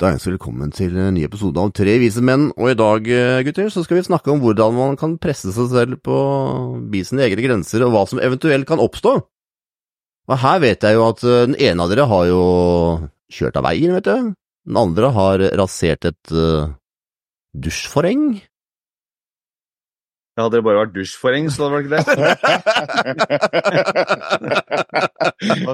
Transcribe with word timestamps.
Da 0.00 0.14
ønsker 0.14 0.30
vi 0.30 0.38
velkommen 0.38 0.70
til 0.72 0.94
en 0.96 1.12
ny 1.12 1.26
episode 1.26 1.60
av 1.60 1.74
Tre 1.76 1.98
vise 2.00 2.22
menn, 2.24 2.46
og 2.56 2.70
i 2.70 2.76
dag, 2.78 3.04
eh, 3.04 3.42
gutter, 3.44 3.68
så 3.68 3.82
skal 3.84 3.98
vi 3.98 4.06
snakke 4.06 4.32
om 4.32 4.40
hvordan 4.40 4.72
man 4.72 4.96
kan 4.96 5.18
presse 5.20 5.52
seg 5.52 5.68
selv 5.68 6.00
på 6.00 6.16
bi 6.88 7.04
sine 7.04 7.26
egne 7.26 7.44
grenser, 7.44 7.84
og 7.84 7.92
hva 7.92 8.08
som 8.08 8.16
eventuelt 8.16 8.64
kan 8.64 8.80
oppstå. 8.80 9.12
Og 10.30 10.38
her 10.40 10.58
vet 10.64 10.80
jeg 10.80 10.96
jo 10.96 11.04
at 11.04 11.20
eh, 11.20 11.44
den 11.50 11.56
ene 11.60 11.84
av 11.84 11.92
dere 11.92 12.08
har 12.08 12.24
jo 12.30 12.40
kjørt 13.28 13.60
av 13.60 13.68
veien, 13.68 13.92
vet 13.98 14.08
du. 14.08 14.32
Den 14.70 14.80
andre 14.80 15.12
har 15.12 15.44
rasert 15.60 16.04
et 16.08 16.32
uh, 16.32 16.72
dusjforheng. 17.52 18.40
Ja, 20.36 20.46
hadde 20.46 20.56
det 20.56 20.64
bare 20.64 20.80
vært 20.86 20.96
dusjforheng, 20.96 21.52
så 21.52 21.68
hadde 21.68 21.76
det 21.76 21.92
vært 21.92 22.08
greit. 22.16 22.40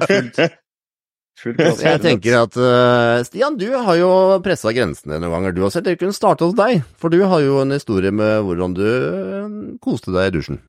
Fullt 0.10 0.65
jeg 1.44 2.00
tenker 2.00 2.38
at 2.38 2.56
uh, 2.56 3.20
Stian, 3.26 3.58
du 3.60 3.68
har 3.74 3.98
jo 4.00 4.10
pressa 4.44 4.72
grensene 4.74 5.18
noen 5.20 5.34
ganger, 5.34 5.52
du 5.52 5.60
også. 5.66 5.82
Jeg 5.84 6.00
kunne 6.00 6.16
starte 6.16 6.46
hos 6.48 6.56
deg, 6.56 6.80
for 6.96 7.12
du 7.12 7.20
har 7.28 7.40
jo 7.44 7.60
en 7.62 7.74
historie 7.76 8.12
med 8.14 8.40
hvordan 8.46 8.76
du 8.76 8.86
uh, 8.86 9.76
koste 9.84 10.14
deg 10.14 10.30
i 10.30 10.34
dusjen. 10.38 10.62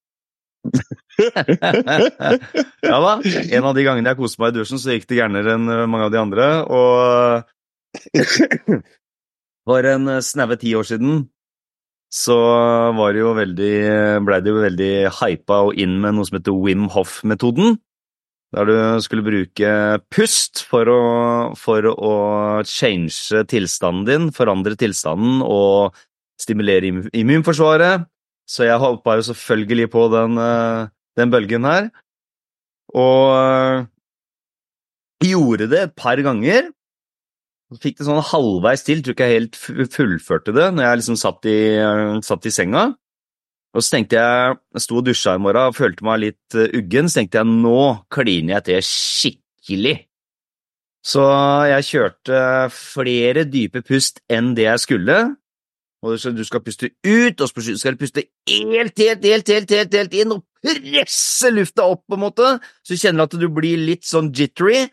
ja 2.84 2.98
da. 3.00 3.14
En 3.24 3.64
av 3.70 3.74
de 3.78 3.86
gangene 3.86 4.12
jeg 4.12 4.20
koste 4.20 4.42
meg 4.44 4.52
i 4.52 4.58
dusjen, 4.60 4.82
så 4.82 4.92
gikk 4.92 5.08
det 5.08 5.22
gærnere 5.22 5.56
enn 5.56 5.66
mange 5.88 6.06
av 6.10 6.14
de 6.14 6.20
andre. 6.20 6.46
Og 6.68 8.28
for 9.68 9.82
en 9.94 10.04
snaue 10.24 10.60
ti 10.60 10.76
år 10.76 10.86
siden 10.92 11.26
så 12.14 12.38
var 12.96 13.12
det 13.12 13.20
jo 13.20 13.34
veldig 13.36 13.74
blei 14.24 14.38
det 14.40 14.52
jo 14.54 14.62
veldig 14.64 14.94
hypa 15.18 15.58
og 15.68 15.80
inn 15.80 15.98
med 16.04 16.16
noe 16.16 16.28
som 16.28 16.38
heter 16.40 16.56
Wim 16.56 16.88
Hoff-metoden. 16.94 17.76
Der 18.56 18.64
du 18.64 18.76
skulle 19.04 19.26
bruke 19.26 19.72
pust 20.14 20.62
for 20.70 20.88
å, 20.88 21.02
for 21.60 21.84
å 21.92 22.14
change 22.64 23.44
tilstanden 23.52 24.06
din, 24.08 24.30
forandre 24.32 24.78
tilstanden 24.80 25.42
og 25.44 25.98
stimulere 26.40 26.94
immunforsvaret. 27.12 28.08
Så 28.48 28.64
jeg 28.70 28.80
hoppa 28.80 29.18
jo 29.20 29.28
selvfølgelig 29.28 29.90
på 29.92 30.06
den, 30.14 30.40
den 31.20 31.34
bølgen 31.34 31.68
her. 31.68 31.90
Og 32.96 33.88
gjorde 35.28 35.68
det 35.72 35.82
et 35.84 35.96
par 35.98 36.20
ganger. 36.24 36.70
Fikk 37.84 37.98
det 38.00 38.08
sånn 38.08 38.24
halvveis 38.24 38.86
til, 38.88 39.02
tror 39.04 39.18
ikke 39.18 39.28
jeg 39.28 39.42
helt 39.42 39.58
fullførte 39.92 40.54
det 40.56 40.70
når 40.72 40.86
jeg 40.86 41.00
liksom 41.02 41.18
satt 41.20 41.48
i, 41.52 41.60
satt 42.24 42.48
i 42.48 42.54
senga. 42.54 42.86
Og 43.76 43.84
så 43.84 43.98
tenkte 43.98 44.18
jeg, 44.18 44.58
jeg 44.74 44.84
sto 44.86 45.00
og 45.00 45.06
dusja 45.06 45.36
i 45.36 45.42
morgen 45.44 45.70
og 45.70 45.78
følte 45.78 46.06
meg 46.08 46.22
litt 46.24 46.58
uggen, 46.58 47.10
så 47.10 47.20
tenkte 47.20 47.42
jeg 47.42 47.50
nå 47.52 47.82
kliner 48.14 48.58
jeg 48.58 48.68
til 48.70 48.86
skikkelig. 48.88 49.98
Så 51.08 51.24
jeg 51.70 51.88
kjørte 51.88 52.40
flere 52.74 53.46
dype 53.48 53.84
pust 53.86 54.20
enn 54.32 54.54
det 54.58 54.66
jeg 54.66 54.84
skulle. 54.84 55.20
Og 56.06 56.20
du 56.36 56.44
skal 56.46 56.62
puste 56.62 56.92
ut, 56.92 57.42
og 57.42 57.48
så 57.48 57.78
skal 57.80 57.96
du 57.96 58.04
puste 58.04 58.24
helt, 58.48 59.00
helt, 59.00 59.24
helt, 59.26 59.50
helt, 59.50 59.72
helt, 59.72 59.96
helt 59.98 60.14
inn 60.14 60.36
og 60.36 60.44
presse 60.62 61.50
lufta 61.54 61.88
opp, 61.90 62.04
på 62.08 62.18
en 62.18 62.24
måte, 62.28 62.52
så 62.86 62.94
du 62.94 63.02
kjenner 63.02 63.26
at 63.26 63.36
du 63.40 63.48
blir 63.54 63.82
litt 63.82 64.06
sånn 64.08 64.30
jittery. 64.36 64.86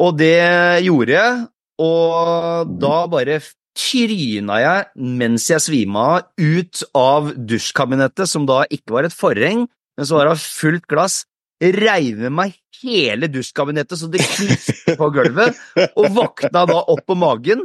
Og 0.00 0.16
det 0.18 0.40
gjorde 0.86 1.14
jeg, 1.14 1.40
og 1.84 2.74
da 2.80 2.96
bare 3.12 3.38
tryna 3.80 4.56
jeg 4.60 5.08
mens 5.20 5.48
jeg 5.50 5.60
svima 5.64 6.00
av 6.14 6.20
ut 6.36 6.76
av 6.96 7.32
dusjkabinettet, 7.36 8.28
som 8.28 8.46
da 8.48 8.58
ikke 8.68 8.92
var 8.98 9.04
et 9.08 9.16
forheng, 9.16 9.60
men 9.96 10.04
som 10.08 10.16
var 10.20 10.28
av 10.34 10.40
fullt 10.40 10.86
glass. 10.90 11.14
Reiv 11.60 12.16
med 12.24 12.32
meg 12.32 12.50
hele 12.80 13.28
dusjkabinettet 13.28 13.98
så 14.00 14.06
det 14.12 14.24
knuste 14.24 14.96
på 14.96 15.06
gulvet, 15.12 15.56
og 15.92 16.06
våkna 16.16 16.64
da 16.68 16.78
opp 16.80 17.04
på 17.08 17.14
magen 17.18 17.60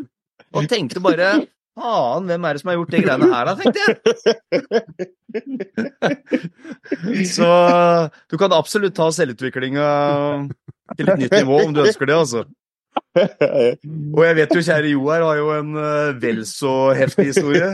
og 0.56 0.68
tenkte 0.72 1.00
bare 1.04 1.28
Faen, 1.76 2.24
hvem 2.30 2.46
er 2.48 2.56
det 2.56 2.62
som 2.62 2.70
har 2.72 2.78
gjort 2.78 2.94
de 2.94 3.00
greiene 3.04 3.28
her, 3.34 3.44
da, 3.50 3.54
tenkte 3.60 3.80
jeg. 3.84 3.96
Så 7.36 7.50
du 8.32 8.36
kan 8.40 8.56
absolutt 8.56 8.96
ta 8.96 9.12
selvutviklinga 9.12 9.88
til 10.96 11.12
et 11.12 11.20
nytt 11.26 11.36
nivå 11.36 11.56
om 11.66 11.76
du 11.76 11.84
ønsker 11.84 12.08
det, 12.08 12.16
altså. 12.16 12.48
Og 14.16 14.22
jeg 14.26 14.36
vet 14.42 14.56
jo 14.56 14.64
kjære 14.66 14.92
Jo 14.92 15.08
her 15.08 15.24
har 15.24 15.40
jo 15.40 15.48
en 15.56 15.72
uh, 15.80 16.22
vel 16.22 16.44
så 16.50 16.76
heftig 16.98 17.30
historie. 17.32 17.72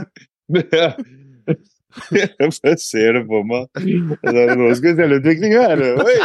jeg 2.12 2.78
ser 2.82 3.20
det 3.20 3.24
på 3.28 3.42
meg. 3.48 3.68
Det 3.76 4.48
nå 4.60 4.72
skal 4.78 4.92
vi 4.92 4.98
selvutvikling 5.00 5.56
her! 5.58 5.86
Oi! 6.06 6.18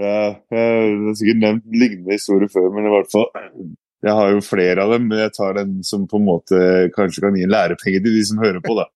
Ja, 0.00 0.40
jeg 0.48 0.58
har 0.58 1.16
sikkert 1.18 1.40
nevnt 1.42 1.66
lignende 1.68 2.16
historier 2.16 2.48
før, 2.52 2.70
men 2.72 2.88
i 2.88 2.92
hvert 2.94 3.10
fall 3.12 3.26
Jeg 4.02 4.14
har 4.16 4.30
jo 4.32 4.40
flere 4.40 4.86
av 4.86 4.94
dem, 4.94 5.04
men 5.10 5.20
jeg 5.20 5.34
tar 5.36 5.58
den 5.58 5.74
som 5.86 6.06
på 6.08 6.16
en 6.18 6.24
måte 6.26 6.60
kanskje 6.96 7.26
kan 7.26 7.36
gi 7.36 7.44
en 7.44 7.52
lærepenge 7.52 8.00
til 8.00 8.16
de 8.16 8.22
som 8.26 8.40
hører 8.42 8.62
på. 8.64 8.74
da. 8.78 8.88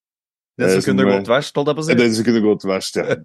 Den 0.57 0.73
som, 0.73 0.81
som 0.81 0.97
kunne 0.97 1.11
gått 1.13 1.29
verst, 1.31 1.59
holdt 1.59 1.71
jeg 1.71 1.77
på 1.79 1.85
å 1.85 1.87
si? 1.87 1.99
Den 2.01 2.17
som 2.17 2.27
kunne 2.27 2.43
gått 2.47 2.65
verst, 2.67 2.99
ja. 2.99 3.19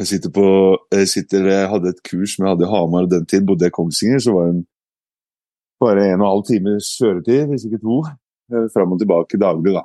Jeg 0.00 0.08
sitter 0.08 0.32
på 0.32 0.46
jeg, 0.94 1.08
sitter, 1.12 1.46
jeg 1.52 1.68
hadde 1.68 1.90
et 1.92 2.02
kurs 2.06 2.32
som 2.32 2.46
jeg 2.46 2.54
hadde 2.54 2.64
i 2.64 2.72
Hamar, 2.72 3.08
den 3.10 3.26
tid 3.28 3.44
bodde 3.44 3.66
jeg 3.66 3.72
i 3.74 3.76
Kongsvinger. 3.76 4.22
Så 4.24 4.32
var 4.32 4.48
det 4.48 4.62
bare 5.80 6.06
en 6.06 6.20
og 6.22 6.24
en 6.24 6.30
halv 6.30 6.44
times 6.48 6.88
kjøretid, 6.96 7.42
hvis 7.50 7.66
ikke 7.68 7.82
to, 7.84 7.98
eh, 8.52 8.68
fram 8.72 8.94
og 8.96 9.00
tilbake 9.00 9.40
daglig 9.40 9.74
da, 9.76 9.84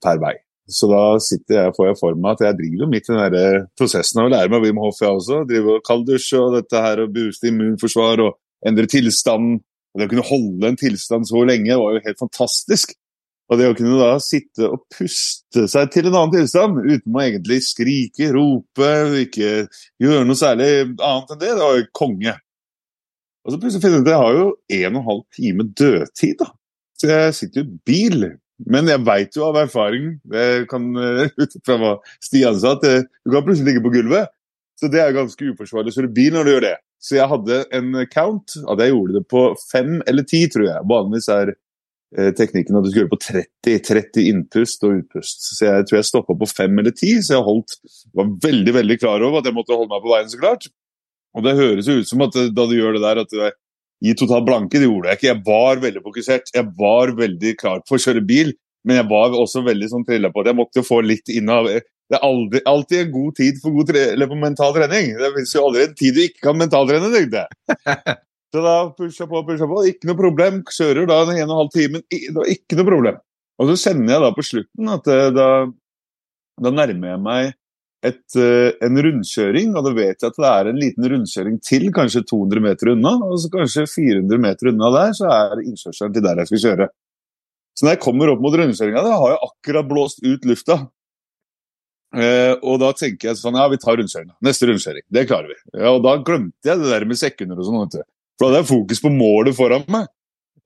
per 0.00 0.22
vei. 0.22 0.34
Så 0.68 0.88
da 0.88 1.02
sitter 1.24 1.58
jeg, 1.58 1.74
får 1.76 1.90
jeg 1.90 1.98
for 2.00 2.16
meg 2.20 2.36
at 2.36 2.44
jeg 2.44 2.58
driver 2.58 2.90
midt 2.92 3.08
i 3.08 3.14
den 3.14 3.36
der 3.36 3.66
prosessen 3.76 4.20
av 4.20 4.28
å 4.28 4.32
lære 4.32 4.52
meg 4.52 4.64
Wim 4.64 4.80
Hoff, 4.80 5.00
jeg 5.00 5.16
også. 5.16 5.42
Driver 5.48 5.84
kalddusj 5.84 6.28
og 6.40 6.56
dette 6.58 6.82
her, 6.84 7.04
og 7.04 7.14
booste 7.14 7.48
immunforsvar 7.48 8.24
og 8.24 8.36
endre 8.68 8.88
tilstanden. 8.88 9.60
Og 9.92 10.00
det 10.00 10.08
å 10.08 10.12
kunne 10.12 10.28
holde 10.28 10.68
en 10.68 10.80
tilstand 10.80 11.28
så 11.28 11.44
lenge 11.48 11.76
var 11.80 11.96
jo 11.96 12.04
helt 12.04 12.20
fantastisk. 12.20 12.92
Og 13.48 13.56
det 13.56 13.68
å 13.70 13.76
kunne 13.76 13.96
da 13.96 14.16
sitte 14.20 14.66
og 14.68 14.82
puste 14.92 15.64
seg 15.72 15.92
til 15.92 16.08
en 16.08 16.18
annen 16.18 16.34
tilstand 16.34 16.82
uten 16.84 17.14
å 17.16 17.22
egentlig 17.22 17.62
skrike, 17.64 18.28
rope, 18.34 18.90
ikke 19.22 19.52
gjøre 20.02 20.26
noe 20.28 20.36
særlig 20.38 20.68
annet 20.84 21.32
enn 21.32 21.40
det, 21.40 21.54
det 21.54 21.62
var 21.62 21.78
jo 21.78 21.86
konge. 21.96 22.34
Og 23.46 23.54
så 23.54 23.60
plutselig 23.62 23.84
finner 23.84 23.96
jeg 23.96 24.04
ut 24.04 24.10
at 24.10 24.12
jeg 24.12 24.24
har 24.24 24.36
jo 24.36 24.48
en 24.76 24.98
og 24.98 25.00
en 25.00 25.06
halv 25.06 25.22
time 25.38 25.66
dødtid, 25.80 26.34
da. 26.42 26.50
Så 26.98 27.08
jeg 27.08 27.36
sitter 27.38 27.62
jo 27.62 27.70
i 27.70 27.80
bil. 27.88 28.26
Men 28.68 28.90
jeg 28.90 29.04
veit 29.06 29.36
jo 29.38 29.44
av 29.46 29.56
erfaring, 29.60 30.16
det 30.26 30.66
kan 30.68 30.90
ut 30.98 31.52
fra 31.62 31.76
hva 31.78 31.92
Stian 32.18 32.58
sa, 32.58 32.74
at 32.74 32.82
du 32.82 33.30
kan 33.30 33.44
plutselig 33.46 33.70
ligge 33.70 33.84
på 33.84 33.92
gulvet. 33.94 34.32
Så 34.78 34.90
det 34.90 35.00
er 35.00 35.14
ganske 35.14 35.52
uforsvarlig 35.54 35.94
å 35.94 35.96
kjøre 35.96 36.10
bil 36.16 36.34
når 36.34 36.44
du 36.44 36.52
gjør 36.52 36.66
det. 36.66 36.74
Så 36.98 37.14
jeg 37.14 37.30
hadde 37.30 37.60
en 37.78 38.02
count, 38.10 38.58
at 38.58 38.82
jeg 38.82 38.92
gjorde 38.92 39.14
det 39.14 39.24
på 39.30 39.44
fem 39.62 40.00
eller 40.10 40.26
ti, 40.26 40.42
tror 40.50 40.66
jeg. 40.66 40.86
Vanligvis 40.90 41.30
er 41.32 41.54
Eh, 41.54 41.67
teknikken 42.08 42.78
at 42.78 42.84
du 42.84 42.88
skulle 42.88 43.04
gjøre 43.04 43.12
på 43.12 43.20
30, 43.20 43.80
30 43.84 44.28
innpust 44.30 44.84
og 44.88 44.94
utpust. 45.02 45.42
Så 45.58 45.66
jeg 45.66 45.88
tror 45.88 45.98
jeg 45.98 46.08
stoppa 46.08 46.36
på 46.40 46.48
fem 46.48 46.80
eller 46.80 46.94
ti, 46.96 47.10
så 47.20 47.36
jeg 47.36 47.44
holdt, 47.44 47.74
var 48.16 48.30
veldig 48.46 48.74
veldig 48.78 48.96
klar 49.02 49.24
over 49.26 49.42
at 49.42 49.50
jeg 49.50 49.56
måtte 49.58 49.76
holde 49.76 49.92
meg 49.92 50.04
på 50.04 50.14
veien, 50.14 50.30
så 50.32 50.40
klart. 50.40 50.70
Og 51.36 51.44
det 51.44 51.58
høres 51.58 51.88
jo 51.88 51.98
ut 52.00 52.08
som 52.08 52.24
at 52.24 52.38
eh, 52.40 52.52
da 52.54 52.64
du 52.68 52.76
gjør 52.78 52.96
det 52.96 53.04
der, 53.04 53.20
at 53.22 53.32
du 53.32 53.42
er 53.44 53.56
i 54.04 54.14
total 54.18 54.44
blanke. 54.46 54.78
Det 54.78 54.88
gjorde 54.88 55.10
jeg 55.10 55.20
ikke. 55.20 55.30
Jeg 55.30 55.44
var 55.46 55.84
veldig 55.84 56.02
fokusert. 56.04 56.52
Jeg 56.54 56.70
var 56.78 57.14
veldig 57.18 57.54
klar 57.60 57.82
for 57.88 57.98
å 57.98 58.02
kjøre 58.02 58.24
bil, 58.26 58.52
men 58.86 59.00
jeg 59.00 59.08
var 59.10 59.36
også 59.36 59.64
veldig 59.66 59.90
sånn 59.92 60.06
trilla 60.08 60.32
på 60.32 60.42
at 60.42 60.52
jeg 60.52 60.58
måtte 60.58 60.86
få 60.86 61.02
litt 61.04 61.32
inn 61.34 61.50
av 61.52 61.68
Det 61.68 62.16
er 62.16 62.24
aldri, 62.24 62.62
alltid 62.64 63.02
en 63.02 63.10
god 63.12 63.34
tid 63.36 63.58
for, 63.60 63.74
god 63.74 63.92
for 64.22 64.40
mental 64.40 64.72
trening. 64.76 65.12
Det 65.18 65.34
fins 65.34 65.52
jo 65.54 65.66
aldri 65.66 65.84
en 65.84 65.98
tid 65.98 66.16
du 66.16 66.22
ikke 66.24 66.46
kan 66.46 66.62
mentaltrene, 66.62 67.12
tenkte 67.12 67.44
jeg. 67.44 68.16
Så 68.54 68.64
da 68.64 68.74
pusha 68.96 69.26
på, 69.28 69.42
pusha 69.44 69.68
på. 69.68 69.82
Ikke 69.90 70.08
noe 70.08 70.18
problem. 70.18 70.62
Kjører 70.72 71.08
da 71.08 71.22
en, 71.24 71.32
og 71.34 71.42
en 71.44 71.56
halv 71.60 71.72
time. 71.74 72.02
Det 72.08 72.34
var 72.36 72.52
ikke 72.52 72.78
noe 72.78 72.88
problem. 72.88 73.22
Og 73.58 73.72
så 73.72 73.88
kjenner 73.88 74.14
jeg 74.14 74.24
da 74.24 74.34
på 74.36 74.44
slutten 74.46 74.92
at 74.94 75.08
eh, 75.10 75.30
da, 75.34 75.48
da 76.62 76.72
nærmer 76.72 77.12
jeg 77.12 77.22
meg 77.24 77.48
et, 78.06 78.36
eh, 78.38 78.70
en 78.86 79.00
rundkjøring, 79.02 79.72
og 79.74 79.88
da 79.88 79.92
vet 79.96 80.22
jeg 80.22 80.30
at 80.30 80.38
det 80.38 80.50
er 80.50 80.70
en 80.70 80.78
liten 80.78 81.08
rundkjøring 81.12 81.56
til, 81.66 81.88
kanskje 81.94 82.22
200 82.30 82.62
meter 82.64 82.92
unna. 82.94 83.16
Og 83.26 83.40
så 83.42 83.50
kanskje 83.52 83.88
400 83.90 84.42
meter 84.42 84.70
unna 84.72 84.92
der, 84.94 85.16
så 85.18 85.32
er 85.34 85.64
innkjørselen 85.64 86.14
til 86.14 86.24
der 86.24 86.42
jeg 86.42 86.52
skal 86.52 86.64
kjøre. 86.66 86.88
Så 87.78 87.86
når 87.86 87.94
jeg 87.94 88.04
kommer 88.06 88.30
opp 88.32 88.40
mot 88.42 88.54
rundkjøringa, 88.58 89.02
har 89.06 89.34
jeg 89.34 89.42
akkurat 89.50 89.90
blåst 89.90 90.22
ut 90.24 90.46
lufta. 90.48 90.78
Eh, 92.16 92.54
og 92.64 92.78
da 92.80 92.94
tenker 92.96 93.30
jeg 93.30 93.40
sånn, 93.42 93.58
ja, 93.58 93.66
vi 93.70 93.80
tar 93.82 93.98
rundkjøringa. 94.00 94.38
Neste 94.46 94.70
rundkjøring. 94.70 95.04
Det 95.18 95.26
klarer 95.28 95.52
vi. 95.52 95.58
Ja, 95.74 95.92
og 95.92 96.00
da 96.06 96.16
glemte 96.22 96.70
jeg 96.70 96.80
det 96.80 96.94
der 96.94 97.06
med 97.10 97.20
sekunder 97.20 97.60
og 97.60 97.68
sånn. 97.68 98.06
For 98.38 98.46
da 98.46 98.58
hadde 98.58 98.62
jeg 98.62 98.70
fokus 98.70 99.02
på 99.02 99.12
målet 99.12 99.56
foran 99.58 99.86
meg. 99.90 100.08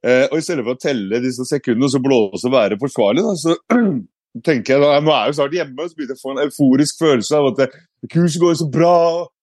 Eh, 0.02 0.26
og 0.28 0.38
i 0.38 0.44
stedet 0.44 0.64
for 0.66 0.76
å 0.76 0.82
telle 0.82 1.20
disse 1.22 1.46
sekundene 1.48 1.86
og 1.88 1.94
så 1.94 2.00
blåse 2.02 2.48
og 2.48 2.56
være 2.56 2.78
forsvarlig, 2.80 3.22
da, 3.22 3.34
så 3.38 3.56
tenker 4.46 4.74
jeg 4.74 4.82
da, 4.82 4.96
nå 4.98 5.12
er 5.14 5.28
jeg 5.28 5.32
jo 5.32 5.38
snart 5.38 5.56
hjemme, 5.58 5.86
så 5.86 5.98
begynner 5.98 6.16
jeg 6.16 6.20
å 6.20 6.24
få 6.24 6.34
en 6.34 6.44
euforisk 6.46 7.04
følelse 7.04 7.38
av 7.38 7.50
at 7.52 7.76
kurset 8.10 8.42
går 8.42 8.56
så 8.58 8.68
bra, 8.72 8.96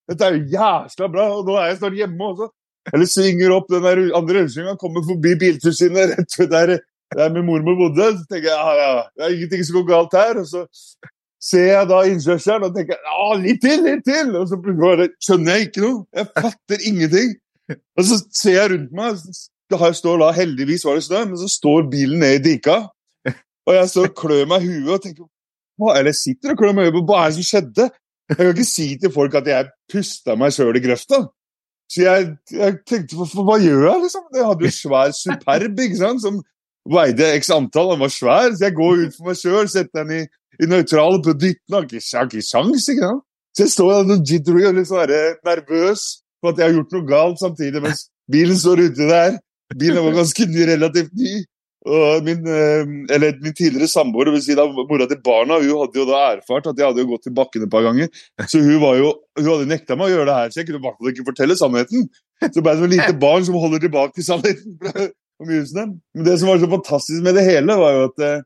dette 0.09 0.25
er 0.25 0.35
jo 0.35 0.57
jævla 0.57 1.11
bra, 1.13 1.27
og 1.37 1.47
nå 1.47 1.57
er 1.57 1.69
jeg 1.71 1.79
snart 1.79 1.99
hjemme 1.99 2.31
også. 2.33 2.49
Eller 2.89 3.09
svinger 3.09 3.53
opp 3.53 3.69
den 3.69 3.85
der 3.85 4.01
andre 4.17 4.41
rundkjøringa, 4.41 4.77
kommer 4.81 5.05
forbi 5.05 5.35
biltilsynet 5.39 6.13
rett 6.15 6.37
ved 6.39 6.51
der, 6.53 6.75
der 7.15 7.33
min 7.35 7.45
mormor 7.45 7.77
bodde. 7.77 8.07
Så 8.17 8.25
tenker 8.31 8.49
jeg 8.49 8.55
ja, 8.55 8.75
ja, 8.79 9.03
det 9.13 9.25
er 9.25 9.35
ingenting 9.35 9.65
som 9.67 9.77
går 9.77 9.87
galt 9.91 10.17
her. 10.17 10.39
Og 10.41 10.47
så 10.49 10.63
ser 11.49 11.67
jeg 11.69 11.89
da 11.91 11.99
innkjørselen 12.09 12.65
og 12.67 12.77
tenker 12.77 12.97
ja, 12.97 13.27
litt 13.43 13.61
til, 13.65 13.83
litt 13.85 14.01
til! 14.07 14.33
Og 14.39 14.49
så 14.49 14.57
skjønner 15.27 15.59
jeg 15.59 15.69
ikke 15.69 15.85
noe. 15.85 16.01
Jeg 16.17 16.31
fatter 16.33 16.87
ingenting. 16.91 17.35
Og 17.97 18.05
så 18.05 18.19
ser 18.33 18.55
jeg 18.55 18.71
rundt 18.73 18.93
meg, 18.95 19.17
det 19.69 19.77
har, 19.77 19.93
står 19.93 20.21
da, 20.23 20.29
heldigvis 20.33 20.85
var 20.87 20.97
det 20.97 21.05
snø, 21.05 21.23
men 21.29 21.37
så 21.37 21.49
står 21.51 21.89
bilen 21.91 22.23
ned 22.23 22.39
i 22.39 22.45
dika. 22.53 22.81
Og 23.69 23.75
jeg 23.75 23.89
står 23.91 24.07
og 24.09 24.15
klør 24.17 24.47
meg 24.49 24.65
i 24.65 24.69
huet 24.71 24.93
og 24.95 25.03
tenker 25.03 25.25
hva, 25.79 25.95
Eller 25.99 26.15
sitter 26.17 26.53
og 26.53 26.59
klør 26.59 26.73
meg 26.75 26.89
i 26.89 26.93
huet 26.93 27.05
hva 27.07 27.19
er 27.23 27.29
det 27.29 27.37
som 27.37 27.49
skjedde? 27.49 27.89
Jeg 28.29 28.37
kan 28.37 28.49
ikke 28.53 28.65
si 28.69 28.87
til 29.01 29.11
folk 29.13 29.35
at 29.39 29.47
jeg 29.49 29.69
pusta 29.89 30.35
meg 30.37 30.53
sjøl 30.53 30.77
i 30.77 30.81
grøfta. 30.83 31.21
Så 31.89 32.03
jeg, 32.03 32.25
jeg 32.53 32.75
tenkte 32.85 33.17
hva, 33.17 33.25
hva 33.47 33.57
gjør 33.61 33.85
jeg, 33.87 34.01
liksom? 34.05 34.25
Jeg 34.35 34.47
hadde 34.49 34.67
jo 34.67 34.73
svær 34.75 35.13
Superb 35.17 35.81
ikke 35.85 36.01
sant? 36.01 36.21
som 36.25 36.41
veide 36.89 37.31
x 37.37 37.49
antall, 37.53 37.93
han 37.93 38.03
var 38.03 38.13
svær. 38.13 38.53
Så 38.53 38.67
jeg 38.67 38.77
går 38.77 39.05
ut 39.05 39.17
for 39.17 39.29
meg 39.29 39.39
sjøl, 39.39 39.69
setter 39.71 40.03
den 40.03 40.19
i, 40.19 40.21
i 40.61 40.69
nøytral 40.69 41.17
og 41.17 41.25
dytter 41.29 41.61
den. 41.61 41.77
Har 41.77 41.89
ikke 41.89 42.45
sjans, 42.45 42.89
ikke 42.89 43.05
sant? 43.05 43.25
Så 43.57 43.65
jeg 43.65 43.73
står 43.73 44.05
der 44.07 44.21
jittery 44.29 44.67
og 44.69 44.77
litt 44.77 44.89
sånn 44.89 45.15
nervøs 45.47 46.03
for 46.39 46.53
at 46.53 46.59
jeg 46.61 46.69
har 46.69 46.75
gjort 46.79 46.95
noe 46.95 47.07
galt 47.07 47.41
samtidig, 47.41 47.83
mens 47.83 48.07
bilen 48.31 48.57
står 48.59 48.85
ute 48.87 49.07
der. 49.09 49.39
Bilen 49.77 50.03
var 50.05 50.17
ganske 50.17 50.47
ny, 50.49 50.65
relativt 50.69 51.15
ny. 51.17 51.39
Og 51.89 52.25
min, 52.25 52.41
eh, 52.43 52.81
eller 53.15 53.37
min 53.39 53.55
tidligere 53.55 53.87
samboer, 53.87 54.27
dvs. 54.27 54.49
Si 54.49 54.55
mora 54.55 55.07
til 55.07 55.21
barna, 55.23 55.61
hun 55.61 55.79
hadde 55.79 56.01
jo 56.01 56.07
da 56.09 56.23
erfart 56.33 56.67
at 56.67 56.77
jeg 56.77 56.89
hadde 56.89 57.05
jo 57.05 57.11
gått 57.13 57.23
til 57.29 57.35
bakken 57.37 57.63
et 57.63 57.71
par 57.71 57.85
ganger. 57.85 58.09
Så 58.51 58.59
hun, 58.59 58.81
var 58.81 58.97
jo, 58.99 59.13
hun 59.39 59.47
hadde 59.47 59.69
nekta 59.69 59.95
meg 59.95 60.09
å 60.09 60.13
gjøre 60.17 60.27
det 60.27 60.35
her, 60.39 60.51
så 60.51 60.59
jeg 60.59 60.67
kunne 60.67 60.91
i 60.91 61.13
ikke 61.13 61.29
fortelle 61.31 61.55
sannheten. 61.59 62.09
Så 62.43 62.61
ble 62.63 62.73
det 62.73 62.81
som 62.81 62.89
et 62.89 62.95
lite 62.97 63.15
barn 63.19 63.47
som 63.47 63.55
holder 63.59 63.83
tilbake 63.85 64.25
sannheten. 64.25 64.77
Men 65.39 66.25
det 66.27 66.35
som 66.39 66.51
var 66.51 66.59
så 66.59 66.67
fantastisk 66.67 67.23
med 67.23 67.39
det 67.39 67.47
hele, 67.47 67.79
var 67.79 67.95
jo 67.95 68.05
at 68.09 68.25
eh, 68.27 68.41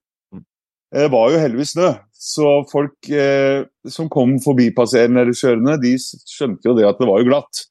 det 0.93 1.09
var 1.09 1.33
jo 1.33 1.41
heldigvis 1.41 1.73
snø. 1.73 1.89
Så 2.23 2.49
folk 2.71 3.09
eh, 3.11 3.65
som 3.91 4.07
kom 4.11 4.37
forbipasserende 4.43 5.25
eller 5.25 5.35
kjørende, 5.35 5.73
de 5.81 5.97
skjønte 5.99 6.69
jo 6.69 6.75
det 6.77 6.85
at 6.87 7.01
det 7.01 7.07
var 7.09 7.19
jo 7.19 7.27
glatt. 7.27 7.65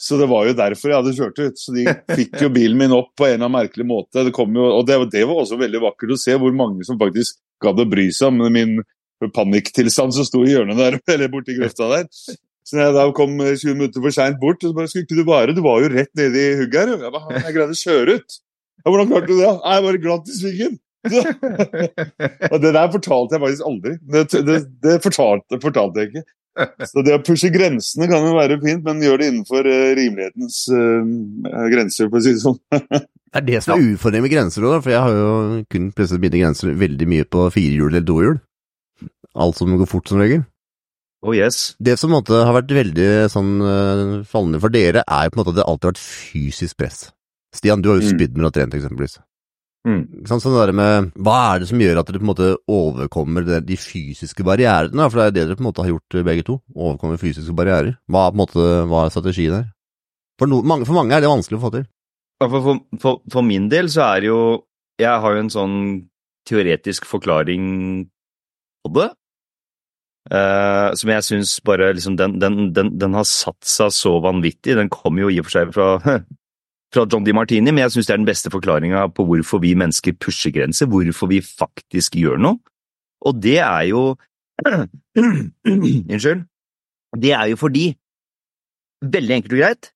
Så 0.00 0.16
det 0.16 0.30
var 0.30 0.46
jo 0.48 0.54
derfor 0.56 0.88
jeg 0.88 0.96
hadde 1.02 1.12
kjørt 1.18 1.40
ut. 1.42 1.58
Så 1.60 1.74
de 1.76 1.84
fikk 2.16 2.38
jo 2.40 2.48
bilen 2.54 2.80
min 2.80 2.94
opp 2.96 3.10
på 3.18 3.26
en 3.26 3.34
eller 3.34 3.44
annen 3.44 3.58
merkelig 3.58 3.84
måte. 3.84 4.24
Det 4.24 4.32
jo, 4.32 4.68
og 4.70 4.86
det, 4.88 4.96
det, 5.12 5.26
var 5.28 5.42
også 5.42 5.60
veldig 5.60 5.82
vakkert 5.84 6.14
å 6.16 6.20
se 6.22 6.38
hvor 6.40 6.56
mange 6.56 6.86
som 6.88 6.96
faktisk 7.00 7.42
gadd 7.60 7.82
å 7.84 7.88
bry 7.90 8.06
seg 8.16 8.32
om 8.32 8.46
min 8.54 8.78
panikktilstand 9.36 10.16
som 10.16 10.24
sto 10.24 10.46
i 10.46 10.54
hjørnet 10.54 10.80
der, 10.80 10.96
eller 11.12 11.28
borti 11.32 11.58
grøfta 11.58 11.90
der. 11.92 12.08
Så 12.64 12.78
når 12.78 12.86
jeg 12.86 12.96
da 12.96 13.04
kom 13.18 13.36
20 13.36 13.76
minutter 13.76 14.04
for 14.06 14.16
seint 14.16 14.40
bort, 14.40 14.64
så 14.64 14.72
bare 14.76 14.88
skulle 14.88 15.04
ikke 15.04 15.18
du 15.18 15.28
være 15.28 15.56
Du 15.58 15.60
var 15.66 15.84
jo 15.84 15.92
rett 15.92 16.12
nede 16.16 16.40
i 16.40 16.56
hugget 16.62 16.94
her. 16.94 17.04
Jeg, 17.04 17.12
bare, 17.18 17.42
jeg 17.42 17.56
greide 17.58 17.76
å 17.76 17.82
kjøre 17.84 18.16
ut. 18.16 18.40
Ja, 18.80 18.86
hvordan 18.88 19.12
klarte 19.12 19.28
du 19.28 19.36
det? 19.42 19.50
Jeg 19.52 19.84
bare 19.90 20.00
glatt 20.06 20.32
i 20.32 20.38
svingen. 20.38 20.80
Og 22.52 22.58
det 22.60 22.72
der 22.76 22.90
fortalte 22.92 23.36
jeg 23.36 23.42
faktisk 23.44 23.70
aldri. 23.70 23.94
Det, 24.12 24.26
det, 24.46 24.58
det 24.84 24.98
fortalte, 25.04 25.60
fortalte 25.62 26.02
jeg 26.02 26.12
ikke. 26.12 26.26
Så 26.90 27.04
det 27.06 27.14
å 27.14 27.22
pushe 27.24 27.50
grensene 27.54 28.08
kan 28.10 28.26
jo 28.26 28.34
være 28.36 28.58
fint, 28.62 28.82
men 28.84 29.02
gjør 29.04 29.20
det 29.20 29.30
innenfor 29.30 29.68
uh, 29.70 29.92
rimelighetens 29.96 30.60
uh, 30.74 31.66
grenser, 31.72 32.10
for 32.10 32.20
å 32.20 32.24
si 32.24 32.34
det 32.36 32.42
sånn. 32.42 32.58
det 32.74 33.40
er 33.40 33.46
det 33.46 33.60
som 33.64 33.76
er 33.76 33.84
ja. 33.86 34.22
med 34.24 34.32
grenser, 34.32 34.66
da, 34.66 34.80
for 34.82 34.92
jeg 34.92 35.04
har 35.06 35.16
jo 35.16 35.60
kun 35.72 35.90
presset 35.96 36.22
mine 36.22 36.42
grenser 36.42 36.74
veldig 36.80 37.10
mye 37.14 37.28
på 37.30 37.46
firehjul 37.54 37.92
eller 37.92 38.06
dohjul. 38.06 38.40
Alt 39.40 39.60
som 39.60 39.70
går 39.78 39.88
fort, 39.88 40.10
som 40.10 40.20
regel. 40.20 40.42
Oh 41.20 41.36
yes. 41.36 41.74
Det 41.78 41.98
som 42.00 42.12
måte, 42.14 42.34
har 42.48 42.56
vært 42.56 42.72
veldig 42.72 43.08
sånn 43.32 43.56
uh, 43.62 44.20
fallende 44.28 44.60
for 44.62 44.72
dere, 44.74 45.04
er 45.06 45.30
på 45.30 45.38
en 45.38 45.44
måte 45.44 45.54
at 45.54 45.60
det 45.60 45.66
alltid 45.68 45.90
har 45.90 45.94
vært 45.94 46.04
fysisk 46.04 46.80
press. 46.80 47.02
Stian, 47.54 47.82
du 47.82 47.90
har 47.92 48.00
jo 48.00 48.08
mm. 48.08 48.14
spydd 48.14 48.38
med 48.38 48.48
å 48.48 48.54
trent, 48.54 48.74
eksempelvis. 48.78 49.18
Mm. 49.88 50.26
Sånn, 50.28 50.42
sånn 50.42 50.58
der 50.58 50.74
med, 50.76 51.06
Hva 51.16 51.36
er 51.54 51.62
det 51.62 51.70
som 51.70 51.80
gjør 51.80 52.02
at 52.02 52.10
dere 52.10 52.20
på 52.20 52.26
en 52.26 52.30
måte 52.34 52.48
overkommer 52.68 53.46
det, 53.46 53.62
de 53.68 53.78
fysiske 53.80 54.44
barrierene? 54.44 55.06
For 55.08 55.16
det 55.16 55.26
er 55.26 55.36
det 55.36 55.44
dere 55.46 55.56
på 55.56 55.64
en 55.64 55.70
måte 55.70 55.84
har 55.84 55.94
gjort 55.94 56.18
begge 56.26 56.44
to. 56.46 56.58
Overkommer 56.74 57.20
fysiske 57.20 57.54
barrierer. 57.56 57.94
Hva, 58.10 58.26
på 58.28 58.36
en 58.36 58.42
måte, 58.42 58.66
hva 58.90 59.06
er 59.06 59.14
strategien 59.14 59.56
her? 59.56 59.70
For, 60.40 60.50
no, 60.50 60.60
mange, 60.64 60.88
for 60.88 60.96
mange 60.96 61.16
er 61.16 61.24
det 61.24 61.32
vanskelig 61.32 61.60
å 61.60 61.64
få 61.64 61.72
til. 61.76 61.86
For, 62.40 62.68
for, 63.00 63.22
for, 63.28 63.44
min 63.44 63.68
del 63.68 63.90
så 63.92 64.14
er 64.16 64.30
jo 64.30 64.36
Jeg 65.00 65.20
har 65.20 65.34
jo 65.34 65.40
en 65.42 65.52
sånn 65.52 65.74
teoretisk 66.48 67.06
forklaring 67.08 67.64
på 68.84 68.92
det. 68.96 69.10
Uh, 70.30 70.92
som 71.00 71.10
jeg 71.12 71.24
syns 71.24 71.54
bare 71.64 71.88
liksom 71.96 72.16
den, 72.20 72.36
den, 72.40 72.58
den, 72.76 72.92
den, 73.00 73.16
har 73.16 73.24
satt 73.28 73.64
seg 73.64 73.92
så 73.96 74.18
vanvittig. 74.24 74.76
Den 74.76 74.92
kommer 74.92 75.24
jo 75.24 75.32
i 75.32 75.40
og 75.40 75.48
for 75.48 75.56
seg 75.56 75.72
fra 75.72 75.88
fra 76.94 77.06
John 77.06 77.24
Di 77.24 77.34
Martini, 77.36 77.70
men 77.70 77.84
jeg 77.84 77.94
syns 77.94 78.08
det 78.08 78.14
er 78.14 78.20
den 78.22 78.28
beste 78.28 78.50
forklaringa 78.50 79.06
på 79.14 79.24
hvorfor 79.28 79.62
vi 79.62 79.76
mennesker 79.78 80.16
pusher 80.18 80.52
grenser, 80.54 80.90
hvorfor 80.90 81.30
vi 81.30 81.40
faktisk 81.44 82.18
gjør 82.18 82.40
noe. 82.42 82.58
Og 83.26 83.38
det 83.42 83.58
er 83.62 83.86
jo 83.90 84.16
Unnskyld. 86.10 86.44
Det 87.16 87.32
er 87.32 87.50
jo 87.52 87.56
fordi 87.56 87.94
Veldig 89.00 89.32
enkelt 89.32 89.54
og 89.54 89.60
greit. 89.62 89.86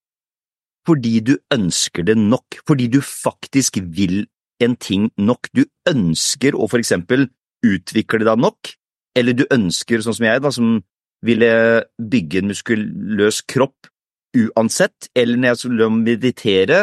Fordi 0.89 1.19
du 1.21 1.35
ønsker 1.53 2.07
det 2.09 2.17
nok. 2.17 2.57
Fordi 2.67 2.87
du 2.89 3.03
faktisk 3.05 3.77
vil 3.77 4.25
en 4.65 4.77
ting 4.77 5.11
nok. 5.21 5.51
Du 5.53 5.65
ønsker 5.89 6.57
å 6.57 6.69
for 6.71 6.81
eksempel 6.81 7.29
utvikle 7.65 8.25
deg 8.25 8.41
nok, 8.41 8.71
eller 9.17 9.37
du 9.37 9.45
ønsker, 9.53 10.03
sånn 10.05 10.17
som 10.17 10.27
jeg, 10.27 10.43
da, 10.45 10.51
som 10.53 10.79
ville 11.25 11.51
bygge 11.97 12.43
en 12.43 12.51
muskuløs 12.51 13.41
kropp 13.49 13.89
uansett, 14.35 15.09
eller 15.17 15.39
når 15.39 15.53
jeg 15.53 15.63
skulle 15.63 15.91
meditere 15.95 16.81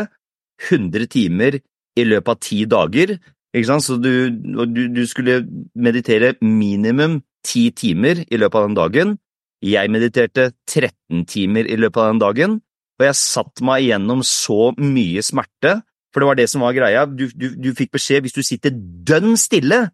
100 0.69 1.07
timer 1.11 1.59
i 1.99 2.05
løpet 2.07 2.31
av 2.31 2.39
ti 2.41 2.63
dager, 2.69 3.17
så 3.51 3.97
du, 3.99 4.29
du, 4.31 4.87
du 4.87 5.01
skulle 5.07 5.41
meditere 5.75 6.35
minimum 6.41 7.19
ti 7.43 7.69
timer 7.75 8.23
i 8.29 8.39
løpet 8.39 8.57
av 8.57 8.67
den 8.67 8.77
dagen. 8.77 9.15
Jeg 9.61 9.91
mediterte 9.91 10.51
13 10.69 11.25
timer 11.27 11.67
i 11.67 11.75
løpet 11.75 11.99
av 11.99 12.13
den 12.13 12.21
dagen, 12.21 12.59
og 12.99 13.05
jeg 13.05 13.17
satt 13.19 13.61
meg 13.65 13.83
igjennom 13.83 14.23
så 14.25 14.71
mye 14.77 15.21
smerte, 15.25 15.81
for 16.11 16.21
det 16.21 16.29
var 16.29 16.39
det 16.39 16.47
som 16.51 16.63
var 16.63 16.75
greia. 16.75 17.05
Du, 17.05 17.27
du, 17.35 17.51
du 17.57 17.71
fikk 17.75 17.93
beskjed 17.97 18.25
hvis 18.25 18.35
du 18.35 18.43
sitter 18.45 18.73
dønn 18.73 19.35
stille, 19.39 19.89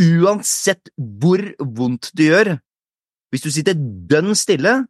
uansett 0.00 0.88
hvor 0.96 1.42
vondt 1.60 2.10
det 2.16 2.30
gjør, 2.30 2.54
hvis 3.32 3.44
du 3.44 3.50
sitter 3.52 3.76
dønn 3.76 4.34
stille, 4.36 4.82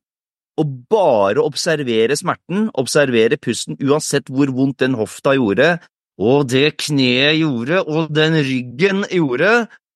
og 0.61 0.73
bare 0.93 1.43
observere 1.43 2.17
smerten, 2.19 2.69
observere 2.79 3.39
pusten, 3.41 3.79
uansett 3.81 4.29
hvor 4.33 4.53
vondt 4.53 4.83
den 4.85 4.97
hofta 4.99 5.35
gjorde, 5.39 5.79
og 6.21 6.51
det 6.53 6.77
kneet 6.83 7.39
gjorde, 7.41 7.81
og 7.89 8.13
den 8.15 8.37
ryggen 8.45 9.07
gjorde, 9.09 9.53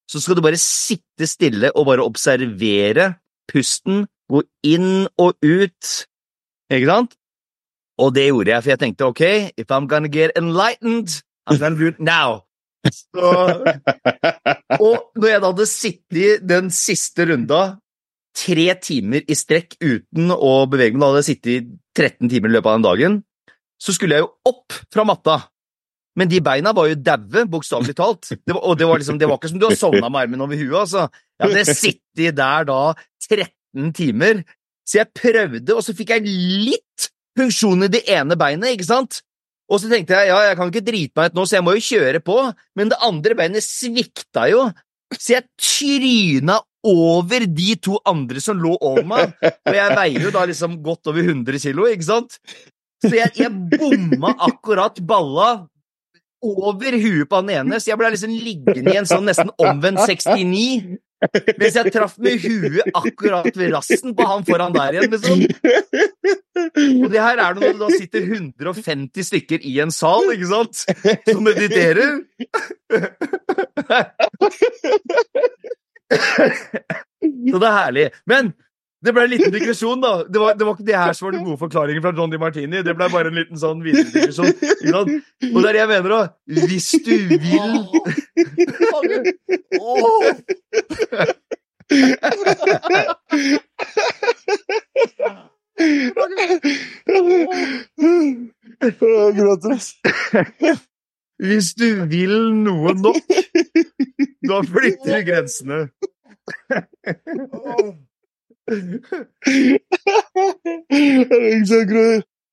så 0.09 0.23
skal 0.23 0.39
du 0.39 0.43
bare 0.45 0.61
sitte 0.61 1.29
stille 1.29 1.73
og 1.75 1.89
bare 1.91 2.07
observere 2.07 3.13
pusten, 3.51 4.07
gå 4.31 4.43
inn 4.67 5.07
og 5.21 5.37
ut, 5.45 5.93
ikke 6.73 6.89
sant? 6.89 7.15
Og 8.01 8.13
det 8.17 8.27
gjorde 8.29 8.53
jeg, 8.53 8.63
for 8.63 8.73
jeg 8.73 8.81
tenkte 8.83 9.09
ok, 9.09 9.23
if 9.57 9.71
I'm 9.73 9.87
gonna 9.89 10.09
get 10.09 10.35
enlightened, 10.37 11.23
I'm 11.47 11.59
gonna 11.59 11.79
do 11.79 11.89
it 11.93 12.01
now. 12.01 12.43
Så, 12.87 13.31
og 14.87 15.11
når 15.17 15.29
jeg 15.29 15.41
da 15.43 15.51
hadde 15.51 15.67
sittet 15.67 16.19
i 16.21 16.29
den 16.47 16.69
siste 16.71 17.27
runda 17.27 17.63
tre 18.37 18.69
timer 18.83 19.25
i 19.27 19.37
strekk 19.37 19.79
uten 19.81 20.33
å 20.35 20.53
bevege 20.71 20.97
meg, 20.97 21.03
da 21.03 21.11
hadde 21.11 21.23
jeg 21.25 21.31
sittet 21.31 21.53
i 21.53 21.59
13 21.97 22.33
timer 22.33 22.53
i 22.53 22.57
løpet 22.57 22.71
av 22.71 22.79
den 22.79 22.87
dagen, 22.87 23.21
så 23.81 23.95
skulle 23.97 24.19
jeg 24.19 24.27
jo 24.27 24.33
opp 24.53 24.77
fra 24.93 25.05
matta. 25.09 25.37
Men 26.17 26.31
de 26.33 26.41
beina 26.45 26.73
var 26.77 26.89
jo 26.89 26.97
daue, 26.97 27.45
bokstavelig 27.53 27.97
talt. 27.97 28.31
Det 28.33 28.55
var, 28.55 28.63
og 28.65 28.79
det 28.81 28.89
var, 28.89 29.01
liksom, 29.01 29.19
det 29.21 29.29
var 29.29 29.41
ikke 29.41 29.53
som 29.53 29.61
du 29.61 29.67
har 29.69 29.77
sovna 29.77 30.09
med 30.09 30.23
armen 30.23 30.45
over 30.47 30.57
huet, 30.57 30.79
altså. 30.87 31.09
Jeg 31.37 31.51
hadde 31.51 31.77
sittet 31.77 32.39
der 32.39 32.69
da 32.71 32.81
13 33.29 33.93
timer, 33.97 34.41
så 34.87 35.03
jeg 35.03 35.13
prøvde, 35.13 35.77
og 35.77 35.85
så 35.85 35.93
fikk 35.97 36.15
jeg 36.15 36.25
litt 36.27 37.11
funksjon 37.37 37.85
i 37.85 37.93
det 37.93 38.07
ene 38.09 38.39
beinet, 38.41 38.73
ikke 38.73 38.89
sant? 38.89 39.21
Og 39.67 39.83
så 39.83 39.91
tenkte 39.91 40.15
jeg 40.15 40.31
ja, 40.31 40.39
jeg 40.47 40.57
kan 40.59 40.71
ikke 40.71 40.87
drite 40.87 41.19
meg 41.19 41.33
ut 41.33 41.37
nå, 41.37 41.45
så 41.45 41.59
jeg 41.59 41.67
må 41.67 41.75
jo 41.77 41.85
kjøre 41.85 42.23
på, 42.25 42.39
men 42.79 42.93
det 42.93 43.01
andre 43.05 43.37
beinet 43.39 43.67
svikta 43.67 44.47
jo, 44.53 44.69
så 45.13 45.37
jeg 45.37 45.47
tryna 45.61 46.61
over 46.87 47.47
de 47.47 47.77
to 47.83 47.99
andre 48.07 48.43
som 48.43 48.59
lå 48.63 48.75
over 48.79 49.07
meg. 49.09 49.37
Og 49.43 49.79
jeg 49.79 49.97
veier 49.99 50.27
jo 50.29 50.35
da 50.35 50.45
liksom 50.49 50.79
godt 50.85 51.13
over 51.13 51.23
100 51.25 51.63
kilo, 51.63 51.89
ikke 51.91 52.09
sant? 52.09 52.39
Så 53.05 53.13
jeg, 53.19 53.33
jeg 53.37 53.53
bomma 53.53 54.33
akkurat 54.49 55.01
balla 55.05 55.51
over 56.47 56.97
huet 57.01 57.29
på 57.29 57.41
han 57.41 57.51
ene, 57.51 57.81
så 57.81 57.91
jeg 57.91 57.99
ble 58.01 58.13
liksom 58.15 58.33
liggende 58.35 58.93
i 58.93 59.01
en 59.01 59.09
sånn 59.09 59.27
nesten 59.29 59.51
omvendt 59.57 60.05
69. 60.07 61.01
Mens 61.57 61.77
jeg 61.79 61.93
traff 61.95 62.19
med 62.21 62.43
huet 62.43 62.91
akkurat 62.93 63.49
ved 63.57 63.73
rassen 63.73 64.13
på 64.17 64.27
han 64.29 64.45
foran 64.47 64.75
der 64.77 64.99
igjen. 64.99 65.15
Liksom. 65.15 65.39
Og 67.05 67.09
det 67.13 67.23
her 67.23 67.41
er 67.41 67.57
når 67.57 67.63
det 67.65 67.81
da 67.81 67.89
sitter 67.95 68.27
150 68.27 69.29
stykker 69.31 69.65
i 69.65 69.79
en 69.85 69.93
sal, 69.95 70.29
ikke 70.35 70.51
sant, 70.51 70.85
som 71.31 71.43
mediterer. 71.47 72.21
Så 77.51 77.59
det 77.59 77.69
er 77.69 77.77
herlig. 77.77 78.07
Men 78.27 78.53
det 79.05 79.13
ble 79.15 79.23
en 79.27 79.31
liten 79.31 79.53
digresjon, 79.53 80.01
da. 80.03 80.25
Det 80.25 80.41
var, 80.41 80.55
det 80.59 80.67
var, 80.67 80.75
ikke 80.75 80.87
det 80.89 80.97
her 80.99 81.13
som 81.15 81.27
var 81.27 81.37
den 81.37 81.45
gode 81.47 81.61
forklaringen 81.61 82.03
fra 82.03 82.13
John 82.17 82.33
Di 82.33 82.39
Martini. 82.41 82.83
Det 82.83 82.95
ble 82.97 83.07
bare 83.13 83.29
en 83.31 83.39
liten 83.39 83.59
sånn 83.61 83.83
videre 83.85 84.09
digresjon. 84.11 84.51
Og 84.97 85.61
det 85.61 85.69
er 85.69 85.77
det 85.77 85.83
jeg 85.83 85.91
mener, 85.93 86.11
da. 86.11 86.23
Hvis 86.67 86.89
du 87.07 87.17
vil 87.45 87.73
Gråter, 99.37 99.79
Hvis 101.37 101.75
du 101.77 102.07
vil 102.09 102.33
noe 102.65 102.95
nok, 102.97 103.21
da 104.49 104.63
flytter 104.65 105.21
du 105.21 105.27
grensene. 105.29 105.79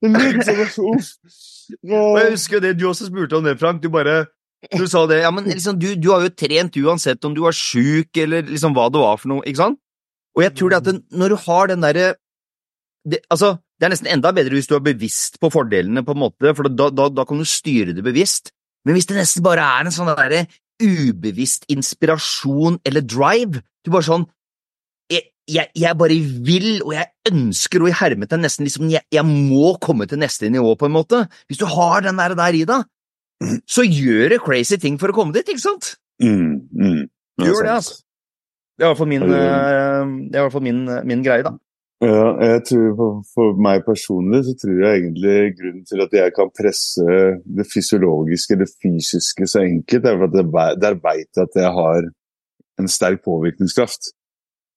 Litt 0.03 0.45
sånn 0.47 0.93
uff. 0.93 1.09
Jeg 1.73 2.31
husker 2.33 2.59
det 2.63 2.73
du 2.75 2.89
også 2.89 3.07
spurte 3.07 3.37
om 3.39 3.45
det, 3.47 3.55
Frank. 3.61 3.79
Du 3.83 3.89
bare 3.93 4.25
du 4.71 4.85
sa 4.87 5.03
det, 5.09 5.21
ja, 5.23 5.31
men 5.33 5.47
liksom, 5.49 5.75
du, 5.79 5.89
du 5.99 6.09
har 6.13 6.23
jo 6.23 6.31
trent 6.31 6.75
uansett 6.79 7.25
om 7.27 7.33
du 7.35 7.41
var 7.43 7.55
sjuk 7.55 8.15
eller 8.19 8.45
liksom 8.47 8.75
hva 8.75 8.85
det 8.93 9.01
var 9.01 9.17
for 9.19 9.33
noe, 9.33 9.43
ikke 9.43 9.59
sant? 9.59 9.79
Og 10.37 10.45
jeg 10.45 10.53
tror 10.57 10.71
det 10.71 10.79
at 10.79 11.01
når 11.11 11.33
du 11.33 11.37
har 11.43 11.69
den 11.69 11.83
derre 11.83 12.05
altså, 13.27 13.57
det 13.77 13.87
er 13.87 13.93
nesten 13.93 14.09
enda 14.13 14.31
bedre 14.35 14.55
hvis 14.55 14.69
du 14.71 14.77
er 14.77 14.85
bevisst 14.85 15.39
på 15.43 15.51
fordelene, 15.53 16.05
på 16.07 16.15
en 16.15 16.21
måte, 16.23 16.53
for 16.55 16.69
da, 16.71 16.87
da, 16.95 17.09
da 17.11 17.25
kan 17.27 17.41
du 17.41 17.47
styre 17.47 17.95
det 17.95 18.05
bevisst. 18.05 18.53
Men 18.87 18.97
hvis 18.97 19.09
det 19.09 19.19
nesten 19.19 19.43
bare 19.45 19.65
er 19.65 19.83
en 19.83 19.95
sånn 19.95 20.11
derre 20.15 20.45
ubevisst 20.83 21.67
inspirasjon 21.71 22.79
eller 22.87 23.03
drive, 23.03 23.61
du 23.83 23.91
bare 23.93 24.07
sånn 24.07 24.25
jeg, 25.11 25.25
jeg, 25.51 25.69
jeg 25.75 25.97
bare 25.99 26.17
vil, 26.47 26.67
og 26.85 26.93
jeg 26.95 27.09
ønsker, 27.29 27.83
og 27.83 27.91
i 27.91 27.97
hermetegn 27.99 28.45
nesten 28.45 28.67
liksom 28.67 28.89
jeg, 28.91 29.03
jeg 29.11 29.25
må 29.27 29.75
komme 29.83 30.07
til 30.09 30.21
neste 30.21 30.49
nivå, 30.51 30.75
på 30.79 30.87
en 30.87 30.95
måte. 30.95 31.25
Hvis 31.51 31.59
du 31.59 31.67
har 31.69 32.05
den 32.05 32.19
der, 32.21 32.35
der 32.39 32.57
i 32.57 32.63
deg, 32.69 32.87
så 33.67 33.83
gjør 33.83 34.35
det 34.35 34.43
crazy 34.43 34.79
ting 34.79 34.97
for 35.01 35.11
å 35.11 35.17
komme 35.17 35.35
dit, 35.35 35.49
ikke 35.51 35.65
sant? 35.65 35.95
Mm, 36.23 36.63
mm. 36.71 37.03
Du 37.41 37.47
gjør 37.49 37.67
det, 37.67 37.75
altså. 37.81 37.99
Det 38.73 38.85
er 38.85 38.87
i 38.87 38.89
hvert 38.89 39.01
fall 39.03 39.11
min, 39.11 39.27
eh, 39.27 40.13
det 40.31 40.39
i 40.39 40.41
hvert 40.41 40.55
fall 40.55 40.65
min, 40.65 40.81
min 41.09 41.25
greie, 41.25 41.45
da. 41.45 41.53
Ja, 42.03 42.23
jeg 42.41 42.63
tror 42.67 42.87
for, 42.97 43.19
for 43.31 43.59
meg 43.63 43.85
personlig 43.85 44.41
så 44.43 44.53
tror 44.59 44.79
jeg 44.81 44.97
egentlig 44.97 45.53
grunnen 45.59 45.85
til 45.87 46.01
at 46.03 46.15
jeg 46.17 46.33
kan 46.35 46.49
presse 46.51 47.05
det 47.59 47.65
fysiologiske, 47.69 48.57
det 48.59 48.67
fysiske 48.73 49.47
så 49.47 49.61
enkelt, 49.63 50.09
er 50.09 50.25
at 50.25 50.35
jeg, 50.35 50.49
der 50.81 50.97
veit 50.99 51.29
jeg 51.29 51.45
at 51.45 51.61
jeg 51.61 51.71
har 51.77 52.09
en 52.81 52.89
sterk 52.91 53.23
påvirkningskraft. 53.25 54.11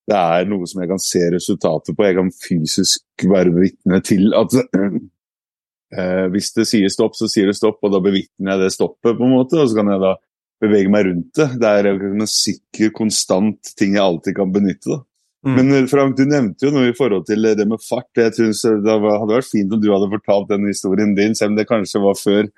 Det 0.07 0.17
er 0.17 0.47
noe 0.49 0.69
som 0.71 0.83
jeg 0.83 0.91
kan 0.93 1.03
se 1.03 1.25
resultatet 1.35 1.97
på. 1.97 2.07
Jeg 2.07 2.19
kan 2.19 2.31
fysisk 2.31 3.27
være 3.27 3.55
vitne 3.57 4.01
til 4.07 4.31
at 4.39 4.55
eh, 5.99 6.27
hvis 6.35 6.53
det 6.55 6.69
sier 6.71 6.93
stopp, 6.93 7.17
så 7.19 7.31
sier 7.31 7.51
det 7.51 7.59
stopp, 7.59 7.81
og 7.83 7.95
da 7.95 8.03
bevitner 8.05 8.55
jeg 8.55 8.67
det 8.67 8.77
stoppet, 8.77 9.17
på 9.19 9.27
en 9.27 9.35
måte, 9.35 9.59
og 9.59 9.71
så 9.71 9.81
kan 9.81 9.91
jeg 9.95 10.05
da 10.05 10.15
bevege 10.63 10.93
meg 10.93 11.09
rundt 11.09 11.35
det. 11.41 11.49
Det 11.61 11.73
er 11.73 11.91
en 11.91 12.31
sikker, 12.31 12.95
konstant 12.97 13.75
ting 13.77 13.99
jeg 13.99 14.05
alltid 14.05 14.39
kan 14.39 14.55
benytte. 14.55 14.95
da. 14.95 15.03
Mm. 15.47 15.59
Men 15.59 15.75
eh, 15.75 15.91
Frank, 15.91 16.17
du 16.19 16.25
nevnte 16.27 16.69
jo 16.69 16.73
noe 16.75 16.93
i 16.93 16.97
forhold 16.97 17.27
til 17.27 17.51
det 17.59 17.67
med 17.67 17.83
fart. 17.83 18.09
Jeg 18.19 18.35
synes 18.39 18.63
Det 18.63 18.95
hadde 18.95 19.35
vært 19.35 19.51
fint 19.51 19.75
om 19.75 19.83
du 19.83 19.91
hadde 19.91 20.13
fortalt 20.15 20.51
den 20.55 20.71
historien 20.71 21.19
din, 21.19 21.35
selv 21.39 21.55
om 21.55 21.59
det 21.59 21.69
kanskje 21.71 22.03
var 22.03 22.19
før 22.19 22.49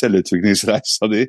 selvutviklingsreisa 0.00 1.12
di. 1.12 1.28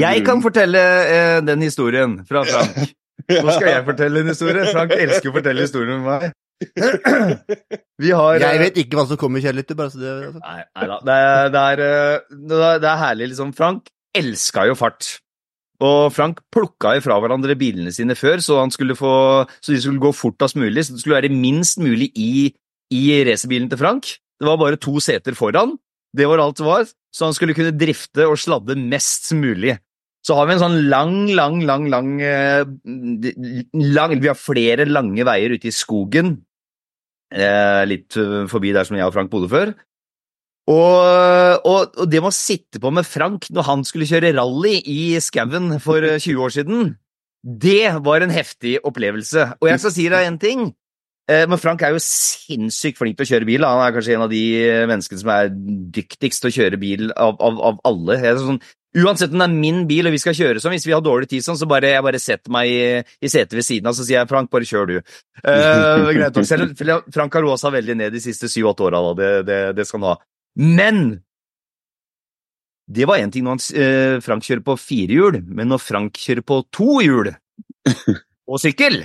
Jeg 0.00 0.24
kan 0.26 0.42
fortelle 0.44 0.80
eh, 1.08 1.40
den 1.46 1.62
historien 1.64 2.18
fra 2.28 2.42
Frank. 2.50 2.94
Nå 3.30 3.54
skal 3.56 3.70
jeg 3.70 3.84
fortelle 3.86 4.20
en 4.20 4.28
historie. 4.32 4.66
Frank 4.74 4.92
elsker 4.98 5.30
å 5.30 5.36
fortelle 5.38 5.64
historien 5.64 6.02
med 6.04 6.08
meg. 6.10 6.32
Vi 8.04 8.10
har 8.14 8.38
Jeg 8.42 8.56
eh, 8.58 8.62
vet 8.62 8.78
ikke 8.84 8.98
hva 8.98 9.06
som 9.08 9.18
kommer, 9.20 9.42
Kjell 9.42 9.56
Lytter, 9.58 9.76
det 9.78 9.86
altså. 9.88 10.38
Nei, 10.38 10.60
nei 10.76 10.88
da. 10.90 10.98
Det 11.08 11.16
er, 11.16 11.52
det, 11.54 11.62
er, 11.72 11.84
eh, 11.84 12.40
det 12.50 12.58
er- 12.68 12.80
er 12.92 13.00
herlig, 13.02 13.30
liksom. 13.32 13.54
Frank 13.56 13.88
elska 14.14 14.66
jo 14.68 14.76
fart. 14.78 15.14
Og 15.84 16.12
Frank 16.14 16.38
plukka 16.54 16.94
ifra 17.00 17.16
hverandre 17.20 17.56
bilene 17.58 17.92
sine 17.92 18.14
før, 18.16 18.38
så, 18.44 18.60
han 18.62 18.70
få, 18.96 19.14
så 19.60 19.72
de 19.74 19.80
skulle 19.82 20.00
gå 20.02 20.12
fortest 20.14 20.56
mulig. 20.60 20.84
Så 20.86 20.94
det 20.94 21.02
skulle 21.02 21.18
være 21.18 21.32
minst 21.34 21.80
mulig 21.82 22.12
i, 22.14 22.52
i 22.94 23.02
racerbilen 23.26 23.68
til 23.72 23.80
Frank. 23.80 24.12
Det 24.38 24.46
var 24.46 24.60
bare 24.60 24.76
to 24.80 24.98
seter 25.02 25.34
foran. 25.34 25.76
Det 26.14 26.28
var 26.30 26.38
alt 26.38 26.60
det 26.60 26.66
var. 26.66 26.86
Så 27.14 27.28
han 27.28 27.36
skulle 27.36 27.54
kunne 27.54 27.74
drifte 27.78 28.26
og 28.26 28.40
sladde 28.42 28.76
mest 28.78 29.30
mulig. 29.38 29.76
Så 30.24 30.34
har 30.38 30.48
vi 30.48 30.56
en 30.56 30.62
sånn 30.62 30.78
lang, 30.88 31.16
lang, 31.36 31.60
lang, 31.68 31.86
lang, 31.92 32.14
eh, 32.24 32.64
lang 33.76 34.14
Vi 34.16 34.30
har 34.30 34.40
flere 34.40 34.86
lange 34.88 35.26
veier 35.26 35.52
ute 35.52 35.68
i 35.68 35.74
skogen. 35.74 36.38
Eh, 37.34 37.82
litt 37.86 38.16
eh, 38.16 38.46
forbi 38.50 38.72
der 38.74 38.88
som 38.88 38.96
jeg 38.96 39.06
og 39.06 39.14
Frank 39.14 39.30
bodde 39.32 39.50
før. 39.52 39.74
Og, 40.64 41.60
og, 41.68 41.96
og 42.00 42.08
det 42.08 42.22
med 42.24 42.32
å 42.32 42.34
sitte 42.34 42.80
på 42.80 42.88
med 42.94 43.04
Frank 43.04 43.50
når 43.52 43.66
han 43.68 43.82
skulle 43.84 44.08
kjøre 44.08 44.32
rally 44.38 44.78
i 44.88 45.00
skauen 45.20 45.76
for 45.84 46.00
eh, 46.00 46.16
20 46.16 46.40
år 46.40 46.54
siden, 46.56 46.94
det 47.44 47.92
var 48.06 48.24
en 48.24 48.32
heftig 48.32 48.78
opplevelse. 48.88 49.50
Og 49.60 49.68
jeg 49.68 49.82
skal 49.82 49.92
si 49.92 50.08
deg 50.08 50.30
en 50.30 50.40
ting. 50.40 50.70
Eh, 51.30 51.44
Men 51.50 51.60
Frank 51.60 51.82
er 51.82 51.94
jo 51.94 52.02
sinnssykt 52.02 53.00
flink 53.00 53.18
til 53.18 53.26
å 53.26 53.30
kjøre 53.32 53.48
bil. 53.48 53.66
Han 53.66 53.82
er 53.84 53.96
kanskje 53.96 54.16
en 54.16 54.24
av 54.26 54.32
de 54.32 54.44
eh, 54.60 54.86
menneskene 54.90 55.22
som 55.22 55.34
er 55.34 55.52
dyktigst 55.98 56.44
til 56.44 56.52
å 56.52 56.56
kjøre 56.58 56.80
bil 56.80 57.12
av, 57.12 57.36
av, 57.38 57.60
av 57.70 57.82
alle. 57.90 58.18
Sånn, 58.40 58.60
uansett 59.04 59.34
om 59.34 59.42
det 59.42 59.48
er 59.48 59.56
min 59.56 59.82
bil 59.90 60.08
og 60.08 60.14
vi 60.14 60.22
skal 60.22 60.36
kjøre 60.38 60.62
sånn, 60.62 60.76
hvis 60.76 60.86
vi 60.86 60.94
har 60.94 61.02
dårlig 61.04 61.28
tid 61.32 61.46
sånn, 61.46 61.58
så 61.58 61.68
bare 61.70 61.94
jeg 61.96 62.06
bare 62.06 62.22
setter 62.22 62.54
meg 62.54 62.70
i, 62.70 62.84
i 63.24 63.32
setet 63.32 63.56
ved 63.58 63.66
siden 63.66 63.90
av, 63.90 63.98
så 63.98 64.06
sier 64.06 64.20
jeg 64.20 64.30
Frank, 64.30 64.52
bare 64.52 64.68
kjør 64.68 64.92
du. 64.92 64.96
Uh, 65.42 66.10
greit 66.16 66.38
nok. 66.38 66.46
Selv 66.48 66.74
Frank 67.14 67.34
har 67.34 67.46
roa 67.46 67.58
seg 67.60 67.74
veldig 67.74 67.98
ned 68.02 68.14
de 68.14 68.22
siste 68.22 68.50
syv-åtte 68.52 68.86
åra. 68.86 69.02
Det, 69.18 69.30
det, 69.48 69.60
det 69.80 69.88
skal 69.88 70.02
han 70.02 70.12
ha. 70.12 70.18
Men 70.54 71.04
det 72.86 73.06
var 73.08 73.18
én 73.18 73.32
ting 73.32 73.44
når 73.46 73.56
han, 73.56 73.64
eh, 73.80 74.20
Frank 74.24 74.44
kjører 74.44 74.64
på 74.64 74.76
fire 74.76 75.16
hjul, 75.16 75.40
men 75.48 75.70
når 75.72 75.80
Frank 75.80 76.18
kjører 76.20 76.44
på 76.44 76.60
to 76.74 77.00
hjul 77.00 77.30
og 77.32 78.60
sykkel, 78.64 79.00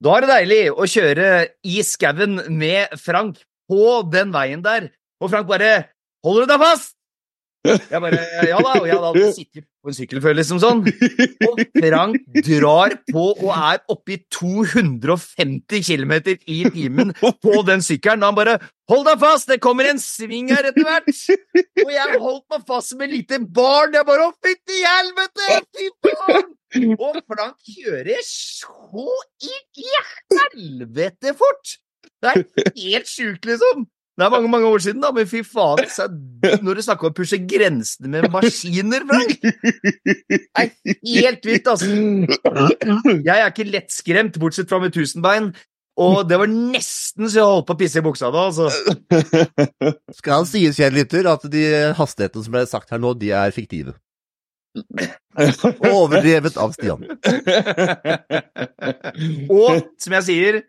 da 0.00 0.16
er 0.16 0.24
det 0.24 0.30
deilig 0.32 0.62
å 0.72 0.86
kjøre 0.88 1.26
i 1.68 1.82
skauen 1.84 2.38
med 2.56 2.94
Frank 3.00 3.42
på 3.70 4.00
den 4.10 4.32
veien 4.32 4.62
der. 4.64 4.88
Og 5.20 5.30
Frank 5.32 5.48
bare 5.48 5.90
'Holder 6.24 6.46
du 6.46 6.52
deg 6.52 6.60
fast?' 6.60 6.96
Jeg 7.64 8.00
bare 8.00 8.20
'Ja 8.48 8.58
da', 8.64 8.80
og 8.80 8.86
jeg 8.88 8.96
hadde 8.96 9.08
alltid 9.10 9.34
sittet 9.36 9.64
på 9.84 9.88
en 9.88 9.96
sykkel 9.96 10.20
før, 10.24 10.34
liksom 10.36 10.60
sånn. 10.60 10.80
Og 11.44 11.60
Frank 11.76 12.16
drar 12.46 12.96
på 13.10 13.24
og 13.36 13.50
er 13.52 13.82
oppe 13.92 14.16
i 14.16 14.18
250 14.32 15.84
km 15.84 16.14
i 16.48 16.64
timen 16.72 17.12
på 17.20 17.60
den 17.68 17.84
sykkelen. 17.84 18.24
Og 18.24 18.32
han 18.32 18.38
bare 18.40 18.56
'Hold 18.88 19.04
deg 19.04 19.20
fast, 19.20 19.48
det 19.48 19.60
kommer 19.60 19.84
en 19.84 20.00
sving 20.00 20.48
her 20.48 20.64
etter 20.72 20.84
hvert'. 20.84 21.12
Og 21.84 21.92
jeg 21.92 22.20
holdt 22.20 22.48
meg 22.50 22.64
fast 22.66 22.88
som 22.88 23.02
et 23.02 23.12
lite 23.12 23.38
barn. 23.38 23.92
Jeg 23.92 24.06
bare 24.08 24.24
'Å, 24.28 24.32
fytti 24.40 24.80
helvete! 24.80 25.60
Fy 25.76 25.92
faen!' 26.08 26.56
Og 26.70 27.22
Frank 27.26 27.56
kjører 27.66 28.20
så 28.26 29.06
i 29.42 29.54
helvete 30.30 31.34
fort! 31.38 31.78
Det 32.20 32.30
er 32.30 32.44
helt 32.76 33.08
sjukt, 33.08 33.46
liksom. 33.48 33.86
Det 34.20 34.26
er 34.26 34.32
mange 34.34 34.50
mange 34.52 34.68
år 34.68 34.82
siden, 34.84 35.00
da, 35.00 35.08
men 35.16 35.28
fy 35.28 35.40
faen. 35.46 35.80
Når 36.66 36.76
du 36.76 36.82
snakker 36.84 37.08
om 37.08 37.14
å 37.14 37.16
pushe 37.16 37.38
grensene 37.48 38.10
med 38.12 38.26
maskiner, 38.34 39.06
Frank 39.08 39.32
Det 39.40 40.40
er 40.60 40.70
helt 41.24 41.48
vilt, 41.48 41.70
altså. 41.72 41.88
Jeg 43.24 43.36
er 43.38 43.46
ikke 43.48 43.68
lettskremt, 43.70 44.36
bortsett 44.42 44.68
fra 44.68 44.82
med 44.82 44.92
tusenbein. 44.92 45.50
Og 46.00 46.20
det 46.28 46.36
var 46.40 46.48
nesten 46.52 47.28
så 47.28 47.40
jeg 47.40 47.48
holdt 47.48 47.66
på 47.68 47.74
å 47.76 47.80
pisse 47.80 48.00
i 48.00 48.04
buksa 48.04 48.30
da, 48.32 48.44
altså. 48.50 48.68
Skal 50.20 50.46
sies, 50.48 50.76
kjære 50.76 50.96
Lytter, 50.98 51.28
at 51.32 51.48
de 51.52 51.64
hastighetene 51.96 52.44
som 52.44 52.54
ble 52.54 52.66
sagt 52.68 52.92
her 52.92 53.00
nå, 53.00 53.14
de 53.20 53.32
er 53.36 53.56
fiktive. 53.56 53.96
Overdrevet 55.90 56.56
av 56.60 56.72
Stian. 56.76 57.02
Og 59.50 59.82
som 60.00 60.16
jeg 60.18 60.26
sier 60.28 60.60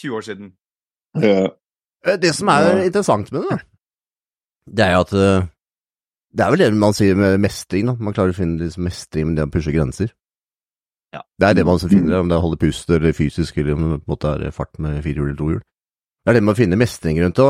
20 0.00 0.16
år 0.18 0.26
siden. 0.26 0.52
ja. 1.22 1.46
Eh, 2.06 2.18
Det 2.22 2.32
som 2.36 2.48
er 2.52 2.82
interessant 2.84 3.30
med 3.32 3.46
det, 3.48 3.58
det 4.76 4.84
er 4.84 4.92
jo 4.96 5.04
at 5.06 5.12
eh, 5.16 5.46
Det 6.36 6.44
er 6.44 6.50
vel 6.52 6.60
det 6.60 6.68
man 6.76 6.92
sier 6.94 7.16
med 7.16 7.38
mestring, 7.40 7.86
da. 7.88 7.94
Man 7.98 8.12
klarer 8.14 8.34
å 8.34 8.36
finne 8.36 8.60
liksom 8.60 8.84
mestring 8.84 9.30
med 9.30 9.38
det 9.38 9.46
å 9.46 9.52
pushe 9.54 9.72
grenser. 9.72 10.10
Ja. 11.14 11.22
Det 11.40 11.48
er 11.48 11.54
det 11.56 11.64
man 11.64 11.78
så 11.80 11.88
finner, 11.88 12.18
om 12.20 12.28
det 12.28 12.36
er 12.36 12.42
å 12.42 12.44
holde 12.44 12.60
pust 12.60 12.90
eller 12.92 13.14
fysisk, 13.16 13.56
eller 13.56 13.72
om 13.72 13.86
det 13.86 14.02
på 14.02 14.10
en 14.10 14.12
måte 14.12 14.32
er 14.36 14.52
fart 14.52 14.76
med 14.82 14.98
firehjul 15.06 15.30
eller 15.30 15.38
tohjul. 15.38 15.62
Det 15.62 16.30
er 16.30 16.36
det 16.36 16.42
med 16.44 16.52
å 16.52 16.58
finne 16.58 16.76
mestring 16.76 17.22
rundt 17.22 17.40
det. 17.40 17.48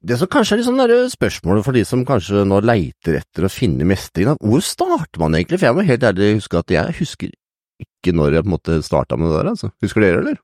Det 0.00 0.16
som 0.16 0.28
kanskje 0.32 0.54
er 0.54 0.60
litt 0.62 0.66
sånn 0.70 0.80
der 0.80 0.92
spørsmålet 1.12 1.64
for 1.66 1.76
de 1.76 1.82
som 1.84 2.04
kanskje 2.08 2.44
nå 2.48 2.60
leiter 2.64 3.18
etter 3.20 3.44
å 3.44 3.50
finne 3.52 3.84
mestringen, 3.84 4.38
hvor 4.40 4.62
starter 4.64 5.20
man 5.20 5.34
egentlig? 5.36 5.58
For 5.60 5.68
jeg 5.68 5.76
må 5.76 5.84
helt 5.84 6.06
ærlig 6.08 6.30
huske 6.38 6.56
at 6.62 6.72
jeg 6.72 6.94
husker 7.02 7.34
ikke 7.84 8.14
når 8.16 8.38
jeg 8.38 8.44
på 8.46 8.48
en 8.48 8.54
måte 8.54 8.78
starta 8.84 9.18
med 9.20 9.28
det 9.28 9.36
der, 9.42 9.50
altså. 9.52 9.68
Husker 9.84 10.00
dere, 10.04 10.22
eller? 10.24 10.38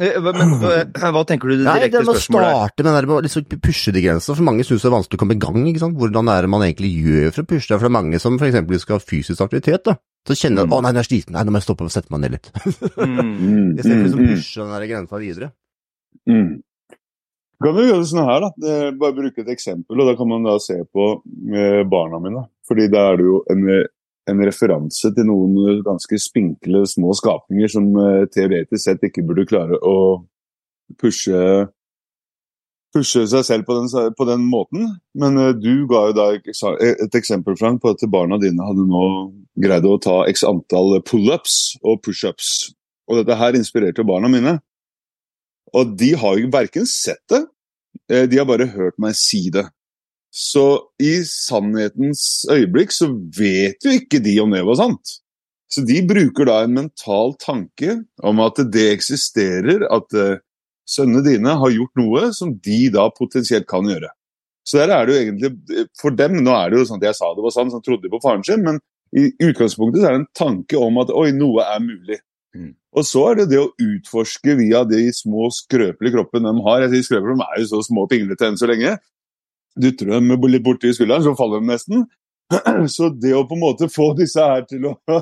Eh, 0.00 0.14
Men 0.22 0.52
hva, 0.62 0.72
hva 1.10 1.22
tenker 1.26 1.50
du 1.50 1.56
det 1.58 1.64
Nei, 1.66 1.74
direkte 1.82 1.98
det 1.98 2.06
med 2.06 2.12
å 2.12 2.16
spørsmålet 2.16 2.48
er? 2.48 2.54
starte 2.54 2.84
med 2.84 2.88
det 2.88 2.96
der 3.00 3.08
med 3.10 3.16
å 3.16 3.22
liksom 3.26 3.46
pushe 3.66 3.92
de 3.96 4.02
grensene, 4.04 4.36
for 4.38 4.46
mange 4.46 4.64
synes 4.68 4.84
det 4.84 4.88
er 4.88 4.94
vanskelig 4.94 5.18
å 5.18 5.22
komme 5.24 5.36
i 5.36 5.42
gang. 5.42 5.58
ikke 5.68 5.82
sant? 5.82 5.96
Hvordan 5.98 6.30
er 6.32 6.46
det 6.46 6.50
man 6.54 6.64
egentlig 6.64 6.92
gjør 7.02 7.32
for 7.34 7.42
å 7.42 7.48
pushe 7.52 7.66
det? 7.68 7.76
For 7.80 7.84
det 7.88 7.90
er 7.90 7.96
mange 7.98 8.20
som 8.22 8.38
for 8.38 8.48
eksempel 8.48 8.80
skal 8.80 9.00
ha 9.00 9.04
fysisk 9.04 9.42
aktivitet, 9.44 9.84
da. 9.90 9.96
Så 10.28 10.36
kjenner 10.38 10.64
de 10.64 10.68
at 10.68 10.76
'å 10.78 10.82
nei, 10.84 10.92
den 10.92 11.00
er 11.02 11.08
sliten, 11.08 11.32
nei, 11.34 11.42
nå 11.44 11.52
må 11.52 11.58
jeg 11.60 11.66
stoppe 11.68 11.84
og 11.84 11.90
sette 11.92 12.10
meg 12.12 12.20
ned 12.24 12.32
litt'. 12.36 12.48
Mm. 12.96 13.18
Mm, 13.18 13.68
I 13.78 13.82
stedet 13.82 13.98
for 13.98 14.04
liksom 14.06 14.20
mm, 14.20 14.24
å 14.24 14.32
pushe 14.32 14.60
den 14.64 14.72
der 14.76 14.86
grensa 14.92 15.20
videre. 15.20 15.52
mm. 16.28 16.48
Kan 17.62 17.74
du 17.74 17.82
gjøre 17.82 18.02
det 18.04 18.08
sånn 18.10 18.28
her, 18.28 18.44
da? 18.44 18.74
Bare 19.00 19.16
bruke 19.16 19.42
et 19.42 19.50
eksempel, 19.50 19.98
og 19.98 20.06
da 20.06 20.14
kan 20.18 20.28
man 20.30 20.44
da 20.46 20.58
se 20.62 20.76
på 20.94 21.06
eh, 21.50 21.80
barna 21.90 22.20
mine. 22.22 22.44
Fordi 22.68 22.86
da 22.92 23.08
er 23.10 23.18
det 23.18 23.26
jo 23.26 23.40
en, 23.50 23.64
en 24.30 24.44
referanse 24.46 25.10
til 25.16 25.26
noen 25.26 25.80
ganske 25.86 26.20
spinkle 26.22 26.84
små 26.86 27.16
skapninger 27.18 27.72
som 27.72 27.90
eh, 27.98 28.28
teoretisk 28.30 28.84
sett 28.84 29.02
ikke 29.08 29.26
burde 29.26 29.48
klare 29.50 29.80
å 29.82 29.96
pushe 31.02 31.66
pushe 32.94 33.24
seg 33.28 33.44
selv 33.44 33.66
på 33.68 33.76
den, 33.76 34.14
på 34.16 34.26
den 34.28 34.46
måten. 34.48 34.86
Men 35.18 35.38
eh, 35.40 35.54
du 35.56 35.86
ga 35.90 36.06
jo 36.08 36.16
da 36.16 36.30
et 36.34 37.18
eksempel 37.18 37.58
Frank, 37.58 37.82
på 37.82 37.92
at 37.94 38.06
barna 38.10 38.38
dine 38.40 38.64
hadde 38.64 38.86
nå 38.88 39.04
greid 39.58 39.86
å 39.88 39.98
ta 40.02 40.22
x 40.30 40.44
antall 40.46 40.98
pullups 41.06 41.78
og 41.82 42.02
pushups. 42.06 42.70
Og 43.08 43.20
dette 43.20 43.38
her 43.40 43.56
inspirerte 43.56 44.06
barna 44.06 44.30
mine. 44.32 44.58
Og 45.76 45.96
de 46.00 46.12
har 46.18 46.38
jo 46.40 46.50
verken 46.52 46.86
sett 46.88 47.22
det, 47.32 47.44
eh, 48.12 48.26
de 48.30 48.40
har 48.40 48.48
bare 48.48 48.70
hørt 48.72 48.98
meg 49.00 49.16
si 49.18 49.48
det. 49.52 49.66
Så 50.34 50.64
i 51.00 51.22
sannhetens 51.24 52.44
øyeblikk 52.52 52.92
så 52.92 53.08
vet 53.38 53.84
jo 53.84 53.94
ikke 53.96 54.20
de 54.22 54.36
om 54.42 54.52
det 54.52 54.64
var 54.66 54.78
sant. 54.80 55.18
Så 55.72 55.84
de 55.84 56.00
bruker 56.08 56.48
da 56.48 56.62
en 56.64 56.76
mental 56.76 57.34
tanke 57.40 57.98
om 58.24 58.40
at 58.44 58.60
det 58.72 58.86
eksisterer, 58.92 59.84
at 59.92 60.14
uh, 60.16 60.40
sønnene 60.88 61.24
dine 61.26 61.56
har 61.60 61.74
gjort 61.74 62.00
noe 62.00 62.30
som 62.36 62.54
de 62.64 62.86
da 62.92 63.08
potensielt 63.12 63.68
kan 63.68 63.88
gjøre. 63.88 64.08
Så 64.68 64.80
der 64.80 64.92
er 64.92 65.08
det 65.08 65.14
jo 65.14 65.20
egentlig, 65.24 65.84
For 66.00 66.12
dem 66.12 66.40
nå 66.44 66.52
er 66.52 66.70
det 66.70 66.80
jo 66.80 66.88
sånn 66.88 67.02
at 67.02 67.10
jeg 67.10 67.18
sa 67.20 67.32
det 67.32 67.44
var 67.44 67.56
sant, 67.56 67.72
så 67.72 67.80
trodde 67.84 68.04
de 68.04 68.12
på 68.12 68.20
faren 68.24 68.44
sin, 68.44 68.64
men 68.64 68.80
i 69.16 69.30
utgangspunktet 69.44 70.02
så 70.02 70.08
er 70.08 70.16
det 70.16 70.22
en 70.22 70.32
tanke 70.36 70.80
om 70.80 71.00
at 71.00 71.12
oi, 71.16 71.30
noe 71.36 71.64
er 71.64 71.80
mulig. 71.84 72.18
Mm. 72.56 72.74
Og 72.96 73.04
så 73.04 73.22
er 73.30 73.40
det 73.40 73.48
det 73.52 73.58
å 73.60 73.70
utforske 73.82 74.54
via 74.58 74.82
de 74.88 75.02
små 75.12 75.50
skrøpelige 75.52 76.16
kroppene 76.16 76.52
de 76.54 76.64
har. 76.64 76.84
Jeg 76.84 76.94
sier 76.94 77.06
skrøpelige, 77.10 77.36
De 77.36 77.48
er 77.48 77.62
jo 77.62 77.70
så 77.72 77.82
små 77.84 78.06
og 78.06 78.12
pinglete 78.12 78.48
enn 78.48 78.60
så 78.60 78.68
lenge. 78.70 78.94
Dytter 79.78 80.14
dem 80.14 80.30
litt 80.48 80.64
borti 80.64 80.94
skulderen, 80.96 81.26
så 81.26 81.36
faller 81.38 81.60
de 81.60 81.72
nesten. 81.72 82.06
Så 82.88 83.10
det 83.12 83.34
å 83.36 83.42
på 83.44 83.58
en 83.58 83.60
måte 83.60 83.90
få 83.92 84.14
disse 84.16 84.40
her 84.40 84.62
til 84.64 84.86
å, 84.88 84.94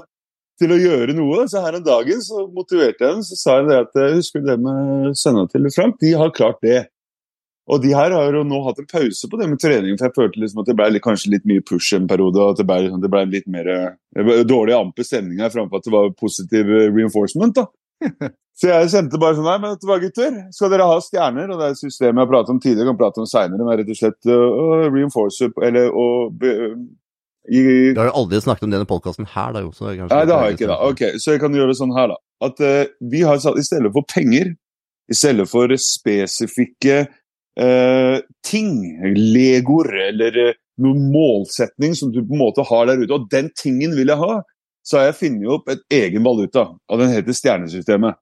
til 0.63 0.71
å 0.71 0.79
gjøre 0.79 1.17
noe 1.19 1.49
Så 1.51 1.59
her 1.59 1.75
en 1.75 1.83
dagen 1.83 2.21
så 2.23 2.45
motiverte 2.55 3.03
jeg 3.03 3.17
dem. 3.17 3.25
Så 3.27 3.39
sa 3.41 3.57
jeg 3.59 3.67
det 3.67 3.81
at 3.83 3.99
jeg 3.99 4.21
husker 4.21 4.45
det 4.47 4.55
med 4.63 5.17
sønnene 5.19 5.51
til 5.51 5.67
Frank, 5.75 5.99
de 5.99 6.13
har 6.15 6.31
klart 6.37 6.63
det. 6.63 6.85
Og 7.67 7.83
de 7.83 7.91
her 7.99 8.15
har 8.15 8.37
jo 8.37 8.45
nå 8.47 8.61
hatt 8.63 8.79
en 8.79 8.87
pause 8.87 9.29
på 9.31 9.39
det 9.41 9.49
med 9.51 9.59
trening, 9.59 9.97
for 9.99 10.07
jeg 10.07 10.15
følte 10.15 10.43
liksom 10.43 10.63
at 10.63 10.69
det 10.71 10.77
ble 10.79 11.03
kanskje 11.03 11.33
litt 11.33 11.47
mye 11.51 11.65
push 11.67 11.97
en 11.97 12.07
periode. 12.07 12.39
og 12.39 12.55
at 12.55 12.61
Det 12.61 12.67
ble, 12.69 12.79
liksom, 12.85 13.01
det 13.03 13.11
ble 13.11 13.23
litt 13.33 13.49
mer 13.51 13.71
dårlig 14.47 14.77
amper 14.77 15.07
stemning 15.07 15.43
her 15.43 15.51
framfor 15.51 15.83
at 15.83 15.89
det 15.89 15.95
var 15.95 16.13
positiv 16.15 16.71
eh, 16.71 16.91
reinforcement. 16.95 17.59
da. 17.59 17.67
Så 18.57 18.71
jeg 18.71 18.93
sendte 18.93 19.19
bare 19.21 19.37
sånn 19.37 19.49
Nei, 19.49 19.57
men 19.61 19.75
hva, 19.85 19.97
gutter? 20.01 20.37
Skal 20.55 20.71
dere 20.73 20.87
ha 20.89 21.01
stjerner? 21.05 21.51
Og 21.51 21.59
det 21.59 21.67
er 21.67 21.75
et 21.75 21.81
system 21.81 22.15
jeg 22.15 22.23
har 22.23 22.31
pratet 22.31 22.55
om 22.55 22.61
tidligere, 22.63 22.89
kan 22.89 23.01
prate 23.01 23.21
om 23.21 23.29
seinere, 23.29 23.67
men 23.67 23.81
rett 23.83 23.91
og 23.93 23.99
slett 23.99 24.31
uh, 24.31 24.87
reinforce 24.93 25.51
eller 25.67 25.91
å 25.91 26.07
uh, 26.31 26.79
i, 27.47 27.61
Du 27.95 28.01
har 28.01 28.09
jo 28.09 28.17
aldri 28.23 28.41
snakket 28.43 28.67
om 28.67 28.73
denne 28.73 28.89
podkasten 28.89 29.29
her, 29.31 29.53
da, 29.55 29.61
jo. 29.63 29.71
Nei, 29.85 30.23
det 30.27 30.35
har 30.35 30.49
jeg 30.49 30.57
ikke, 30.57 30.71
da. 30.71 30.79
Ok, 30.89 31.03
Så 31.23 31.37
jeg 31.37 31.43
kan 31.45 31.55
gjøre 31.55 31.75
det 31.75 31.79
sånn 31.79 31.95
her, 31.95 32.15
da. 32.15 32.17
At 32.49 32.63
uh, 32.65 32.89
vi 33.13 33.21
har 33.29 33.43
satt 33.43 33.61
i 33.61 33.67
stedet 33.67 33.93
for 33.95 34.09
penger, 34.09 34.55
i 35.07 35.15
stedet 35.15 35.47
for 35.51 35.71
spesifikke 35.79 37.05
uh, 37.61 38.19
ting, 38.47 38.73
legoer 39.17 39.93
eller 40.09 40.39
uh, 40.51 40.55
noen 40.83 41.09
målsetning 41.13 41.97
som 41.97 42.13
du 42.13 42.21
på 42.23 42.37
en 42.37 42.43
måte 42.43 42.65
har 42.67 42.89
der 42.89 43.01
ute, 43.01 43.15
og 43.17 43.29
den 43.33 43.51
tingen 43.57 43.97
vil 43.97 44.13
jeg 44.13 44.21
ha, 44.21 44.41
så 44.87 45.01
har 45.01 45.09
jeg 45.09 45.19
funnet 45.21 45.51
opp 45.51 45.71
et 45.73 45.83
egen 45.99 46.25
valuta, 46.27 46.69
og 46.77 47.01
den 47.01 47.11
heter 47.11 47.37
stjernesystemet. 47.37 48.19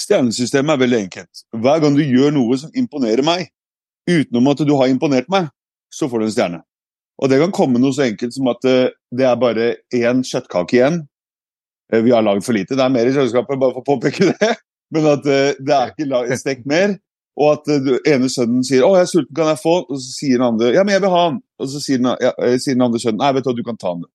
Stjernesystemet 0.00 0.74
er 0.74 0.80
veldig 0.80 1.00
enkelt. 1.04 1.42
Hver 1.54 1.82
gang 1.82 1.98
du 1.98 2.02
gjør 2.02 2.32
noe 2.34 2.58
som 2.58 2.72
imponerer 2.78 3.26
meg, 3.26 3.50
utenom 4.10 4.52
at 4.52 4.62
du 4.66 4.72
har 4.78 4.90
imponert 4.90 5.28
meg, 5.32 5.50
så 5.92 6.08
får 6.10 6.22
du 6.22 6.28
en 6.28 6.34
stjerne. 6.34 6.62
Og 7.22 7.30
det 7.30 7.38
kan 7.42 7.54
komme 7.54 7.78
noe 7.78 7.94
så 7.94 8.08
enkelt 8.08 8.34
som 8.34 8.48
at 8.50 8.64
det 8.64 9.26
er 9.26 9.36
bare 9.38 9.68
én 9.94 10.24
kjøttkake 10.26 10.78
igjen. 10.78 11.02
Vi 11.94 12.10
har 12.10 12.24
lagd 12.26 12.42
for 12.46 12.56
lite, 12.56 12.74
det 12.74 12.82
er 12.82 12.94
mer 12.94 13.06
i 13.06 13.12
kjøleskapet, 13.14 13.60
bare 13.60 13.76
for 13.76 13.84
å 13.84 13.90
påpeke 13.92 14.32
det. 14.32 14.54
Men 14.94 15.06
at 15.12 15.26
det 15.26 15.74
er 15.74 15.92
ikke 15.94 16.40
stekt 16.40 16.66
mer. 16.70 16.96
Og 17.34 17.52
at 17.56 17.64
den 17.66 17.98
ene 18.06 18.28
sønnen 18.30 18.62
sier 18.66 18.84
'Å, 18.84 18.94
jeg 18.94 19.06
er 19.06 19.10
sulten, 19.10 19.34
kan 19.34 19.50
jeg 19.50 19.62
få?' 19.62 19.86
Og 19.90 19.96
så 19.98 20.10
sier 20.18 20.38
den 20.38 20.46
andre 20.46 20.72
'Ja, 20.72 20.84
men 20.84 20.94
jeg 20.94 21.02
vil 21.02 21.10
ha 21.10 21.30
den'. 21.30 21.40
Og 21.58 21.68
så 21.68 21.80
sier 21.82 21.98
den, 21.98 22.16
ja, 22.20 22.32
eh, 22.38 22.58
sier 22.58 22.74
den 22.74 22.86
andre 22.86 23.00
sønnen 23.02 23.18
'Nei, 23.18 23.32
vet 23.32 23.44
du 23.44 23.50
hva, 23.50 23.56
du 23.56 23.64
kan 23.64 23.76
ta 23.76 23.94
den'. 23.94 24.10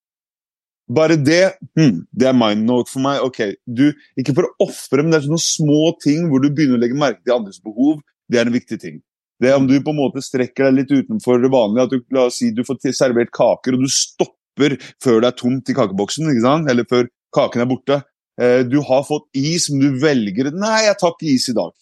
Bare 0.90 1.18
det 1.22 1.54
hmm, 1.78 2.08
det 2.18 2.28
er 2.28 2.34
mind 2.34 2.66
note 2.66 2.90
for 2.90 3.00
meg. 3.00 3.22
ok, 3.22 3.56
du, 3.68 3.94
Ikke 4.18 4.34
for 4.34 4.48
å 4.48 4.56
ofre, 4.66 5.04
men 5.04 5.12
det 5.12 5.20
er 5.20 5.28
sånne 5.28 5.44
små 5.44 5.94
ting 6.02 6.30
hvor 6.30 6.42
du 6.42 6.50
begynner 6.50 6.80
å 6.80 6.82
legge 6.82 6.98
merke 6.98 7.22
til 7.22 7.36
andres 7.36 7.62
behov. 7.62 8.02
Det 8.30 8.40
er 8.40 8.48
en 8.48 8.56
viktig 8.56 8.80
ting. 8.80 9.02
Det 9.40 9.52
er 9.52 9.56
Om 9.60 9.68
du 9.68 9.80
på 9.82 9.92
en 9.92 10.00
måte 10.00 10.24
strekker 10.24 10.70
deg 10.70 10.80
litt 10.80 10.92
utenfor 10.92 11.42
det 11.42 11.52
vanlige, 11.52 11.84
at 11.84 11.92
du 11.92 12.16
la 12.16 12.26
oss 12.28 12.40
si 12.42 12.52
du 12.52 12.64
får 12.64 12.82
servert 12.92 13.32
kaker, 13.32 13.78
og 13.78 13.86
du 13.86 13.88
stopper 13.88 14.80
før 15.04 15.22
det 15.22 15.30
er 15.30 15.38
tomt 15.38 15.70
i 15.70 15.76
kakeboksen, 15.78 16.32
ikke 16.32 16.44
sant? 16.44 16.70
eller 16.70 16.88
før 16.90 17.08
kaken 17.36 17.62
er 17.62 17.70
borte. 17.70 18.02
Eh, 18.42 18.64
du 18.64 18.82
har 18.82 19.06
fått 19.08 19.30
is, 19.36 19.70
men 19.70 19.80
du 19.80 20.00
velger 20.02 20.52
'Nei, 20.52 20.88
jeg 20.88 20.98
tar 21.00 21.14
ikke 21.14 21.36
is 21.36 21.50
i 21.50 21.54
dag' 21.54 21.76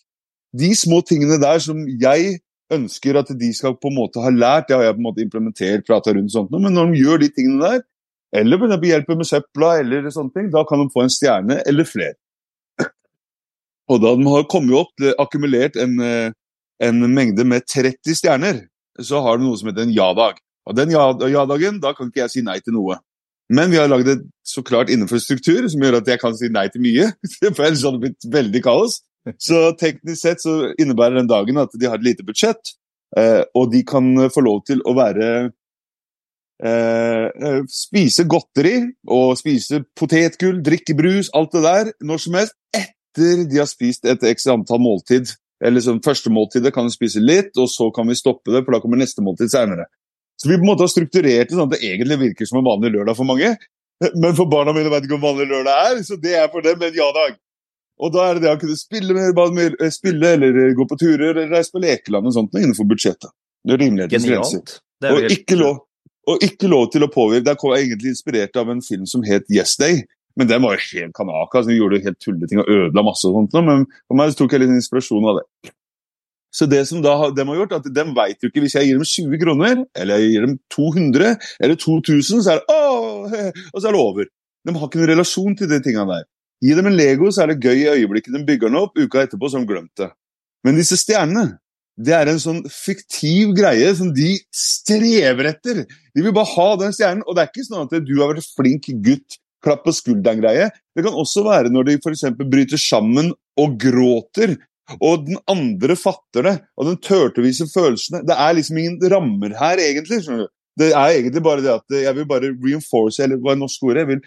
de 0.60 0.72
små 0.76 1.02
tingene 1.06 1.39
der 1.41 1.60
som 1.63 1.84
jeg 2.02 2.39
ønsker 2.74 3.20
at 3.20 3.30
de 3.39 3.50
skal 3.56 3.78
på 3.80 3.91
en 3.91 3.98
måte 3.98 4.22
ha 4.24 4.32
lært, 4.34 4.67
det 4.67 4.76
har 4.76 4.88
jeg 4.88 4.98
på 4.98 5.02
en 5.02 5.08
måte 5.08 5.24
implementert, 5.24 5.86
prata 5.88 6.13
rundt 6.15 6.34
sånt, 6.34 6.52
men 6.52 6.76
når 6.76 6.91
de 6.91 7.04
gjør 7.04 7.22
de 7.24 7.30
tingene 7.36 7.62
der, 7.63 7.86
eller 8.36 8.60
for 8.60 8.88
hjelper 8.89 9.15
med 9.15 9.28
søpla, 9.30 9.70
eller 9.82 10.10
sånne 10.12 10.34
ting, 10.36 10.50
da 10.52 10.65
kan 10.67 10.82
de 10.82 10.89
få 10.91 11.06
en 11.06 11.13
stjerne 11.13 11.62
eller 11.65 11.88
flere. 11.88 12.17
Og 13.91 14.02
da 14.04 14.13
de 14.20 14.28
har 14.34 14.50
kommet 14.52 14.76
opp, 14.76 15.06
akkumulert 15.24 15.80
en, 15.80 15.96
eh, 16.04 16.36
en 16.84 17.08
mengde 17.08 17.46
med 17.48 17.63
30 17.72 18.20
stjerner, 18.20 18.65
så 19.00 19.22
har 19.24 19.38
de 19.38 19.48
noe 19.48 19.58
som 19.60 19.72
heter 19.72 19.88
en 19.88 19.96
ja-dag. 19.96 20.41
Og 20.67 20.76
den 20.76 20.91
ja-dagen, 20.91 21.80
da 21.80 21.93
kan 21.96 22.10
ikke 22.10 22.26
jeg 22.26 22.34
si 22.34 22.43
nei 22.43 22.60
til 22.60 22.76
noe. 22.76 23.00
Men 23.48 23.72
vi 23.72 23.80
har 23.80 23.88
lagd 23.88 24.10
det 24.10 24.17
så 24.43 24.60
klart 24.65 24.89
innenfor 24.91 25.22
struktur, 25.24 25.63
som 25.72 25.84
gjør 25.84 26.02
at 26.02 26.10
jeg 26.12 26.20
kan 26.20 26.36
si 26.36 26.50
nei 26.52 26.65
til 26.74 26.84
mye. 26.84 27.13
For 27.56 27.63
ellers 27.63 27.86
hadde 27.88 28.02
det 28.02 28.04
blitt 28.10 28.28
veldig 28.34 28.62
kaos. 28.65 29.00
Så 29.42 29.72
teknisk 29.80 30.22
sett 30.22 30.44
så 30.44 30.74
innebærer 30.80 31.20
den 31.20 31.30
dagen 31.30 31.60
at 31.62 31.74
de 31.76 31.88
har 31.90 32.00
et 32.00 32.06
lite 32.06 32.26
budsjett, 32.28 32.76
eh, 33.18 33.44
og 33.58 33.72
de 33.74 33.84
kan 33.88 34.30
få 34.34 34.44
lov 34.46 34.62
til 34.70 34.84
å 34.88 34.94
være 34.98 35.30
eh, 36.63 37.26
eh, 37.28 37.60
Spise 37.72 38.28
godteri 38.30 38.78
og 39.08 39.36
spise 39.40 39.84
potetgull, 39.98 40.62
drikke 40.63 40.96
brus, 40.98 41.32
alt 41.36 41.58
det 41.58 41.66
der, 41.66 41.92
når 42.00 42.24
som 42.24 42.40
helst, 42.40 42.58
etter 42.76 43.44
de 43.50 43.60
har 43.60 43.70
spist 43.70 44.08
et 44.08 44.24
x 44.32 44.48
antall 44.54 44.82
måltid. 44.84 45.34
Eller 45.63 45.82
sånn, 45.82 46.04
Første 46.06 46.30
måltidet 46.30 46.74
kan 46.74 46.86
vi 46.86 46.94
spise 46.94 47.24
litt, 47.24 47.56
og 47.58 47.70
så 47.72 47.90
kan 47.94 48.08
vi 48.08 48.18
stoppe 48.18 48.54
det, 48.54 48.62
for 48.63 48.76
da 48.76 48.82
kommer 48.84 49.00
neste 49.02 49.24
måltid 49.26 49.50
senere. 49.52 49.88
Så 50.38 50.52
vi 50.52 50.60
på 50.60 50.62
en 50.62 50.70
måte 50.70 50.86
har 50.86 50.94
strukturert 50.94 51.50
det 51.50 51.58
sånn 51.58 51.66
at 51.66 51.74
det 51.74 51.88
egentlig 51.88 52.20
virker 52.28 52.46
som 52.46 52.60
en 52.60 52.68
vanlig 52.68 52.94
lørdag 52.94 53.18
for 53.18 53.26
mange. 53.26 53.56
Men 54.22 54.36
for 54.38 54.46
barna 54.46 54.76
mine 54.78 54.92
vet 54.94 55.08
ikke 55.08 55.18
om 55.18 55.24
vanlig 55.26 55.48
lørdag 55.50 55.88
er, 55.90 56.02
så 56.06 56.18
det 56.22 56.36
er 56.38 56.50
for 56.54 56.66
dem 56.66 56.84
en 56.86 56.94
ja-dag. 56.94 57.40
Og 57.97 58.13
da 58.13 58.27
er 58.29 58.38
det 58.38 58.45
det 58.45 58.53
å 58.53 58.60
kunne 58.62 58.77
spille, 58.77 59.15
mer, 59.55 59.75
eh, 59.81 59.93
spille 59.93 60.33
eller 60.38 60.60
eh, 60.63 60.73
gå 60.77 60.86
på 60.89 60.99
turer 60.99 61.31
eller 61.31 61.49
reise 61.55 61.73
på 61.73 61.81
lekeland 61.81 62.29
og 62.29 62.36
sånt 62.36 62.57
innenfor 62.57 62.86
budsjettet. 62.89 63.31
Det 63.67 63.79
rimelighetens 63.81 64.27
grenser. 64.27 64.77
Og, 65.07 65.23
helt... 65.23 65.33
ikke 65.33 65.57
lov, 65.57 65.79
og 66.29 66.45
ikke 66.45 66.69
lov 66.69 66.86
til 66.93 67.07
å 67.07 67.10
påvirke. 67.12 67.47
Der 67.49 67.57
kom 67.60 67.73
jeg 67.73 67.88
egentlig 67.88 68.13
inspirert 68.13 68.60
av 68.60 68.69
en 68.73 68.83
film 68.86 69.07
som 69.10 69.25
het 69.25 69.49
Yes 69.53 69.75
Day. 69.81 70.03
Men 70.38 70.51
den 70.51 70.62
var 70.62 70.77
jo 70.77 70.86
helt 70.91 71.15
kanaka. 71.17 71.60
Altså, 71.60 71.73
gjorde 71.73 72.03
helt 72.05 72.19
tulleting 72.21 72.62
og 72.62 72.69
ødela 72.69 73.03
masse. 73.07 73.25
og 73.25 73.39
sånt. 73.39 73.57
Men 73.65 73.88
for 74.05 74.19
meg 74.19 74.31
så 74.31 74.43
tok 74.43 74.53
jeg 74.53 74.63
litt 74.63 74.77
inspirasjon 74.77 75.29
av 75.31 75.41
det. 75.41 75.73
Så 76.53 76.65
det 76.69 76.83
som 76.89 77.01
da 77.03 77.15
de 77.33 77.45
har 77.49 77.60
gjort, 77.60 77.75
at 77.79 77.89
de 77.93 78.03
vet 78.17 78.41
jo 78.41 78.49
ikke 78.49 78.63
Hvis 78.63 78.77
jeg 78.77 78.88
gir 78.88 78.97
dem 78.97 79.05
20 79.05 79.41
kroner, 79.41 79.81
eller 79.97 80.21
jeg 80.21 80.31
gir 80.31 80.45
dem 80.45 80.55
200 80.73 81.33
eller 81.60 81.75
2000, 81.75 82.45
så 82.45 82.53
er 82.53 82.62
det, 82.62 82.65
åh, 82.71 83.36
og 83.73 83.81
så 83.81 83.89
er 83.89 83.97
det 83.97 84.01
over. 84.01 84.29
De 84.65 84.75
har 84.75 84.89
ikke 84.89 85.01
noen 85.01 85.12
relasjon 85.12 85.57
til 85.57 85.69
de 85.71 85.81
tingene 85.83 86.07
der. 86.13 86.25
Gi 86.63 86.74
dem 86.74 86.89
en 86.89 86.98
Lego, 86.98 87.30
så 87.32 87.43
er 87.43 87.54
det 87.54 87.62
gøy 87.62 87.84
i 87.84 87.91
øyeblikket 88.00 88.34
de 88.34 88.43
bygger 88.48 88.72
den 88.72 88.80
opp. 88.80 88.98
Uka 88.98 89.24
etterpå 89.24 89.50
så 89.50 89.60
har 89.60 89.65
de 89.65 89.72
glemt 89.72 90.02
det. 90.02 90.10
Men 90.65 90.80
disse 90.80 90.98
stjernene 91.00 91.58
det 91.98 92.13
er 92.13 92.30
en 92.30 92.39
sånn 92.41 92.60
fiktiv 92.70 93.56
greie 93.58 93.89
som 93.98 94.12
de 94.13 94.36
strever 94.54 95.50
etter. 95.50 95.82
De 96.13 96.22
vil 96.24 96.36
bare 96.36 96.52
ha 96.52 96.67
den 96.84 96.93
stjernen. 96.93 97.24
Og 97.26 97.34
det 97.34 97.43
er 97.43 97.50
ikke 97.50 97.65
sånn 97.65 97.88
at 97.88 97.96
du 98.06 98.13
har 98.20 98.36
vært 98.36 98.50
flink 98.54 98.89
gutt, 99.06 99.39
klapp 99.65 99.82
på 99.88 99.96
skulderen-greie. 99.98 100.70
Det 100.93 101.06
kan 101.06 101.17
også 101.17 101.41
være 101.48 101.74
når 101.74 101.89
de 101.89 101.96
f.eks. 101.98 102.28
bryter 102.38 102.82
sammen 102.82 103.32
og 103.58 103.80
gråter, 103.82 104.54
og 105.02 105.26
den 105.26 105.41
andre 105.52 105.98
fatter 106.00 106.46
det, 106.46 106.54
og 106.78 106.88
den 106.88 107.00
turte 107.04 107.41
å 107.41 107.48
vise 107.48 107.65
følelsene. 107.67 108.22
Det 108.30 108.38
er 108.38 108.54
liksom 108.56 108.78
ingen 108.78 109.02
rammer 109.12 109.58
her, 109.58 109.82
egentlig. 109.82 110.22
Det 110.78 110.91
er 110.93 111.15
egentlig 111.17 111.41
bare 111.43 111.65
det 111.65 111.74
at 111.74 111.98
jeg 111.98 112.15
vil 112.20 112.30
bare 112.30 112.54
reinforce, 112.54 113.26
eller 113.26 113.41
hva 113.41 113.56
er 113.56 113.60
norsk 113.63 113.89
ordet? 113.89 114.06
Jeg 114.06 114.12
vil 114.13 114.22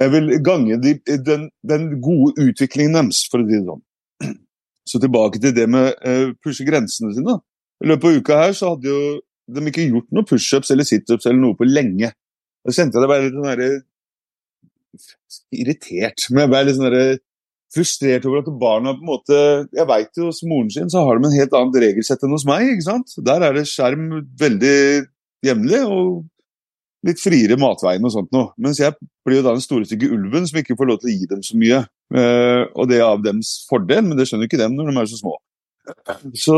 jeg 0.00 0.12
vil 0.14 0.30
gange 0.44 0.78
de, 0.80 0.94
den, 1.26 1.48
den, 1.66 1.90
gode 2.02 2.48
utviklingen 2.48 2.96
deres, 2.96 3.24
for 3.30 3.42
å 3.42 3.46
si 3.46 3.58
det 3.58 3.66
sånn. 3.66 3.84
Så 4.88 5.00
tilbake 5.02 5.40
til 5.42 5.52
det 5.54 5.66
med 5.70 5.90
å 5.92 6.14
uh, 6.30 6.32
pushe 6.42 6.64
grensene 6.66 7.12
sine. 7.14 7.36
I 7.84 7.90
løpet 7.90 8.08
av 8.08 8.16
uka 8.20 8.38
her 8.40 8.54
så 8.56 8.72
hadde 8.72 8.90
jo 8.90 9.02
de 9.50 9.64
ikke 9.68 9.86
gjort 9.86 10.08
noe 10.14 10.26
pushups 10.26 10.70
eller 10.72 10.86
situps 10.88 11.26
eller 11.28 11.40
noe 11.42 11.58
på 11.58 11.68
lenge. 11.68 12.12
Da 12.64 12.74
kjente 12.74 12.96
jeg 12.96 13.04
det 13.04 13.10
bare 13.10 13.26
litt 13.26 13.36
sånn 13.36 13.48
derre 13.50 13.70
Irritert. 15.54 16.26
Men 16.30 16.44
jeg 16.44 16.50
ble 16.50 16.62
litt 16.66 16.78
sånn 16.78 17.20
frustrert 17.70 18.26
over 18.26 18.42
at 18.42 18.50
barna 18.58 18.96
på 18.96 19.04
en 19.04 19.10
måte 19.12 19.36
Jeg 19.76 19.86
veit 19.86 20.18
jo 20.18 20.26
hos 20.26 20.40
moren 20.42 20.72
sin 20.74 20.90
så 20.90 21.04
har 21.06 21.18
de 21.18 21.28
en 21.28 21.36
helt 21.36 21.54
annet 21.54 21.78
regelsett 21.84 22.24
enn 22.26 22.34
hos 22.34 22.46
meg. 22.48 22.66
ikke 22.72 22.88
sant? 22.88 23.14
Der 23.26 23.46
er 23.46 23.54
det 23.54 23.68
skjerm 23.70 24.08
veldig 24.40 24.76
jevnlig. 25.46 25.82
Litt 27.06 27.20
friere 27.22 27.56
matveien 27.60 28.04
og 28.04 28.12
sånt 28.14 28.30
noe. 28.34 28.52
Mens 28.60 28.80
jeg 28.82 28.96
blir 29.26 29.40
jo 29.40 29.46
da 29.46 29.54
den 29.56 29.64
store 29.64 29.88
stygge 29.88 30.10
ulven 30.12 30.48
som 30.48 30.60
ikke 30.60 30.76
får 30.78 30.90
lov 30.90 31.00
til 31.00 31.10
å 31.10 31.14
gi 31.14 31.28
dem 31.30 31.44
så 31.46 31.58
mye. 31.60 31.82
Uh, 32.12 32.64
og 32.74 32.90
det 32.90 33.00
er 33.00 33.06
av 33.06 33.22
dems 33.24 33.60
fordel, 33.70 34.04
men 34.06 34.18
det 34.18 34.28
skjønner 34.28 34.50
ikke 34.50 34.60
dem 34.60 34.76
når 34.76 34.90
de 34.90 34.96
er 35.00 35.10
så 35.12 35.20
små. 35.20 35.36
Så 36.38 36.56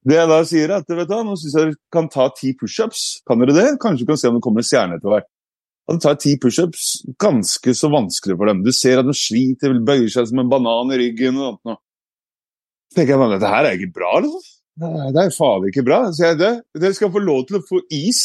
Det 0.00 0.16
jeg 0.16 0.28
da 0.30 0.38
sier, 0.48 0.70
er 0.70 0.80
at 0.80 0.88
vet 0.96 1.10
du, 1.10 1.18
nå 1.26 1.34
syns 1.36 1.54
jeg 1.58 1.66
dere 1.66 1.76
kan 1.92 2.06
ta 2.08 2.30
ti 2.32 2.54
pushups. 2.56 3.20
Kan 3.28 3.42
dere 3.42 3.52
det? 3.52 3.66
Kanskje 3.82 4.06
du 4.06 4.08
kan 4.08 4.20
se 4.20 4.30
om 4.30 4.38
det 4.38 4.44
kommer 4.46 4.62
en 4.62 4.68
stjerne 4.70 4.96
etter 4.96 5.12
hvert. 5.12 5.26
Og 5.90 5.98
det 5.98 6.04
tar 6.06 6.16
ti 6.22 6.32
pushups, 6.40 6.86
ganske 7.20 7.74
så 7.76 7.90
vanskelig 7.92 8.38
for 8.40 8.48
dem. 8.48 8.62
Du 8.64 8.70
ser 8.72 9.02
at 9.02 9.08
de 9.08 9.12
sliter, 9.16 9.74
bøyer 9.84 10.08
seg 10.08 10.30
som 10.30 10.40
en 10.40 10.48
banan 10.48 10.94
i 10.94 11.00
ryggen 11.02 11.36
og 11.36 11.58
noe. 11.68 11.76
Så 12.88 12.96
tenker 12.96 13.12
jeg 13.12 13.22
bare, 13.22 13.36
dette 13.36 13.50
her 13.52 13.68
er 13.68 13.76
ikke 13.76 13.92
bra, 13.98 14.14
liksom. 14.24 14.46
Det 14.80 15.20
er 15.26 15.34
fader 15.36 15.68
ikke 15.68 15.84
bra. 15.84 15.98
Så 16.16 16.24
jeg, 16.30 16.38
det, 16.40 16.52
dere 16.80 16.96
skal 16.96 17.12
få 17.12 17.20
lov 17.20 17.44
til 17.48 17.58
å 17.58 17.64
få 17.66 17.82
is 17.92 18.22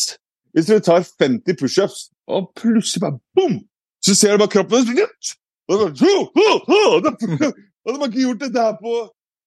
hvis 0.55 0.69
dere 0.69 0.83
tar 0.83 1.03
50 1.03 1.57
pushups. 1.59 1.97
Og 2.31 2.51
plutselig 2.55 3.03
bare 3.03 3.19
bom! 3.37 3.59
Så 4.05 4.15
ser 4.15 4.31
du 4.35 4.41
bare 4.41 4.53
kroppen 4.55 4.87
deres. 4.87 5.35
Og 5.67 5.81
så, 5.81 5.85
og 7.85 7.91
de 7.91 7.99
har 7.99 8.07
ikke 8.07 8.21
gjort 8.21 8.43
dette 8.45 8.61
her 8.61 8.77
på 8.79 8.95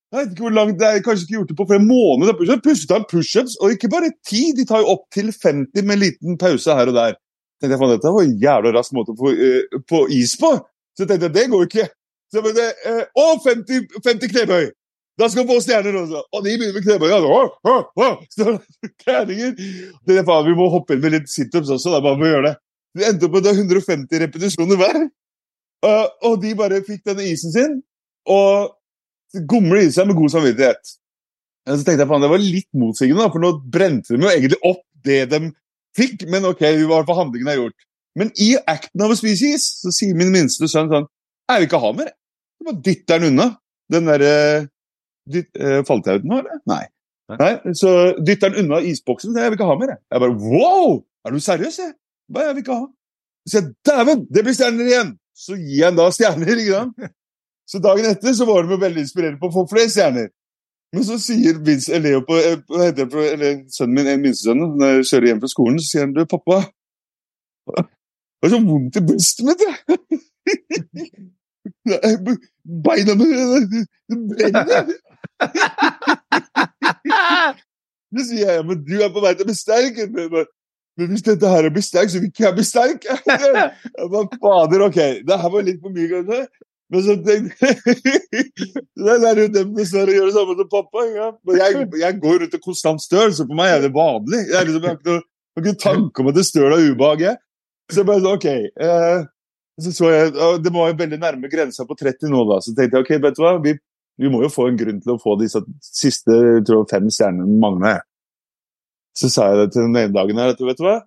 jeg 0.09 0.23
vet 0.23 0.31
ikke 0.33 0.45
hvor 0.47 0.55
langt 0.57 0.79
det 0.81 0.87
er, 0.89 1.03
kanskje 1.05 1.27
ikke 1.27 1.35
gjort 1.35 1.51
det 1.51 1.57
på 1.59 1.67
flere 1.69 1.85
måneder. 1.85 2.37
Plutselig 2.65 2.89
tar 2.89 3.03
de 3.03 3.11
pushups, 3.11 3.59
og 3.61 3.75
ikke 3.75 3.91
bare 3.93 4.09
ti, 4.25 4.41
de 4.57 4.65
tar 4.65 4.81
jo 4.81 4.95
opp 4.95 5.03
til 5.13 5.29
50 5.29 5.85
med 5.85 5.95
en 5.99 6.01
liten 6.01 6.39
pause 6.41 6.77
her 6.79 6.89
og 6.89 6.97
der. 6.97 7.19
tenkte 7.61 7.77
jeg, 7.77 7.91
Dette 7.93 8.13
var 8.15 8.25
en 8.25 8.39
jævla 8.41 8.73
rask 8.73 8.95
måte 8.97 9.13
å 9.13 9.19
få 9.19 9.35
uh, 9.37 9.83
på 9.91 10.07
is 10.17 10.33
på! 10.41 10.55
Så 10.97 11.05
jeg 11.05 11.11
tenkte 11.11 11.29
det 11.35 11.45
går 11.53 11.67
ikke. 11.67 11.85
Så 12.33 12.41
jeg 12.41 12.73
uh, 12.89 13.05
og 13.21 13.45
50, 13.45 14.01
50 14.07 14.33
knebøy! 14.33 14.71
Da 15.19 15.27
skal 15.27 15.43
vi 15.43 15.51
få 15.51 15.59
stjerner 15.65 15.97
også! 15.99 16.23
Og 16.31 16.45
de 16.45 16.55
begynner 16.55 16.77
med 16.77 16.85
knebøy. 16.87 17.11
Altså. 17.17 18.53
Det 20.07 20.25
faen, 20.29 20.47
vi 20.47 20.55
må 20.59 20.69
hoppe 20.71 20.95
inn 20.95 21.03
med 21.03 21.17
litt 21.17 21.31
situps 21.33 21.73
også, 21.75 21.91
da, 21.91 22.03
bare 22.05 22.19
for 22.21 22.27
å 22.29 22.33
gjøre 22.33 22.47
det. 22.47 22.55
Vi 22.99 23.07
endte 23.07 23.27
opp 23.27 23.35
med 23.35 23.51
150 23.51 24.23
repetisjoner 24.25 24.79
hver. 24.79 25.01
Og 26.29 26.39
de 26.43 26.55
bare 26.59 26.81
fikk 26.87 27.03
denne 27.11 27.27
isen 27.27 27.55
sin. 27.55 27.77
Og 28.31 28.71
gomler 29.51 29.85
i 29.85 29.91
seg 29.93 30.09
med 30.09 30.19
god 30.19 30.33
samvittighet. 30.37 30.95
Så 31.69 31.83
tenkte 31.83 32.01
jeg 32.05 32.11
faen, 32.11 32.25
Det 32.25 32.33
var 32.33 32.43
litt 32.43 32.71
motsigende, 32.79 33.29
for 33.33 33.43
nå 33.43 33.53
brente 33.75 34.15
de 34.15 34.23
jo 34.23 34.31
egentlig 34.31 34.63
opp 34.65 34.85
det 35.05 35.21
de 35.35 35.51
fikk. 35.99 36.25
Men 36.31 36.49
ok, 36.49 36.63
vi 36.79 36.89
var 36.89 37.07
for 37.09 37.19
handlingen 37.19 37.51
er 37.51 37.61
gjort. 37.61 37.79
Men 38.19 38.33
i 38.41 38.55
acten 38.67 39.05
av 39.05 39.13
å 39.13 39.19
spise 39.19 39.53
is 39.55 39.67
så 39.83 39.93
sier 39.95 40.17
min 40.19 40.33
minste 40.35 40.67
sønn 40.67 40.89
sånn 40.91 41.07
Jeg 41.51 41.61
vil 41.61 41.69
ikke 41.69 41.83
ha 41.83 41.93
mer. 41.95 42.11
Jeg 42.59 42.67
bare 42.71 42.85
dytter 42.87 43.19
den 43.19 43.35
unna. 43.35 43.53
Den 43.93 44.09
derre 44.09 44.33
dyt, 45.33 45.51
uh, 45.61 45.81
Falt 45.89 46.09
jeg 46.09 46.23
ut 46.23 46.29
nå, 46.29 46.41
eller? 46.43 46.63
Nei. 46.71 46.85
Nei. 47.37 47.53
Så 47.77 47.95
dytter 48.25 48.51
han 48.51 48.65
unna 48.65 48.81
isboksen. 48.89 49.37
Jeg 49.37 49.53
vil 49.53 49.59
ikke 49.59 49.69
ha 49.69 49.77
mer. 49.81 49.97
Jeg 50.09 50.23
bare 50.25 50.37
wow! 50.41 51.03
Er 51.27 51.35
du 51.35 51.43
seriøs? 51.45 51.79
Jeg 51.83 51.93
bare, 52.33 52.49
jeg 52.49 52.57
vil 52.57 52.65
ikke 52.65 52.79
ha. 52.79 52.89
Så 53.49 53.61
jeg 53.61 53.73
dæven, 53.89 54.25
det 54.35 54.45
blir 54.45 54.57
stjerner 54.57 54.91
igjen! 54.91 55.15
Så 55.39 55.57
gir 55.59 55.85
jeg 55.85 55.97
da 55.99 56.09
stjerner. 56.15 56.51
ikke 56.63 56.81
sant? 56.81 57.15
Så 57.69 57.81
dagen 57.85 58.09
etter 58.09 58.33
så 58.33 58.47
var 58.49 58.65
de 58.65 58.81
veldig 58.81 59.05
inspirerende 59.05 59.41
på 59.43 59.51
å 59.51 59.57
få 59.59 59.67
flere 59.69 59.93
stjerner. 59.93 60.31
Men 60.97 61.05
så 61.05 61.19
sier 61.21 61.59
Vince, 61.65 61.99
Leo 62.01 62.23
på, 62.25 62.39
heter 62.81 63.09
på 63.13 63.21
eller 63.21 63.59
sønnen 63.75 63.99
min, 63.99 64.09
en 64.09 64.23
minstesønn, 64.23 64.63
når 64.81 64.95
jeg 64.95 65.09
kjører 65.11 65.29
hjem 65.29 65.43
fra 65.43 65.51
skolen, 65.53 65.81
så 65.83 65.91
sier 65.91 66.07
han 66.07 66.15
du, 66.17 66.23
pappa 66.29 66.63
Det 67.69 68.49
er 68.49 68.55
så 68.55 68.61
vondt 68.65 68.97
i 68.97 69.03
brystet 69.05 69.45
mitt, 69.51 69.65
jeg. 69.67 69.75
Beina 72.89 73.17
mine 73.21 73.85
brenner. 74.33 74.89
Så 78.09 78.25
sier 78.25 78.55
jeg 78.55 78.65
men 78.65 78.81
du 78.85 78.97
er 79.03 79.11
på 79.13 79.21
vei 79.23 79.35
til 79.37 79.45
å 79.45 79.51
bli 79.51 79.57
sterk. 79.57 79.95
Men 80.99 81.11
hvis 81.13 81.27
dette 81.27 81.51
her 81.53 81.69
blir 81.71 81.85
sterk, 81.85 82.11
så 82.11 82.23
vil 82.23 82.31
ikke 82.33 82.47
jeg 82.47 82.57
bli 82.57 82.67
sterk. 82.67 83.05
Jeg 83.09 84.09
bare, 84.11 84.39
Fader, 84.43 84.81
ok, 84.89 84.99
det 85.29 85.37
her 85.43 85.53
var 85.53 85.63
litt 85.67 85.79
for 85.83 85.95
mye, 85.95 86.09
kanskje. 86.11 86.41
Men 86.89 87.05
så 87.05 87.15
tenkte 87.21 87.69
jeg 87.69 88.47
Det 88.97 89.17
er 89.29 89.41
jo 89.43 89.49
dem 89.53 89.75
dessverre 89.77 90.15
gjør 90.15 90.31
det 90.31 90.37
samme 90.37 90.55
som 90.57 90.71
pappa. 90.73 91.05
Ja. 91.13 91.27
Men 91.45 91.59
jeg, 91.61 91.89
jeg, 92.01 92.19
går 92.23 92.39
rundt 92.43 92.57
i 92.57 92.61
konstant 92.65 93.05
støl, 93.05 93.35
så 93.37 93.45
for 93.45 93.59
meg 93.59 93.75
er 93.75 93.85
det 93.85 93.93
vanlig. 93.95 94.41
Jeg, 94.49 94.69
liksom, 94.69 94.87
jeg 94.87 94.89
har 94.89 94.97
ikke 94.97 95.11
noe, 95.11 95.25
noen 95.61 95.81
tanke 95.83 96.25
om 96.25 96.31
at 96.33 96.39
det 96.39 96.47
støl 96.49 96.73
er 96.73 96.87
ubehag. 96.89 97.27
Så 97.93 98.01
jeg 98.01 98.09
bare 98.09 98.25
så, 98.25 98.33
ok. 98.39 98.49
Eh, 98.89 99.27
så 99.79 99.93
så 99.95 100.15
jeg, 100.15 100.33
Det 100.65 100.73
jo 100.75 100.87
veldig 101.03 101.21
nærme 101.21 101.53
grensa 101.53 101.87
på 101.87 101.99
30 102.01 102.33
nå, 102.33 102.47
da. 102.49 102.59
Så 102.65 102.73
tenkte 102.73 102.99
jeg 102.99 103.07
ok, 103.07 103.13
vet 103.27 103.37
du 103.37 103.45
hva, 103.45 103.55
vi, 103.65 103.77
vi 104.19 104.31
må 104.33 104.43
jo 104.43 104.51
få 104.53 104.69
en 104.69 104.79
grunn 104.79 105.03
til 105.03 105.15
å 105.15 105.21
få 105.23 105.37
disse 105.41 105.63
siste 105.85 106.39
tror 106.67 106.89
fem 106.91 107.07
stjernene 107.13 107.59
Magne. 107.63 107.99
Så 109.19 109.31
sa 109.33 109.51
jeg 109.51 109.61
det 109.63 109.69
til 109.75 109.87
den 109.87 109.99
ene 109.99 110.15
dagen 110.15 110.39
her, 110.39 110.55
at 110.55 110.63
vet 110.63 110.79
du 110.79 110.87
hva, 110.87 111.01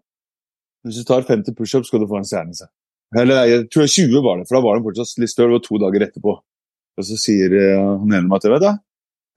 hvis 0.86 1.02
du 1.02 1.08
tar 1.08 1.26
50 1.28 1.56
pushups, 1.56 1.92
skal 1.92 2.02
du 2.04 2.08
få 2.10 2.22
en 2.22 2.28
stjerne. 2.28 2.56
Så. 2.58 2.68
Eller 3.22 3.44
jeg 3.50 3.68
tror 3.72 3.90
20 3.92 4.24
var 4.26 4.40
det, 4.40 4.48
for 4.48 4.58
da 4.58 4.64
var 4.66 4.78
den 4.78 4.86
fortsatt 4.88 5.20
litt. 5.22 5.36
Det 5.38 5.50
var 5.52 5.64
to 5.66 5.82
dager 5.82 6.08
etterpå. 6.08 6.38
Og 7.00 7.08
så 7.08 7.18
sier 7.20 7.54
uh, 7.54 8.00
han 8.02 8.16
ene 8.18 8.28
meg 8.28 8.40
at 8.40 8.50
vet 8.52 8.66
du, 8.66 8.72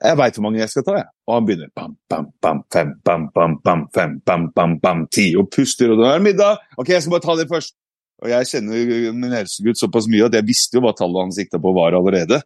jeg 0.04 0.18
veit 0.18 0.36
hvor 0.36 0.44
mange 0.44 0.58
jeg 0.58 0.72
skal 0.72 0.84
ta, 0.86 0.96
jeg. 0.98 1.08
Og 1.28 1.36
han 1.36 1.46
begynner 1.46 1.70
bam, 1.76 1.94
bam, 2.10 2.26
bam, 2.42 2.62
fem, 2.74 2.90
bam, 3.06 3.28
bam, 3.34 3.56
bam, 3.64 3.84
fem, 3.94 4.18
bam, 4.26 4.48
bam, 4.56 4.76
bam, 4.82 5.04
ti, 5.14 5.30
og 5.38 5.48
puster, 5.54 5.92
og 5.92 6.02
det 6.02 6.10
er 6.10 6.24
middag. 6.24 6.64
Ok, 6.78 6.90
jeg 6.94 7.04
skal 7.04 7.14
bare 7.14 7.26
ta 7.26 7.36
det 7.38 7.50
først. 7.50 7.76
Og 8.24 8.30
jeg 8.30 8.48
kjenner 8.48 9.14
min 9.14 9.34
helsegutt 9.34 9.80
såpass 9.80 10.06
mye 10.10 10.26
at 10.28 10.36
jeg 10.38 10.46
visste 10.48 10.78
jo 10.78 10.84
hva 10.84 10.94
tallet 10.96 11.26
han 11.26 11.34
sikta 11.34 11.60
på 11.62 11.72
var 11.76 11.96
allerede. 11.98 12.40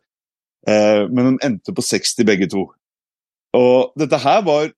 Eh, 0.69 1.05
men 1.09 1.31
de 1.31 1.47
endte 1.47 1.75
på 1.75 1.85
60 1.85 2.27
begge 2.29 2.49
to. 2.53 2.67
Og 3.57 3.97
dette 3.99 4.21
her 4.21 4.43
var 4.47 4.69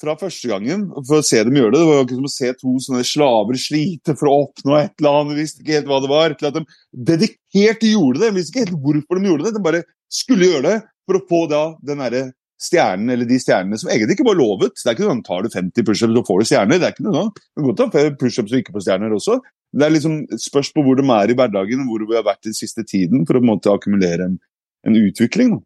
fra 0.00 0.16
første 0.20 0.50
gangen 0.50 0.88
for 1.06 1.20
å 1.20 1.24
se 1.24 1.40
dem 1.46 1.56
gjøre 1.56 1.72
det. 1.72 1.80
Det 1.80 1.88
var 1.88 2.00
jo 2.00 2.06
ikke 2.06 2.18
som 2.18 2.28
å 2.28 2.32
se 2.34 2.50
to 2.60 2.72
sånne 2.84 3.04
slaver 3.08 3.60
slite 3.60 4.16
for 4.18 4.30
å 4.30 4.38
oppnå 4.44 4.76
et 4.80 4.96
eller 5.00 5.20
annet. 5.20 5.32
De 5.32 5.44
visste 5.44 5.62
ikke 5.62 5.78
helt 5.78 5.92
hva 5.92 6.00
det 6.04 6.10
var. 6.12 6.34
Til 6.36 6.50
at 6.50 6.58
de 6.58 6.64
dedikert 7.12 7.86
gjorde 7.86 8.20
det. 8.20 8.26
De 8.28 8.38
visste 8.40 8.52
ikke 8.52 8.66
helt 8.66 8.82
hvorfor 8.82 9.20
de 9.20 9.30
gjorde 9.30 9.46
det. 9.46 9.54
De 9.56 9.64
bare 9.68 9.84
skulle 10.12 10.50
gjøre 10.50 10.66
det 10.66 10.76
for 11.06 11.18
å 11.18 11.24
få 11.30 11.40
da 11.50 11.62
den 11.86 12.02
derre 12.02 12.26
stjernen, 12.60 13.10
eller 13.12 13.28
de 13.28 13.36
stjernene 13.40 13.76
som 13.80 13.90
egentlig 13.92 14.16
ikke 14.16 14.30
var 14.30 14.38
lovet. 14.38 14.78
Det 14.80 14.88
er 14.88 14.96
ikke 14.96 15.10
sånn 15.10 15.24
tar 15.26 15.44
du 15.44 15.50
50 15.52 15.86
pushups, 15.86 16.14
så 16.16 16.24
får 16.28 16.40
du 16.40 16.48
stjerner. 16.50 16.80
Det 16.80 16.88
er 16.88 16.94
ikke 16.94 17.06
noe 17.06 17.18
sånn. 17.18 17.32
Du 17.36 17.60
kan 17.60 17.68
godt 17.70 17.82
ta 17.82 18.04
pushups 18.22 18.52
og 18.52 18.60
ikke 18.62 18.76
få 18.76 18.84
stjerner 18.84 19.16
også. 19.16 19.38
Det 19.76 19.84
er 19.84 19.92
liksom 19.92 20.20
spørs 20.40 20.70
på 20.72 20.84
hvor 20.86 20.96
de 20.96 21.04
er 21.12 21.32
i 21.32 21.36
hverdagen, 21.36 21.84
hvor 21.88 22.04
vi 22.08 22.16
har 22.16 22.24
vært 22.26 22.46
den 22.48 22.56
siste 22.56 22.84
tiden, 22.86 23.26
for 23.28 23.36
å 23.36 23.42
på 23.42 23.44
en 23.44 23.50
måte 23.50 23.72
akkumulere 23.72 24.30
en, 24.30 24.38
en 24.86 24.98
utvikling. 25.00 25.56
Da. 25.56 25.62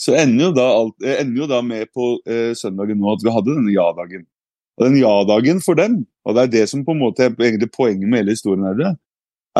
Så 0.00 0.14
ender 0.16 0.48
jo 0.48 0.52
da, 0.56 0.66
alt, 0.78 0.96
eh, 1.04 1.20
ender 1.22 1.42
jo 1.42 1.48
da 1.50 1.60
med 1.64 1.90
på 1.92 2.14
eh, 2.24 2.52
søndagen 2.56 3.00
nå 3.00 3.12
at 3.12 3.24
vi 3.24 3.34
hadde 3.34 3.56
denne 3.56 3.74
ja-dagen. 3.74 4.24
Og 4.78 4.86
den 4.86 4.98
ja-dagen 5.02 5.60
for 5.64 5.76
dem, 5.76 6.00
og 6.24 6.36
det 6.36 6.42
er 6.42 6.52
det 6.54 6.64
som 6.70 6.84
på 6.86 6.94
en 6.96 7.02
måte 7.02 7.26
er 7.26 7.34
egentlig 7.34 7.70
poenget 7.74 8.08
med 8.08 8.22
hele 8.22 8.36
historien, 8.36 8.64
her, 8.64 8.96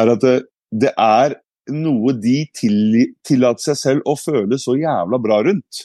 er 0.00 0.12
at 0.14 0.24
det, 0.24 0.36
det 0.72 0.92
er 0.96 1.36
noe 1.70 2.14
de 2.16 2.38
tillater 2.56 3.62
seg 3.62 3.78
selv 3.78 4.08
å 4.08 4.16
føle 4.18 4.58
så 4.58 4.78
jævla 4.78 5.20
bra 5.22 5.42
rundt. 5.46 5.84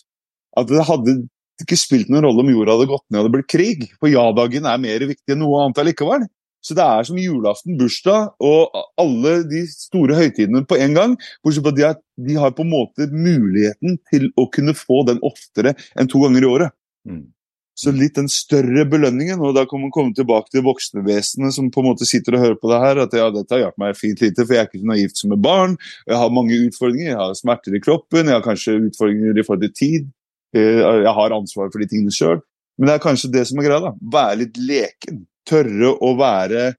At 0.55 0.69
det 0.71 0.85
hadde 0.87 1.17
ikke 1.63 1.77
spilt 1.79 2.09
noen 2.11 2.25
rolle 2.27 2.43
om 2.43 2.51
jorda 2.51 2.75
hadde 2.75 2.89
gått 2.89 3.05
ned 3.11 3.21
og 3.21 3.27
det 3.27 3.33
ble 3.35 3.45
krig. 3.47 3.85
For 3.99 4.11
ja-dagen 4.11 4.67
er 4.69 4.81
mer 4.81 5.05
viktig 5.11 5.35
enn 5.35 5.41
noe 5.43 5.65
annet 5.65 5.83
allikevel. 5.83 6.25
Så 6.65 6.73
det 6.73 6.81
er 6.81 7.05
som 7.05 7.19
julaften, 7.21 7.77
bursdag 7.77 8.31
og 8.41 8.79
alle 9.01 9.35
de 9.45 9.61
store 9.69 10.17
høytidene 10.17 10.63
på 10.65 10.79
en 10.81 10.97
gang. 10.97 11.13
Bortsett 11.45 11.61
fra 11.65 11.73
at 11.75 11.77
de 11.77 11.85
har, 11.85 11.99
de 12.25 12.39
har, 12.41 12.55
på 12.57 12.65
en 12.65 12.71
måte 12.71 13.05
muligheten 13.13 13.99
til 14.09 14.31
å 14.39 14.47
kunne 14.53 14.73
få 14.77 15.03
den 15.11 15.21
oftere 15.25 15.75
enn 15.93 16.09
to 16.09 16.23
ganger 16.23 16.41
i 16.41 16.49
året. 16.49 16.75
Mm. 17.05 17.27
Så 17.75 17.91
litt 17.91 18.15
den 18.15 18.29
større 18.31 18.85
belønningen, 18.87 19.41
og 19.43 19.57
da 19.57 19.65
kan 19.67 19.81
man 19.83 19.91
komme 19.93 20.15
tilbake 20.15 20.47
til 20.53 20.63
voksnevesenet 20.65 21.53
som 21.53 21.67
på 21.69 21.83
en 21.83 21.89
måte 21.89 22.07
sitter 22.07 22.37
og 22.37 22.45
hører 22.45 22.57
på 22.61 22.71
det 22.71 22.79
her, 22.81 23.01
at 23.03 23.17
ja, 23.19 23.27
dette 23.35 23.51
har 23.51 23.65
hjulpet 23.65 23.81
meg 23.83 23.99
fint 23.99 24.23
lite, 24.23 24.45
for 24.45 24.55
jeg 24.55 24.63
er 24.63 24.69
ikke 24.69 24.81
så 24.81 24.91
naivt 24.93 25.21
som 25.21 25.35
et 25.35 25.43
barn. 25.43 25.75
Jeg 26.07 26.21
har 26.21 26.33
mange 26.33 26.61
utfordringer, 26.69 27.09
jeg 27.11 27.19
har 27.19 27.35
smerter 27.37 27.75
i 27.75 27.83
kroppen, 27.83 28.31
jeg 28.31 28.39
har 28.39 28.47
kanskje 28.47 28.77
utfordringer 28.87 29.37
i 29.37 29.45
forhold 29.45 29.67
til 29.67 29.75
tid. 29.75 30.09
Eh, 30.55 30.81
jeg 30.81 31.15
har 31.19 31.35
ansvar 31.35 31.67
for 31.67 31.83
de 31.83 31.91
tingene 31.91 32.15
sjøl. 32.15 32.39
Men 32.79 32.89
det 32.89 32.95
er 32.95 33.05
kanskje 33.05 33.33
det 33.35 33.43
som 33.51 33.59
er 33.59 33.67
greia. 33.67 33.83
da, 33.83 33.93
Være 34.15 34.39
litt 34.45 34.57
leken 34.71 35.25
tørre 35.47 35.93
å 35.93 36.13
være 36.19 36.73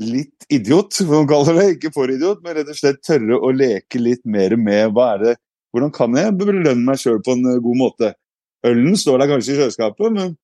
litt 0.00 0.46
idiot, 0.52 0.92
som 0.96 1.10
man 1.12 1.28
kaller 1.30 1.58
det. 1.58 1.68
Ikke 1.76 1.92
for 1.94 2.10
idiot, 2.12 2.42
men 2.44 2.56
rett 2.58 2.70
og 2.72 2.78
slett 2.78 3.02
tørre 3.04 3.38
å 3.38 3.52
leke 3.54 4.00
litt 4.00 4.24
mer 4.24 4.56
med 4.60 4.94
hva 4.96 5.14
er 5.16 5.26
det 5.26 5.38
Hvordan 5.72 5.88
kan 5.96 6.12
jeg 6.18 6.34
belønne 6.36 6.84
meg 6.84 6.98
sjøl 7.00 7.22
på 7.24 7.32
en 7.32 7.46
eh, 7.48 7.60
god 7.64 7.78
måte? 7.80 8.10
Ølen 8.68 8.92
står 8.92 9.22
der 9.22 9.30
kanskje 9.30 9.54
i 9.54 9.56
kjøleskapet, 9.56 10.12
men 10.12 10.34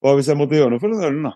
hva 0.00 0.14
hvis 0.16 0.30
jeg 0.30 0.38
måtte 0.40 0.56
gjøre 0.56 0.72
noe 0.72 0.80
for 0.80 0.94
den 0.94 1.04
ølen, 1.04 1.26
da? 1.28 1.34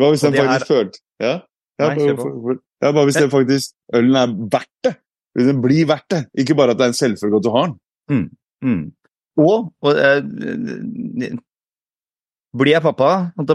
Hva 0.00 0.08
hvis 0.14 0.24
den 0.24 0.32
faktisk 0.32 0.64
er... 0.64 0.70
følte 0.70 1.02
Ja? 1.20 1.34
Ja, 1.78 1.90
Nei, 1.92 2.08
bare, 2.16 2.56
ja, 2.82 2.88
bare 2.90 3.04
hvis 3.06 3.18
det 3.20 3.28
faktisk 3.30 3.74
ølen 3.94 4.16
er 4.18 4.32
verdt 4.56 4.88
det. 4.88 4.94
Hvis 5.36 5.46
den 5.46 5.60
blir 5.62 5.84
verdt 5.86 6.08
det. 6.10 6.22
Ikke 6.42 6.56
bare 6.58 6.74
at 6.74 6.80
det 6.80 6.88
er 6.88 6.94
en 6.94 6.98
selvfølge 6.98 7.38
at 7.38 7.44
du 7.44 7.50
har 7.54 7.68
den. 7.68 7.76
Mm, 8.08 8.24
mm. 8.64 8.80
Og, 9.44 9.68
og 9.84 10.00
eh, 10.02 11.28
blir 12.58 12.74
jeg 12.74 12.84
pappa, 12.84 13.10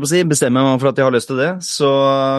si, 0.07 0.21
bestemmer 0.27 0.63
jeg 0.63 0.69
meg 0.69 0.81
for 0.81 0.91
at 0.91 0.99
jeg 0.99 1.07
har 1.07 1.15
lyst 1.15 1.29
til 1.31 1.39
det, 1.39 1.51
så 1.65 1.89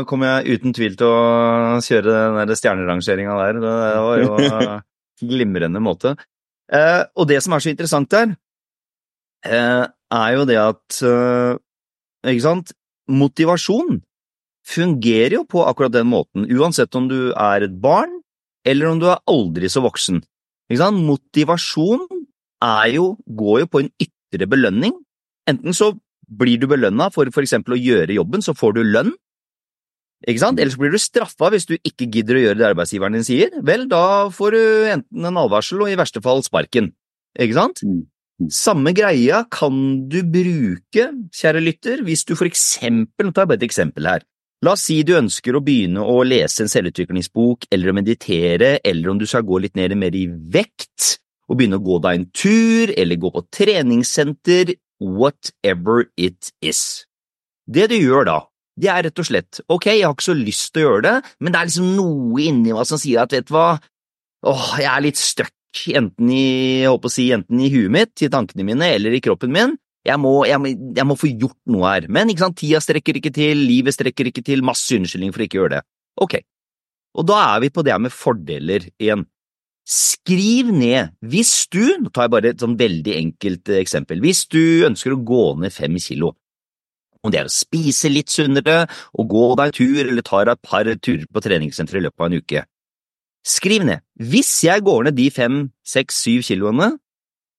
kommer 0.09 0.31
jeg 0.31 0.59
uten 0.59 0.75
tvil 0.77 0.97
til 1.01 1.11
å 1.11 1.81
kjøre 1.85 2.15
den 2.15 2.39
der 2.51 2.59
stjernerangeringa 2.59 3.37
der. 3.41 3.61
Det 3.65 3.75
var 4.07 4.23
jo 4.23 4.31
en 4.41 5.31
glimrende 5.31 5.83
måte. 5.85 6.15
Eh, 6.73 7.03
og 7.17 7.29
det 7.29 7.41
som 7.45 7.55
er 7.55 7.65
så 7.65 7.73
interessant 7.73 8.11
der, 8.13 8.35
eh, 9.45 9.85
er 10.15 10.31
jo 10.39 10.49
det 10.49 10.57
at 10.61 11.03
eh, 11.05 11.61
Ikke 12.25 12.41
sant? 12.41 12.73
Motivasjon 13.05 13.99
fungerer 14.65 15.35
jo 15.37 15.43
på 15.45 15.61
akkurat 15.69 15.93
den 15.93 16.09
måten, 16.09 16.47
uansett 16.49 16.95
om 16.97 17.05
du 17.11 17.35
er 17.37 17.67
et 17.67 17.75
barn 17.83 18.23
eller 18.65 18.89
om 18.89 19.01
du 19.03 19.11
er 19.13 19.21
aldri 19.29 19.69
så 19.69 19.83
voksen. 19.85 20.23
Ikke 20.71 20.81
sant? 20.81 21.05
Motivasjon 21.05 22.07
jo, 22.89 23.11
går 23.29 23.59
jo 23.61 23.67
på 23.69 23.83
en 23.83 23.91
ytre 24.01 24.49
belønning 24.49 24.95
enten 25.51 25.77
så 25.77 25.93
blir 26.29 26.61
du 26.61 26.69
belønna 26.71 27.11
for 27.15 27.29
eksempel 27.43 27.77
å 27.77 27.81
gjøre 27.81 28.17
jobben, 28.17 28.45
så 28.45 28.57
får 28.57 28.79
du 28.79 28.83
lønn. 28.87 29.13
Ikke 30.25 30.41
sant? 30.41 30.61
Eller 30.61 30.73
så 30.73 30.81
blir 30.81 30.95
du 30.95 31.01
straffa 31.03 31.51
hvis 31.53 31.69
du 31.69 31.77
ikke 31.77 32.09
gidder 32.09 32.39
å 32.39 32.45
gjøre 32.47 32.61
det 32.61 32.69
arbeidsgiveren 32.71 33.19
din 33.19 33.27
sier. 33.27 33.53
Vel, 33.67 33.85
da 33.91 34.31
får 34.33 34.57
du 34.57 34.63
enten 34.95 35.29
en 35.29 35.41
advarsel 35.43 35.85
og 35.85 35.93
i 35.93 35.99
verste 36.01 36.23
fall 36.25 36.41
sparken. 36.47 36.95
Ikke 37.37 37.59
sant? 37.59 37.83
Mm. 37.85 38.05
Mm. 38.43 38.51
Samme 38.51 38.91
greia 38.97 39.45
kan 39.53 39.75
du 40.11 40.23
bruke, 40.27 41.11
kjære 41.35 41.61
lytter, 41.63 42.01
hvis 42.07 42.25
du 42.27 42.35
for 42.35 42.49
eksempel, 42.49 43.29
nå 43.29 43.35
tar 43.35 43.45
jeg 43.45 43.53
bare 43.53 43.61
et 43.63 43.69
eksempel 43.69 44.09
her. 44.11 44.25
La 44.65 44.73
oss 44.75 44.87
si 44.89 44.97
du 45.07 45.13
ønsker 45.15 45.55
å 45.55 45.63
begynne 45.63 46.03
å 46.03 46.17
lese 46.27 46.65
en 46.65 46.73
selvutviklingsbok, 46.73 47.69
eller 47.75 47.91
å 47.91 47.95
meditere, 47.95 48.79
eller 48.83 49.13
om 49.13 49.21
du 49.21 49.27
skal 49.29 49.45
gå 49.47 49.61
litt 49.63 49.77
ned 49.79 49.95
mer 50.01 50.17
i 50.17 50.25
vekt, 50.27 51.19
og 51.47 51.61
begynne 51.61 51.79
å 51.79 51.85
gå 51.85 52.01
deg 52.03 52.19
en 52.19 52.27
tur, 52.33 52.95
eller 52.97 53.21
gå 53.21 53.31
på 53.35 53.45
treningssenter, 53.55 54.73
whatever 55.01 56.09
it 56.17 56.53
is. 56.63 57.05
Det 57.67 57.89
du 57.93 57.97
gjør 57.97 58.29
da, 58.29 58.39
det 58.81 58.91
er 58.91 59.05
rett 59.07 59.21
og 59.23 59.29
slett, 59.29 59.61
ok, 59.71 59.89
jeg 59.93 60.05
har 60.05 60.15
ikke 60.15 60.27
så 60.27 60.37
lyst 60.37 60.73
til 60.75 60.83
å 60.83 60.89
gjøre 60.89 61.05
det, 61.07 61.15
men 61.41 61.55
det 61.55 61.61
er 61.61 61.69
liksom 61.71 61.93
noe 61.97 62.43
inni 62.43 62.75
meg 62.75 62.89
som 62.89 63.01
sier 63.01 63.23
at 63.23 63.35
vet 63.35 63.47
du 63.49 63.55
hva, 63.55 63.69
åh, 64.51 64.67
jeg 64.83 64.91
er 64.91 65.05
litt 65.05 65.21
stuck, 65.21 65.55
enten 65.95 66.33
i, 66.35 66.45
jeg 66.83 66.91
håper 66.91 67.11
å 67.11 67.15
si, 67.15 67.29
enten 67.35 67.63
i 67.63 67.71
huet 67.73 67.95
mitt, 67.95 68.15
i 68.23 68.31
tankene 68.33 68.67
mine, 68.67 68.91
eller 68.99 69.15
i 69.15 69.23
kroppen 69.25 69.55
min, 69.55 69.77
jeg 70.05 70.21
må, 70.21 70.35
jeg, 70.45 70.61
må, 70.61 70.73
jeg 70.99 71.09
må 71.09 71.17
få 71.17 71.31
gjort 71.33 71.61
noe 71.73 71.95
her, 71.95 72.09
men 72.13 72.33
ikke 72.33 72.45
sant, 72.45 72.59
tida 72.61 72.83
strekker 72.85 73.21
ikke 73.21 73.33
til, 73.35 73.63
livet 73.71 73.97
strekker 73.97 74.29
ikke 74.29 74.45
til, 74.45 74.65
masse 74.67 74.93
unnskyldning 74.99 75.33
for 75.33 75.47
ikke 75.47 75.59
å 75.59 75.63
gjøre 75.63 75.79
det. 75.79 75.85
Ok, 76.25 76.37
og 77.15 77.29
da 77.31 77.39
er 77.55 77.63
vi 77.65 77.71
på 77.73 77.85
det 77.87 77.95
her 77.95 78.03
med 78.03 78.15
fordeler 78.15 78.89
igjen. 78.99 79.25
Skriv 79.85 80.71
ned, 80.73 81.13
hvis 81.21 81.67
du, 81.69 81.83
nå 82.01 82.09
tar 82.09 82.25
jeg 82.27 82.33
bare 82.33 82.51
et 82.55 82.63
sånn 82.63 82.79
veldig 82.81 83.15
enkelt 83.19 83.69
eh, 83.69 83.83
eksempel, 83.83 84.23
hvis 84.25 84.47
du 84.49 84.87
ønsker 84.89 85.13
å 85.13 85.21
gå 85.21 85.43
ned 85.61 85.75
fem 85.75 85.99
kilo, 86.01 86.33
om 87.25 87.33
det 87.33 87.41
er 87.43 87.49
å 87.49 87.53
spise 87.53 88.09
litt 88.09 88.33
sunnere, 88.33 88.85
og 89.13 89.29
gå 89.33 89.45
deg 89.61 89.69
en 89.69 89.77
tur 89.77 90.01
eller 90.05 90.25
tar 90.25 90.49
et 90.53 90.63
par 90.65 90.89
turer 90.89 91.27
på 91.29 91.43
treningssenteret 91.45 92.01
i 92.01 92.05
løpet 92.07 92.25
av 92.25 92.31
en 92.31 92.39
uke. 92.41 92.65
Skriv 93.45 93.85
ned, 93.85 94.01
hvis 94.17 94.55
jeg 94.65 94.85
går 94.85 95.05
ned 95.05 95.19
de 95.21 95.29
fem, 95.33 95.61
seks, 95.85 96.23
syv 96.25 96.45
kiloene, 96.49 96.95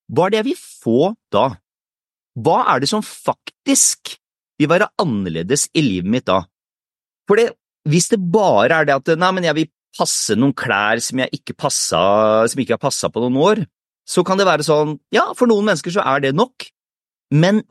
hva 0.10 0.26
er 0.26 0.34
det 0.34 0.42
jeg 0.42 0.50
vil 0.50 0.60
få 0.62 1.00
da? 1.34 1.46
Hva 2.42 2.60
er 2.74 2.82
det 2.82 2.90
som 2.90 3.06
faktisk 3.06 4.16
vil 4.62 4.70
være 4.72 4.90
annerledes 5.02 5.68
i 5.78 5.86
livet 5.86 6.10
mitt 6.10 6.26
da? 6.30 6.42
For 7.30 7.42
hvis 7.86 8.10
det 8.12 8.22
bare 8.34 8.82
er 8.82 8.90
det 8.90 8.98
at 8.98 9.14
nei, 9.22 9.32
men 9.34 9.46
jeg 9.46 9.58
vil 9.60 9.70
passe 9.96 10.36
noen 10.38 10.54
klær 10.58 11.02
som 11.04 11.22
jeg 11.22 11.40
ikke 11.40 11.56
passa, 11.66 12.02
som 12.52 12.62
ikke 12.62 12.76
har 12.76 12.84
passa 12.84 13.10
på 13.12 13.24
noen 13.24 13.40
år, 13.42 13.64
så 14.06 14.22
kan 14.26 14.38
det 14.38 14.48
være 14.48 14.66
sånn, 14.66 14.98
ja, 15.16 15.32
for 15.38 15.50
noen 15.50 15.66
mennesker 15.72 15.96
så 15.96 16.04
er 16.06 16.28
det 16.28 16.36
nok, 16.38 16.68
men 17.34 17.64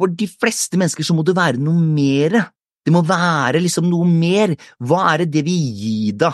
for 0.00 0.10
de 0.10 0.26
fleste 0.26 0.78
mennesker 0.80 1.06
så 1.06 1.14
må 1.14 1.24
det 1.26 1.36
være 1.36 1.60
noe 1.62 1.78
mere. 1.78 2.46
Det 2.82 2.90
må 2.94 3.04
være 3.06 3.60
liksom 3.62 3.86
noe 3.86 4.08
mer. 4.08 4.56
Hva 4.82 5.04
er 5.12 5.22
det 5.22 5.28
det 5.36 5.44
vil 5.46 5.68
gi 5.78 6.14
da? 6.18 6.32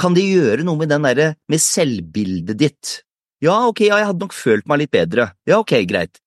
Kan 0.00 0.14
det 0.16 0.24
gjøre 0.24 0.64
noe 0.64 0.80
med 0.80 0.88
den 0.88 1.04
derre 1.04 1.34
med 1.50 1.60
selvbildet 1.60 2.56
ditt? 2.56 2.92
Ja, 3.44 3.66
ok, 3.68 3.82
ja, 3.88 3.98
jeg 4.00 4.08
hadde 4.12 4.24
nok 4.24 4.36
følt 4.36 4.68
meg 4.70 4.82
litt 4.82 4.92
bedre. 4.94 5.30
Ja, 5.48 5.58
ok, 5.60 5.74
greit. 5.88 6.20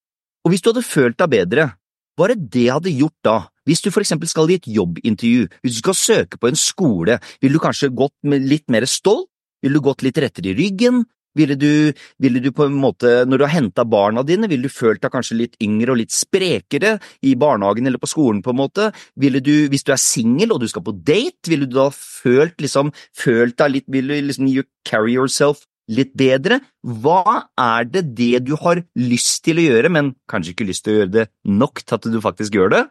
Og 0.44 0.54
hvis 0.54 0.62
du 0.62 0.70
hadde 0.72 0.86
følt 0.86 1.18
deg 1.22 1.32
bedre, 1.32 1.72
hva 2.18 2.28
er 2.28 2.36
det 2.36 2.50
det 2.54 2.68
hadde 2.70 2.94
gjort 2.94 3.18
da? 3.26 3.38
Hvis 3.68 3.82
du 3.82 3.90
for 3.94 4.04
eksempel 4.04 4.30
skal 4.30 4.52
i 4.52 4.60
et 4.60 4.70
jobbintervju, 4.70 5.48
hvis 5.64 5.78
du 5.78 5.82
skal 5.82 5.98
søke 5.98 6.40
på 6.40 6.50
en 6.50 6.60
skole, 6.60 7.18
vil 7.42 7.56
du 7.56 7.62
kanskje 7.64 7.94
gått 7.96 8.16
litt 8.24 8.68
mer 8.74 8.86
stolt? 8.90 9.30
Vil 9.64 9.78
du 9.78 9.80
gått 9.80 10.04
litt 10.04 10.18
rettere 10.20 10.52
i 10.52 10.58
ryggen? 10.58 11.06
Ville 11.34 11.56
du, 11.58 11.94
ville 12.22 12.42
du 12.44 12.52
på 12.54 12.68
en 12.68 12.76
måte, 12.78 13.24
når 13.26 13.40
du 13.40 13.46
har 13.48 13.54
henta 13.56 13.86
barna 13.90 14.22
dine, 14.28 14.46
ville 14.52 14.68
du 14.68 14.74
følt 14.74 15.02
deg 15.02 15.14
kanskje 15.16 15.38
litt 15.40 15.56
yngre 15.64 15.96
og 15.96 15.98
litt 16.04 16.14
sprekere 16.14 16.98
i 17.26 17.34
barnehagen 17.40 17.90
eller 17.90 18.02
på 18.02 18.12
skolen, 18.12 18.44
på 18.46 18.54
en 18.54 18.60
måte? 18.60 18.92
Ville 19.18 19.42
du, 19.42 19.70
hvis 19.72 19.88
du 19.88 19.94
er 19.96 20.02
singel 20.02 20.54
og 20.54 20.62
du 20.62 20.68
skal 20.70 20.86
på 20.86 20.94
date, 20.94 21.50
ville 21.50 21.66
du 21.66 21.80
da 21.80 21.88
følt 21.96 22.62
liksom, 22.62 22.94
følt 23.18 23.58
deg 23.64 23.78
litt, 23.80 23.90
Ville 23.94 24.20
du 24.20 24.28
liksom 24.30 24.52
you 24.52 24.68
carry 24.86 25.16
yourself 25.16 25.66
litt 25.92 26.14
bedre? 26.18 26.60
Hva 26.84 27.50
er 27.60 27.88
det 27.90 28.06
det 28.18 28.44
du 28.48 28.54
har 28.60 28.84
lyst 29.00 29.44
til 29.46 29.60
å 29.60 29.66
gjøre, 29.66 29.92
men 29.92 30.14
kanskje 30.32 30.54
ikke 30.54 30.68
lyst 30.70 30.86
til 30.86 30.94
å 30.94 31.00
gjøre 31.02 31.16
det 31.18 31.26
nok 31.50 31.84
til 31.84 31.98
at 31.98 32.12
du 32.14 32.20
faktisk 32.24 32.56
gjør 32.60 32.74
det? 32.76 32.84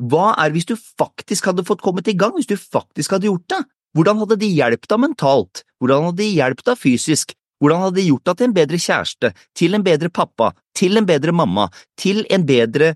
Hva 0.00 0.32
er 0.40 0.54
hvis 0.54 0.68
du 0.68 0.76
faktisk 0.78 1.50
hadde 1.50 1.66
fått 1.68 1.82
kommet 1.84 2.08
i 2.08 2.16
gang, 2.16 2.32
hvis 2.36 2.48
du 2.48 2.56
faktisk 2.56 3.16
hadde 3.16 3.28
gjort 3.28 3.48
det? 3.52 3.60
Hvordan 3.96 4.22
hadde 4.22 4.38
det 4.40 4.48
hjulpet 4.54 4.88
deg 4.92 5.02
mentalt? 5.02 5.62
Hvordan 5.82 6.08
hadde 6.08 6.22
det 6.22 6.30
hjulpet 6.30 6.70
deg 6.70 6.80
fysisk? 6.80 7.34
Hvordan 7.60 7.82
hadde 7.84 7.98
det 7.98 8.06
gjort 8.06 8.28
deg 8.28 8.38
til 8.38 8.48
en 8.48 8.56
bedre 8.56 8.80
kjæreste, 8.80 9.32
til 9.58 9.76
en 9.76 9.84
bedre 9.84 10.08
pappa, 10.08 10.54
til 10.76 10.96
en 10.96 11.08
bedre 11.08 11.34
mamma, 11.36 11.66
til 12.00 12.22
en 12.32 12.46
bedre 12.48 12.94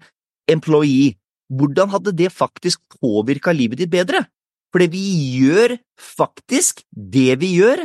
employee? 0.48 1.18
Hvordan 1.52 1.90
hadde 1.92 2.14
det 2.16 2.30
faktisk 2.33 2.80
påvirka 3.02 3.52
livet 3.52 3.83
ditt 3.83 3.92
bedre? 3.92 4.24
Fordi 4.72 4.88
vi 4.90 5.04
gjør 5.37 5.76
faktisk 6.00 6.80
det 6.90 7.37
vi 7.42 7.52
gjør, 7.59 7.85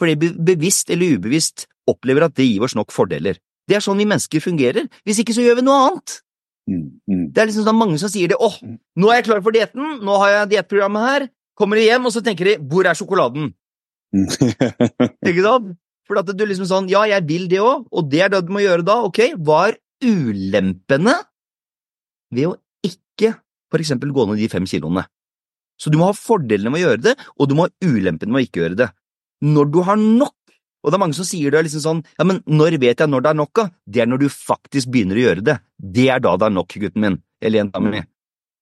fordi 0.00 0.16
vi 0.20 0.32
bevisst 0.52 0.90
eller 0.90 1.18
ubevisst 1.18 1.66
opplever 1.90 2.26
at 2.26 2.36
det 2.38 2.48
gir 2.48 2.64
oss 2.64 2.76
nok 2.78 2.92
fordeler. 2.94 3.38
Det 3.68 3.76
er 3.78 3.84
sånn 3.84 4.00
vi 4.00 4.08
mennesker 4.08 4.42
fungerer, 4.42 4.88
hvis 5.06 5.20
ikke 5.22 5.36
så 5.36 5.44
gjør 5.44 5.60
vi 5.60 5.66
noe 5.66 5.78
annet. 5.86 6.16
Mm, 6.70 6.86
mm. 7.10 7.26
Det 7.34 7.42
er 7.42 7.50
liksom 7.50 7.66
sånn 7.66 7.78
mange 7.78 7.98
som 8.02 8.10
sier 8.12 8.30
det, 8.30 8.38
åh, 8.40 8.56
nå 8.98 9.10
er 9.10 9.20
jeg 9.20 9.28
klar 9.28 9.44
for 9.44 9.54
dietten, 9.54 10.00
nå 10.06 10.16
har 10.22 10.34
jeg 10.34 10.50
diettprogrammet 10.54 11.06
her, 11.06 11.26
kommer 11.58 11.78
de 11.78 11.86
hjem, 11.86 12.08
og 12.08 12.14
så 12.14 12.22
tenker 12.24 12.50
de, 12.50 12.56
hvor 12.70 12.88
er 12.88 12.98
sjokoladen? 12.98 13.52
Ikke 15.28 15.44
sant? 15.44 15.76
For 16.10 16.18
at 16.18 16.30
du 16.34 16.42
liksom 16.42 16.66
sånn, 16.66 16.88
ja, 16.90 17.04
jeg 17.06 17.22
vil 17.28 17.46
det 17.50 17.60
òg, 17.62 17.84
og 17.86 18.08
det 18.10 18.24
er 18.24 18.32
det 18.32 18.42
du 18.42 18.50
må 18.50 18.64
gjøre 18.64 18.82
da, 18.86 18.96
ok, 19.06 19.22
hva 19.46 19.60
er 19.68 19.76
ulempene 20.02 21.14
ved 22.34 22.48
å 22.48 22.56
ikke 22.86 23.36
for 23.70 23.82
eksempel 23.82 24.10
gå 24.14 24.24
ned 24.26 24.40
de 24.42 24.48
fem 24.50 24.66
kiloene? 24.66 25.04
Så 25.80 25.92
du 25.92 26.00
må 26.00 26.08
ha 26.10 26.16
fordelene 26.16 26.72
med 26.72 26.82
å 26.82 26.88
gjøre 26.88 27.04
det, 27.04 27.14
og 27.38 27.46
du 27.46 27.54
må 27.54 27.68
ha 27.68 27.86
ulempene 27.86 28.34
med 28.34 28.42
å 28.42 28.48
ikke 28.48 28.64
gjøre 28.64 28.80
det. 28.82 28.88
Når 29.44 29.72
du 29.72 29.80
har 29.86 29.98
nok, 30.00 30.36
og 30.80 30.92
det 30.92 30.96
er 30.96 31.02
mange 31.02 31.16
som 31.16 31.28
sier 31.28 31.52
det 31.52 31.64
liksom 31.66 31.82
sånn, 31.84 32.00
ja, 32.18 32.24
men 32.28 32.40
når 32.48 32.78
vet 32.80 33.02
jeg 33.02 33.10
når 33.10 33.24
det 33.24 33.32
er 33.32 33.40
nok, 33.40 33.52
da? 33.56 33.66
Det 33.84 34.02
er 34.04 34.08
når 34.08 34.22
du 34.22 34.28
faktisk 34.32 34.92
begynner 34.92 35.20
å 35.20 35.26
gjøre 35.26 35.44
det. 35.48 35.58
Det 35.76 36.08
er 36.12 36.24
da 36.24 36.34
det 36.40 36.48
er 36.48 36.56
nok, 36.56 36.76
gutten 36.84 37.04
min, 37.04 37.20
eller 37.40 37.62
jenta 37.62 37.82
mi. 37.84 38.02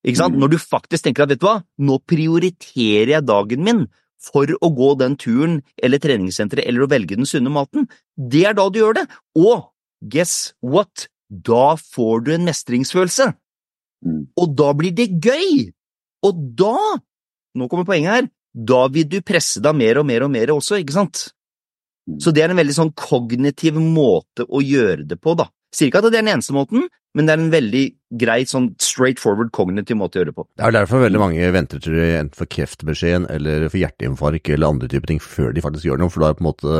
Ikke 0.07 0.21
sant? 0.21 0.37
Når 0.39 0.53
du 0.53 0.59
faktisk 0.61 1.05
tenker 1.05 1.25
at 1.25 1.33
vet 1.33 1.41
du 1.41 1.47
hva, 1.47 1.59
nå 1.83 1.99
prioriterer 2.07 3.17
jeg 3.17 3.27
dagen 3.27 3.65
min 3.65 3.83
for 4.19 4.51
å 4.59 4.69
gå 4.75 4.93
den 4.99 5.15
turen 5.19 5.59
eller 5.79 6.01
treningssenteret 6.03 6.67
eller 6.67 6.83
å 6.85 6.91
velge 6.91 7.17
den 7.19 7.27
sunne 7.27 7.51
maten. 7.53 7.87
Det 8.15 8.45
er 8.49 8.57
da 8.57 8.67
du 8.71 8.81
gjør 8.81 8.99
det. 8.99 9.05
Og 9.39 9.69
guess 10.11 10.53
what? 10.63 11.07
Da 11.29 11.75
får 11.79 12.25
du 12.25 12.33
en 12.35 12.47
mestringsfølelse. 12.47 13.29
Mm. 14.05 14.23
Og 14.39 14.55
da 14.59 14.71
blir 14.75 14.95
det 14.95 15.11
gøy. 15.23 15.69
Og 16.27 16.43
da, 16.59 16.75
nå 17.55 17.67
kommer 17.71 17.87
poenget 17.87 18.15
her, 18.15 18.29
da 18.53 18.87
vil 18.91 19.07
du 19.09 19.19
presse 19.21 19.61
deg 19.61 19.75
mer 19.77 19.99
og 20.01 20.07
mer 20.09 20.25
og 20.25 20.31
mer 20.33 20.51
også, 20.55 20.79
ikke 20.81 20.95
sant? 20.95 21.27
Så 22.19 22.31
det 22.33 22.41
er 22.41 22.49
en 22.53 22.57
veldig 22.57 22.73
sånn 22.73 22.93
kognitiv 22.97 23.75
måte 23.77 24.45
å 24.49 24.63
gjøre 24.65 25.05
det 25.07 25.19
på, 25.21 25.35
da. 25.37 25.45
Sier 25.75 25.91
ikke 25.91 26.01
at 26.01 26.07
det 26.09 26.17
er 26.17 26.23
den 26.25 26.31
eneste 26.33 26.55
måten, 26.55 26.87
men 27.13 27.27
det 27.27 27.33
er 27.35 27.41
en 27.43 27.51
veldig 27.53 27.83
grei, 28.21 28.39
sånn 28.49 28.71
straight 28.81 29.21
forward 29.21 29.51
kognitiv 29.53 29.97
måte 29.99 30.17
å 30.17 30.21
gjøre 30.23 30.31
det 30.31 30.37
på. 30.39 30.45
Det 30.57 30.65
er 30.65 30.73
derfor 30.73 31.03
veldig 31.05 31.21
mange 31.21 31.51
venter 31.53 31.81
til 31.83 31.97
enten 32.01 32.33
for 32.37 32.49
kreftbeskjeden 32.49 33.27
eller 33.29 33.67
for 33.69 33.77
hjerteinfarkt 33.81 34.49
eller 34.55 34.73
andre 34.73 34.89
typer 34.89 35.13
ting 35.13 35.21
før 35.21 35.53
de 35.53 35.61
faktisk 35.65 35.85
gjør 35.85 36.01
noe, 36.01 36.13
for 36.13 36.25
da 36.25 36.31
er 36.31 36.39
på 36.39 36.45
en 36.45 36.49
måte 36.49 36.79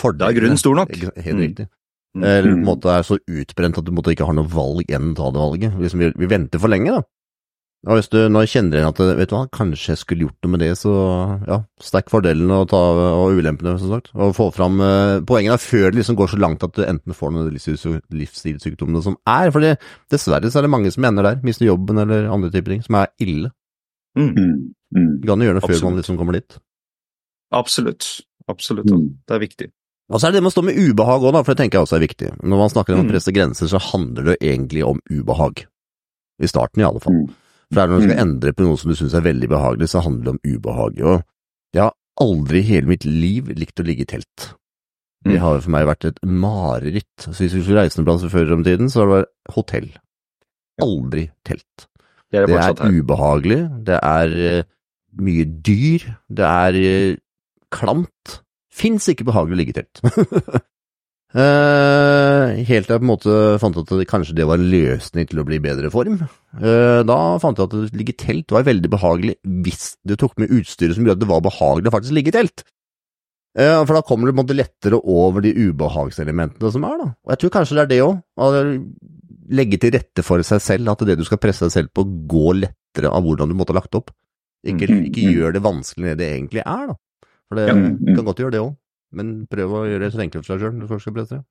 fordelen 0.00 0.26
Da 0.26 0.28
er 0.32 0.38
grunnen 0.40 0.60
stor 0.60 0.76
nok. 0.82 0.92
Helt 0.92 1.36
Mm. 1.36 1.40
riktig. 1.46 1.68
Mm. 2.16 2.24
Eller 2.26 2.50
på 2.50 2.58
en 2.58 2.64
måte 2.66 2.90
er 2.90 3.02
så 3.06 3.16
utbrent 3.22 3.78
at 3.78 3.84
du 3.84 3.90
på 3.92 3.94
en 3.94 3.98
måte 4.02 4.12
ikke 4.16 4.26
har 4.26 4.34
noe 4.34 4.48
valg 4.50 4.88
enn 4.90 5.12
å 5.12 5.16
ta 5.16 5.30
det 5.30 5.40
valget. 5.40 5.74
Liksom, 5.78 5.98
vi, 6.02 6.12
vi 6.18 6.26
venter 6.26 6.58
for 6.58 6.68
lenge, 6.72 6.90
da. 6.90 7.02
Og 7.88 7.96
hvis 7.96 8.10
du 8.12 8.18
nå 8.28 8.42
kjenner 8.44 8.76
igjen 8.76 8.90
at 8.90 8.98
vet 9.16 9.30
du 9.30 9.34
hva, 9.38 9.46
kanskje 9.56 9.94
jeg 9.94 10.00
skulle 10.02 10.26
gjort 10.26 10.36
noe 10.44 10.50
med 10.52 10.60
det, 10.60 10.74
så 10.76 10.90
ja, 11.48 11.56
stekk 11.80 12.10
fordelene 12.12 12.58
og, 12.60 12.66
ta, 12.68 12.76
og 13.16 13.38
ulempene, 13.40 13.72
som 13.80 13.88
sagt. 13.94 14.10
Og 14.20 14.34
få 14.36 14.50
fram 14.52 14.76
eh, 14.84 15.20
poengene 15.24 15.56
før 15.56 15.86
det 15.88 16.02
liksom 16.02 16.18
går 16.18 16.28
så 16.34 16.40
langt 16.42 16.66
at 16.66 16.74
du 16.76 16.82
enten 16.84 17.16
får 17.16 17.32
noen 17.32 17.48
livsstilssykdommene 17.54 19.00
som 19.06 19.16
er. 19.24 19.48
For 19.54 19.64
dessverre 20.12 20.50
så 20.52 20.60
er 20.60 20.68
det 20.68 20.72
mange 20.76 20.92
som 20.92 21.08
ender 21.08 21.24
der, 21.30 21.40
mister 21.46 21.64
jobben 21.70 22.02
eller 22.04 22.28
andre 22.28 22.52
typer 22.52 22.74
ting, 22.76 22.84
som 22.84 23.00
er 23.00 23.08
ille. 23.24 23.48
Mm. 24.18 24.30
Mm, 24.92 25.10
Kan 25.24 25.38
Du 25.40 25.46
gjøre 25.46 25.60
det 25.60 25.64
før 25.64 25.72
Absolutt. 25.72 25.88
man 25.88 26.00
liksom 26.02 26.20
kommer 26.20 26.36
dit. 26.36 26.56
Absolutt. 27.54 28.06
Absolutt. 28.50 28.90
mm. 28.90 29.08
Det 29.28 29.36
er 29.36 29.44
viktig. 29.46 29.70
Og 30.10 30.18
så 30.20 30.26
er 30.26 30.32
det 30.34 30.40
det 30.40 30.44
med 30.44 30.50
å 30.50 30.56
stå 30.58 30.64
med 30.66 30.78
ubehag 30.78 31.22
òg, 31.22 31.36
for 31.46 31.54
det 31.54 31.60
tenker 31.62 31.78
jeg 31.78 31.86
også 31.86 31.96
er 32.00 32.04
viktig. 32.04 32.30
Når 32.42 32.58
man 32.60 32.72
snakker 32.72 32.94
om 32.96 33.04
å 33.04 33.08
Mm. 33.08 33.12
presse 33.14 33.32
grenser, 33.32 33.68
så 33.70 33.78
handler 33.80 34.24
det 34.34 34.38
egentlig 34.42 34.84
om 34.84 34.98
ubehag. 35.08 35.64
I 36.42 36.46
starten, 36.50 36.80
i 36.82 36.84
alle 36.84 37.00
fall. 37.00 37.12
Mm. 37.14 37.30
For 37.70 37.78
det 37.78 37.82
er 37.84 37.88
når 37.92 38.00
du 38.00 38.06
skal 38.08 38.16
Mm. 38.16 38.22
endre 38.28 38.52
på 38.52 38.64
noe 38.66 38.76
som 38.76 38.90
du 38.90 38.96
syns 38.98 39.14
er 39.14 39.20
veldig 39.22 39.48
behagelig, 39.48 39.88
så 39.88 40.02
handler 40.02 40.24
det 40.24 40.32
om 40.34 40.40
ubehag. 40.56 41.00
Og 41.06 41.22
jeg 41.74 41.82
har 41.82 41.94
aldri 42.20 42.58
i 42.58 42.62
hele 42.70 42.86
mitt 42.90 43.04
liv 43.04 43.44
likt 43.54 43.78
å 43.80 43.84
ligge 43.86 44.02
i 44.02 44.10
telt. 44.10 44.54
Det 45.22 45.36
Mm. 45.36 45.40
har 45.40 45.60
for 45.60 45.70
meg 45.70 45.86
vært 45.86 46.04
et 46.06 46.18
mareritt. 46.24 47.16
Så 47.18 47.36
hvis 47.44 47.52
vi 47.54 47.62
skulle 47.62 47.82
reise 47.82 47.96
noen 47.98 48.06
plass 48.06 48.24
før 48.32 48.52
om 48.54 48.64
tiden, 48.64 48.88
så 48.88 49.06
var 49.06 49.20
det 49.22 49.28
hotell. 49.54 49.90
Aldri 50.80 51.30
telt. 51.44 51.86
Det 52.32 52.40
er 52.40 52.46
Det 52.46 52.80
er 52.80 53.02
ubehagelig, 53.02 53.84
det 53.84 53.98
er 54.02 54.58
eh, 54.58 54.62
mye 55.18 55.44
dyr, 55.44 56.16
det 56.32 56.46
er 56.46 56.74
eh, 56.74 57.16
klamt. 57.70 58.40
Fins 58.72 59.08
ikke 59.08 59.24
behagelig 59.26 59.52
å 59.52 59.58
Eh, 61.30 62.56
helt 62.66 62.88
til 62.88 62.96
jeg 62.96 63.00
på 63.00 63.04
en 63.04 63.10
måte 63.12 63.34
fant 63.62 63.76
ut 63.76 63.84
at 63.84 64.00
det, 64.00 64.08
kanskje 64.10 64.34
det 64.40 64.48
var 64.50 64.58
løsning 64.58 65.28
til 65.30 65.38
å 65.38 65.44
bli 65.46 65.60
i 65.60 65.62
bedre 65.62 65.90
form. 65.94 66.16
Uh, 66.58 67.06
da 67.06 67.18
fant 67.42 67.60
jeg 67.60 67.68
at 67.68 67.76
å 67.78 67.84
ligge 67.94 68.16
i 68.16 68.18
telt 68.18 68.50
var 68.50 68.66
veldig 68.66 68.90
behagelig 68.90 69.36
hvis 69.62 69.92
du 70.02 70.16
tok 70.18 70.34
med 70.42 70.50
utstyret 70.56 70.96
som 70.96 71.06
gjorde 71.06 71.20
at 71.20 71.22
det 71.22 71.30
var 71.30 71.44
behagelig 71.46 71.90
å 71.90 71.94
faktisk 71.94 72.16
ligge 72.18 72.32
i 72.32 72.36
telt. 72.40 72.64
Uh, 73.54 73.78
for 73.84 73.94
da 73.94 74.02
kommer 74.06 74.26
du 74.26 74.32
på 74.32 74.40
en 74.40 74.42
måte 74.42 74.58
lettere 74.58 74.98
over 74.98 75.46
de 75.46 75.54
ubehagselementene 75.54 76.74
som 76.74 76.88
er, 76.88 76.98
da. 76.98 77.08
Og 77.14 77.34
jeg 77.34 77.42
tror 77.44 77.54
kanskje 77.60 77.78
det 77.78 77.84
er 77.84 77.92
det 77.94 78.02
òg. 78.08 78.82
Legge 79.60 79.78
til 79.82 79.94
rette 79.94 80.26
for 80.26 80.42
seg 80.46 80.62
selv, 80.62 80.90
at 80.90 81.06
det 81.06 81.18
du 81.18 81.24
skal 81.26 81.38
presse 81.42 81.66
deg 81.66 81.74
selv 81.74 81.94
på, 81.94 82.06
går 82.30 82.58
lettere 82.64 83.10
av 83.10 83.22
hvordan 83.26 83.50
du 83.50 83.58
måtte 83.58 83.74
ha 83.74 83.78
lagt 83.78 83.94
opp. 83.98 84.10
Ikke, 84.66 84.90
Mm, 84.90 85.06
ikke 85.08 85.30
gjør 85.30 85.54
det 85.54 85.62
vanskeligere 85.64 86.12
enn 86.12 86.20
det 86.20 86.26
egentlig 86.34 86.62
er, 86.66 86.90
da. 86.90 87.28
For 87.48 87.58
det 87.58 87.70
mm. 87.74 88.14
kan 88.14 88.26
godt 88.26 88.42
gjøre 88.42 88.54
det 88.54 88.60
òg, 88.62 88.74
men 89.16 89.32
prøv 89.50 89.72
å 89.74 89.86
gjøre 89.88 90.06
det 90.06 90.12
så 90.14 90.22
enkelt 90.24 90.46
for 90.46 90.54
deg 90.54 90.64
sjøl 90.64 90.76
når 90.76 90.86
du 90.86 90.92
først 90.92 91.06
skal 91.06 91.16
presse 91.16 91.38
det. 91.38 91.46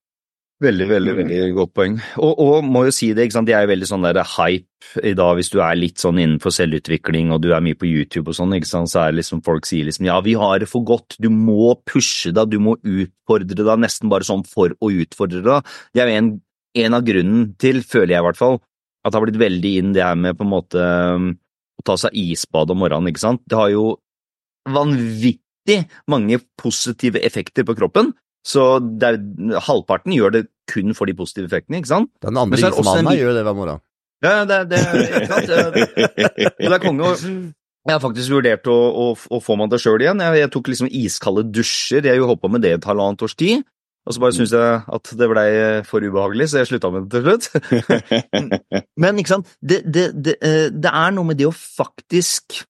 Veldig, 0.60 0.86
veldig 0.90 1.14
veldig 1.16 1.44
godt 1.56 1.72
poeng. 1.72 1.94
Og, 2.20 2.40
og 2.44 2.66
må 2.68 2.82
jo 2.90 2.92
si 2.92 3.14
det, 3.16 3.30
ikke 3.30 3.38
sant? 3.38 3.52
jeg 3.52 3.64
er 3.64 3.70
veldig 3.70 3.88
sånn 3.88 4.04
der 4.04 4.18
hype 4.28 5.06
i 5.08 5.14
dag 5.16 5.38
hvis 5.38 5.52
du 5.54 5.62
er 5.64 5.78
litt 5.80 6.02
sånn 6.02 6.20
innenfor 6.20 6.52
selvutvikling 6.52 7.32
og 7.32 7.40
du 7.46 7.54
er 7.56 7.64
mye 7.64 7.78
på 7.80 7.88
YouTube 7.88 8.34
og 8.34 8.36
sånn, 8.36 8.58
ikke 8.58 8.68
sant? 8.68 8.92
så 8.92 9.06
er 9.06 9.14
det 9.14 9.22
liksom 9.22 9.40
folk 9.46 9.70
sier 9.70 9.88
liksom 9.88 10.10
ja, 10.10 10.18
vi 10.26 10.36
har 10.40 10.60
det 10.60 10.68
for 10.68 10.84
godt, 10.84 11.16
du 11.24 11.30
må 11.32 11.78
pushe 11.88 12.34
deg, 12.36 12.52
du 12.52 12.60
må 12.64 12.76
utfordre 12.76 13.56
deg, 13.56 13.72
nesten 13.86 14.12
bare 14.12 14.28
sånn 14.28 14.44
for 14.48 14.76
å 14.76 14.92
utfordre 14.92 15.46
deg. 15.48 15.74
Det 15.96 16.04
er 16.04 16.12
jo 16.12 16.20
en, 16.26 16.32
en 16.84 17.00
av 17.00 17.08
grunnen 17.08 17.50
til, 17.64 17.80
føler 17.88 18.18
jeg 18.18 18.26
i 18.26 18.28
hvert 18.28 18.44
fall, 18.44 18.60
at 19.00 19.14
det 19.14 19.16
har 19.16 19.28
blitt 19.30 19.44
veldig 19.48 19.76
inn 19.80 19.96
det 19.96 20.04
her 20.04 20.20
med 20.20 20.36
på 20.36 20.44
en 20.44 20.56
måte 20.58 20.90
um, 21.16 21.32
å 21.80 21.88
ta 21.88 21.96
seg 22.04 22.20
isbad 22.20 22.76
om 22.76 22.84
morgenen, 22.84 23.14
ikke 23.14 23.24
sant. 23.24 23.48
Det 23.48 23.56
har 23.56 23.72
jo 23.72 23.94
vanvittig 24.68 25.40
mange 26.10 26.42
positive 26.60 27.22
effekter 27.26 27.68
på 27.68 27.76
kroppen. 27.78 28.14
Så 28.46 28.80
det 28.80 29.14
er, 29.14 29.20
halvparten 29.68 30.16
gjør 30.16 30.34
det 30.38 30.44
kun 30.72 30.96
for 30.96 31.10
de 31.10 31.16
positive 31.18 31.50
effektene, 31.50 31.82
ikke 31.82 31.92
sant? 31.92 32.12
Den 32.24 32.40
andre 32.40 32.60
ismannen 32.60 33.04
en 33.04 33.12
her 33.12 33.20
gjør 33.20 33.40
det 33.40 33.46
hver 33.48 33.58
morgen. 33.58 33.82
Ja, 34.24 34.44
det, 34.48 34.60
det, 34.72 34.84
ikke 35.08 35.32
sant? 35.32 35.50
Det 36.60 36.70
er 36.70 36.82
konge. 36.84 37.16
Jeg 37.88 37.96
har 37.96 38.02
faktisk 38.04 38.34
vurdert 38.36 38.68
å, 38.70 38.76
å, 38.76 39.06
å 39.16 39.40
få 39.42 39.56
meg 39.60 39.72
det 39.72 39.80
sjøl 39.82 40.04
igjen. 40.04 40.22
Jeg, 40.24 40.42
jeg 40.44 40.52
tok 40.54 40.72
liksom 40.72 40.90
iskalde 40.92 41.46
dusjer. 41.48 42.06
Jeg 42.06 42.22
holdt 42.22 42.42
på 42.44 42.52
med 42.52 42.64
det 42.66 42.76
et 42.78 42.88
halvannet 42.90 43.24
års 43.26 43.38
tid. 43.40 43.64
Og 44.08 44.16
så 44.16 44.24
bare 44.24 44.36
syntes 44.36 44.56
jeg 44.56 44.82
at 44.96 45.12
det 45.20 45.28
blei 45.30 45.48
for 45.86 46.04
ubehagelig, 46.04 46.50
så 46.50 46.62
jeg 46.62 46.70
slutta 46.72 46.90
med 46.94 47.06
det 47.06 47.12
til 47.14 47.26
slutt. 47.28 47.46
Men 49.04 49.20
ikke 49.22 49.36
sant, 49.36 49.52
det, 49.62 49.84
det, 49.86 50.06
det, 50.18 50.36
eh, 50.42 50.68
det 50.74 50.90
er 50.90 51.14
noe 51.14 51.30
med 51.30 51.40
det 51.40 51.50
å 51.50 51.54
faktisk 51.54 52.64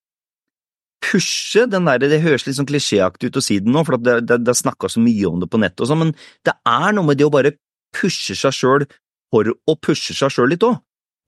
pushe 1.04 1.66
den 1.72 1.86
der, 1.88 1.98
Det 2.00 2.22
høres 2.22 2.46
litt 2.48 2.58
sånn 2.58 2.68
klisjéaktig 2.70 3.30
ut 3.32 3.40
å 3.40 3.44
si 3.44 3.60
det 3.60 3.72
nå, 3.72 3.84
for 3.88 3.98
det, 3.98 4.20
det, 4.28 4.40
det 4.44 4.52
er 4.54 4.60
snakka 4.60 4.90
så 4.92 5.00
mye 5.04 5.26
om 5.30 5.40
det 5.40 5.50
på 5.52 5.60
nettet 5.62 5.86
og 5.86 5.92
sånn, 5.92 6.02
men 6.04 6.12
det 6.46 6.54
er 6.68 6.92
noe 6.98 7.08
med 7.08 7.18
det 7.20 7.26
å 7.28 7.32
bare 7.34 7.54
pushe 7.96 8.36
seg 8.38 8.54
sjøl 8.54 8.86
for 9.32 9.50
å 9.50 9.76
pushe 9.80 10.14
seg 10.18 10.34
sjøl 10.34 10.52
litt 10.54 10.66
òg. 10.68 10.78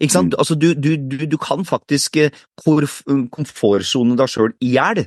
Ikke 0.01 0.15
sant? 0.15 0.33
Mm. 0.33 0.39
Altså, 0.41 0.55
du, 0.57 0.71
du, 0.73 0.95
du, 0.97 1.17
du 1.29 1.37
kan 1.37 1.61
faktisk 1.67 2.17
eh, 2.17 2.31
korf- 2.57 3.03
komfortsone 3.33 4.15
deg 4.17 4.31
sjøl 4.33 4.53
i 4.65 4.71
hjel. 4.75 5.03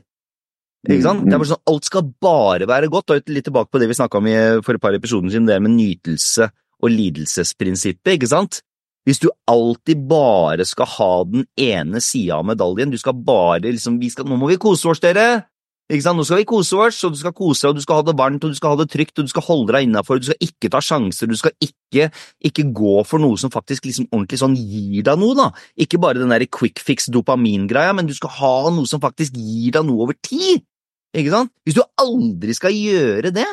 Ikke 0.87 1.03
sant? 1.03 1.24
Mm, 1.24 1.31
Det 1.31 1.35
er 1.35 1.40
bare 1.42 1.50
sånn, 1.50 1.64
Alt 1.72 1.88
skal 1.88 2.05
bare 2.22 2.68
være 2.70 2.90
godt. 2.92 3.11
Og 3.11 3.33
litt 3.35 3.46
tilbake 3.48 3.72
på 3.74 3.81
det 3.83 3.88
vi 3.90 3.96
snakka 3.98 4.20
om 4.20 4.29
i, 4.31 4.37
for 4.62 4.77
et 4.79 4.83
par 4.85 4.94
episoder 4.94 5.33
siden, 5.35 5.48
det 5.50 5.57
med 5.64 5.74
nytelse 5.74 6.46
og 6.85 6.92
lidelsesprinsippet. 6.94 8.14
ikke 8.14 8.31
sant? 8.31 8.61
Hvis 9.04 9.20
du 9.20 9.28
alltid 9.50 10.06
bare 10.08 10.64
skal 10.64 10.88
ha 10.96 11.12
den 11.28 11.44
ene 11.60 12.00
sida 12.00 12.38
av 12.40 12.46
medaljen, 12.48 12.92
du 12.92 12.98
skal 12.98 13.12
bare 13.12 13.60
liksom 13.60 14.00
'Nå 14.00 14.36
må 14.36 14.48
vi 14.48 14.56
kose 14.56 14.88
oss, 14.88 15.00
dere!' 15.00 15.44
Ikke 15.92 16.00
sant? 16.00 16.16
Nå 16.16 16.24
skal 16.24 16.38
vi 16.40 16.46
kose 16.48 16.78
oss, 16.80 17.04
og 17.04 17.12
du 17.12 17.18
skal 17.20 17.34
kose 17.36 17.60
deg, 17.60 17.68
og 17.68 17.76
du 17.76 17.82
skal 17.84 17.98
ha 17.98 18.02
det 18.02 18.16
varmt, 18.16 18.44
og 18.46 18.54
du 18.54 18.56
skal 18.56 18.72
ha 18.72 18.76
det 18.80 18.88
trygt, 18.88 19.18
og 19.18 19.26
du 19.26 19.28
skal 19.28 19.44
holde 19.44 19.74
deg 19.74 19.84
innafor, 19.84 20.16
du 20.16 20.30
skal 20.30 20.40
ikke 20.40 20.70
ta 20.72 20.80
sjanser, 20.80 21.28
du 21.28 21.36
skal 21.36 21.52
ikke, 21.60 22.06
ikke 22.40 22.72
gå 22.72 22.94
for 23.04 23.20
noe 23.20 23.36
som 23.36 23.52
faktisk 23.52 23.84
liksom 23.84 24.08
ordentlig 24.08 24.40
sånn 24.40 24.56
gir 24.56 25.04
deg 25.04 25.20
noe, 25.20 25.36
da. 25.36 25.50
Ikke 25.76 26.00
bare 26.00 26.22
den 26.22 26.32
der 26.32 26.46
quick 26.48 26.80
fix 26.80 27.10
dopamin-greia, 27.12 27.92
men 27.92 28.08
du 28.08 28.14
skal 28.16 28.32
ha 28.32 28.54
noe 28.72 28.88
som 28.88 29.02
faktisk 29.04 29.36
gir 29.36 29.76
deg 29.76 29.84
noe 29.84 30.06
over 30.06 30.16
tid. 30.24 30.64
Ikke 31.12 31.34
sant? 31.36 31.52
Hvis 31.68 31.76
du 31.76 31.84
aldri 32.00 32.56
skal 32.56 32.72
gjøre 32.72 33.34
det, 33.36 33.50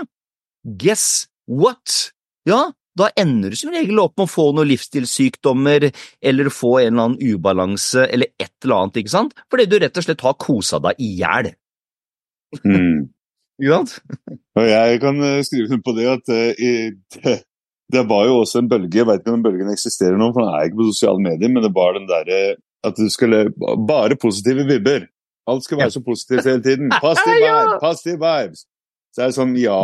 guess 0.79 1.27
what? 1.51 2.13
Ja, 2.47 2.71
da 2.97 3.07
ender 3.19 3.53
du 3.53 3.59
som 3.59 3.71
regel 3.73 4.01
opp 4.03 4.17
med 4.17 4.27
å 4.27 4.31
få 4.31 4.49
noen 4.55 4.69
livsstilssykdommer, 4.71 5.87
eller 6.21 6.51
få 6.51 6.73
en 6.81 6.91
eller 6.91 7.07
annen 7.07 7.35
ubalanse, 7.35 8.05
eller 8.07 8.33
et 8.41 8.51
eller 8.65 8.77
annet, 8.81 9.01
ikke 9.01 9.13
sant? 9.13 9.35
Fordi 9.51 9.67
du 9.69 9.77
rett 9.79 9.97
og 9.97 10.07
slett 10.07 10.25
har 10.25 10.37
kosa 10.41 10.81
deg 10.83 10.99
i 10.99 11.13
hjel. 11.21 11.53
Mm. 12.65 13.07
Ikke 13.61 13.75
sant? 13.77 13.91
Og 14.57 14.63
jeg 14.65 14.99
kan 15.03 15.19
eh, 15.21 15.43
skrive 15.45 15.67
under 15.67 15.81
på 15.85 15.93
det 15.93 16.05
at 16.09 16.31
uh, 16.33 16.61
det, 17.13 17.33
det 17.93 18.01
var 18.09 18.23
jo 18.25 18.39
også 18.41 18.63
en 18.63 18.69
bølge, 18.71 18.97
jeg 18.97 19.05
vet 19.05 19.21
ikke 19.21 19.29
om 19.29 19.35
den 19.37 19.43
bølgen 19.45 19.69
eksisterer 19.69 20.17
nå, 20.17 20.31
for 20.33 20.41
den 20.41 20.55
er 20.55 20.65
ikke 20.65 20.79
på 20.79 20.87
sosiale 20.89 21.21
medier, 21.21 21.51
men 21.53 21.61
det 21.61 21.69
var 21.75 21.93
den 21.93 22.07
derre 22.09 22.39
at 22.81 22.97
du 22.97 23.05
skulle 23.13 23.43
Bare 23.87 24.17
positive 24.17 24.65
vibber. 24.65 25.05
Alt 25.51 25.67
skal 25.67 25.77
være 25.77 25.93
så 25.93 26.01
positivt 26.01 26.47
hele 26.49 26.63
tiden. 26.63 26.89
Positive 27.05 27.37
vibes, 27.37 27.77
positive 27.83 28.19
vibes. 28.23 28.65
Så 29.13 29.21
er 29.21 29.29
det 29.29 29.37
sånn, 29.37 29.53
ja 29.59 29.77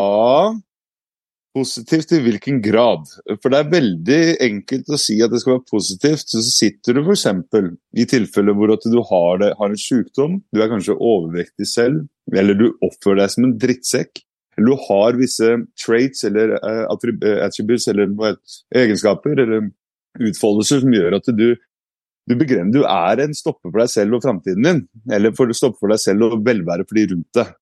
Positivt 1.58 2.12
i 2.13 2.20
hvilken 2.22 2.60
grad? 2.62 3.08
For 3.41 3.50
det 3.54 3.60
er 3.60 3.72
veldig 3.72 4.20
enkelt 4.46 4.91
å 4.93 5.00
si 5.02 5.15
at 5.26 5.32
det 5.34 5.39
skal 5.41 5.56
være 5.56 5.70
positivt. 5.72 6.30
Så 6.30 6.43
sitter 6.46 6.98
du 6.98 7.02
f.eks. 7.02 7.26
i 7.98 8.06
tilfeller 8.10 8.58
hvor 8.58 8.76
at 8.76 8.86
du 8.86 9.00
har, 9.10 9.41
det, 9.41 9.54
har 9.58 9.74
en 9.74 9.82
sykdom, 9.82 10.39
du 10.54 10.62
er 10.62 10.70
kanskje 10.72 10.98
overvektig 10.98 11.70
selv, 11.72 12.06
eller 12.34 12.58
du 12.60 12.67
oppfører 12.86 13.24
deg 13.24 13.34
som 13.34 13.48
en 13.48 13.56
drittsekk, 13.63 14.22
eller 14.58 14.74
du 14.74 14.86
har 14.88 15.17
visse 15.17 15.50
traits 15.80 16.26
eller 16.28 16.58
uh, 16.58 16.84
attributes 16.89 17.88
eller 17.93 18.13
uh, 18.17 18.58
egenskaper 18.76 19.43
eller 19.46 19.70
utfoldelser 20.17 20.82
som 20.84 20.93
gjør 20.93 21.20
at 21.20 21.34
du 21.38 21.50
du, 22.28 22.34
begrenner, 22.36 22.74
du 22.74 22.82
er 22.84 23.22
en 23.24 23.36
stopper 23.38 23.72
for 23.72 23.80
deg 23.80 23.88
selv 23.88 24.17
og 24.17 24.26
framtiden 24.26 24.65
din, 24.65 24.82
eller 25.15 25.32
for 25.38 25.48
du 25.48 25.56
stoppe 25.56 25.80
for 25.80 25.93
deg 25.93 26.02
selv 26.04 26.26
og 26.28 26.41
velvære 26.43 26.84
for 26.84 27.00
de 27.00 27.06
rundt 27.13 27.38
deg. 27.39 27.54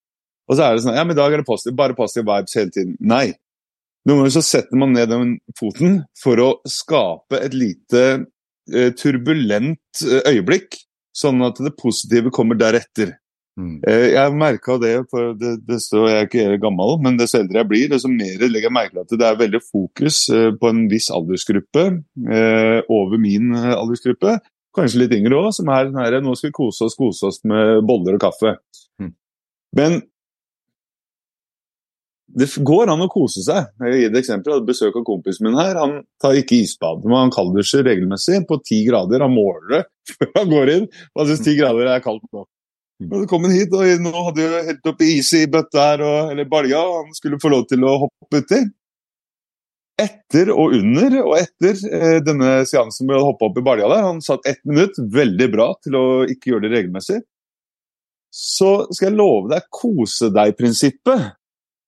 Og 0.49 0.57
så 0.57 0.65
er 0.65 0.73
det 0.73 0.85
sånn 0.85 0.97
ja, 0.97 1.03
men 1.05 1.13
i 1.13 1.19
dag 1.19 1.33
er 1.33 1.41
det 1.41 1.45
positiv, 1.45 1.75
bare 1.77 1.97
positive 1.97 2.25
vibes 2.25 2.57
hele 2.57 2.73
tiden. 2.73 2.95
Nei. 2.97 3.27
Noen 4.05 4.21
ganger 4.21 4.35
så 4.37 4.45
setter 4.45 4.77
man 4.77 4.93
ned 4.93 5.09
den 5.09 5.35
foten 5.57 6.03
for 6.21 6.41
å 6.43 6.49
skape 6.69 7.39
et 7.41 7.55
lite 7.57 8.03
eh, 8.69 8.91
turbulent 8.97 10.03
eh, 10.05 10.21
øyeblikk, 10.35 10.77
sånn 11.15 11.41
at 11.47 11.61
det 11.63 11.73
positive 11.79 12.33
kommer 12.35 12.59
deretter. 12.59 13.15
Eh, 13.87 14.11
Jeg 14.13 14.35
merka 14.35 14.75
det, 14.81 14.93
for 15.09 15.33
det, 15.39 15.55
det 15.65 15.79
står, 15.81 16.09
jeg 16.11 16.21
er 16.21 16.27
ikke 16.29 16.61
gammel, 16.67 16.97
men 17.01 17.17
dess 17.17 17.33
eldre 17.39 17.61
jeg 17.61 17.69
blir, 17.71 17.85
desto 17.93 18.11
mer 18.11 18.41
legger 18.43 18.67
jeg 18.67 18.77
merke 18.77 18.93
til 18.97 19.05
at 19.05 19.21
det 19.21 19.29
er 19.29 19.41
veldig 19.41 19.61
fokus 19.63 20.17
eh, 20.29 20.49
på 20.59 20.73
en 20.73 20.85
viss 20.91 21.07
aldersgruppe, 21.13 21.85
eh, 22.29 22.79
over 22.91 23.21
min 23.21 23.55
eh, 23.55 23.71
aldersgruppe, 23.73 24.37
kanskje 24.75 25.05
litt 25.05 25.15
yngre 25.15 25.39
òg, 25.39 25.53
som 25.55 25.71
er 25.71 25.87
sånn 25.87 26.01
her 26.03 26.19
Nå 26.21 26.35
skal 26.35 26.51
vi 26.51 26.57
kose 26.57 26.85
oss, 26.85 26.97
kose 26.99 27.31
oss 27.31 27.39
med 27.47 27.79
boller 27.87 28.17
og 28.19 28.25
kaffe. 28.27 28.57
Mm. 29.01 29.13
Men 29.79 30.01
det 32.27 32.47
går 32.65 32.89
an 32.89 33.03
å 33.05 33.09
kose 33.11 33.43
seg. 33.45 33.69
Jeg 33.79 33.91
vil 33.91 33.99
gi 33.99 34.07
et 34.09 34.17
eksempel. 34.19 34.51
Jeg 34.51 34.59
hadde 34.59 34.71
besøk 34.71 34.97
av 34.97 35.05
kompisen 35.07 35.45
min 35.45 35.57
her. 35.59 35.77
Han 35.77 35.99
tar 36.21 36.37
ikke 36.39 36.57
isbad, 36.63 37.03
men 37.05 37.19
han 37.19 37.33
kalddusjer 37.33 37.85
regelmessig 37.85 38.41
på 38.49 38.57
ti 38.65 38.81
grader. 38.87 39.23
Han 39.23 39.35
måler 39.35 39.67
det 39.75 39.81
før 40.15 40.31
han 40.39 40.51
går 40.51 40.73
inn, 40.73 40.87
og 41.13 41.21
han 41.21 41.29
syns 41.31 41.45
ti 41.45 41.55
grader 41.59 41.91
er 41.91 42.03
kaldt 42.05 42.25
nå. 42.33 42.47
Og 43.05 43.13
så 43.19 43.27
kom 43.27 43.45
han 43.45 43.53
hit, 43.53 43.75
og 43.75 44.01
nå 44.01 44.23
hadde 44.29 44.43
jo 44.43 44.63
helt 44.69 44.89
oppi 44.89 45.11
is 45.17 45.29
i 45.35 45.43
bøtta 45.51 45.85
her, 45.89 46.03
og, 46.05 46.31
eller 46.31 46.49
balja, 46.49 46.79
og 46.79 46.97
han 47.03 47.15
skulle 47.17 47.39
få 47.43 47.51
lov 47.51 47.65
til 47.69 47.83
å 47.85 47.97
hoppe 48.05 48.41
uti. 48.41 48.61
Etter 49.99 50.51
og 50.51 50.75
under 50.75 51.13
og 51.21 51.33
etter 51.37 51.77
eh, 51.87 52.17
denne 52.23 52.57
seansen 52.67 53.07
hvor 53.07 53.19
han 53.19 53.27
hoppa 53.29 53.47
opp 53.47 53.59
i 53.59 53.63
balja 53.63 53.87
der, 53.91 54.03
han 54.09 54.23
satt 54.23 54.47
ett 54.47 54.63
minutt, 54.67 54.97
veldig 54.97 55.47
bra 55.53 55.69
til 55.83 55.95
å 55.99 56.05
ikke 56.27 56.51
gjøre 56.51 56.65
det 56.65 56.73
regelmessig, 56.73 57.21
så 58.35 58.71
skal 58.91 59.11
jeg 59.11 59.19
love 59.19 59.51
deg, 59.53 59.67
kose 59.71 60.31
deg-prinsippet 60.35 61.29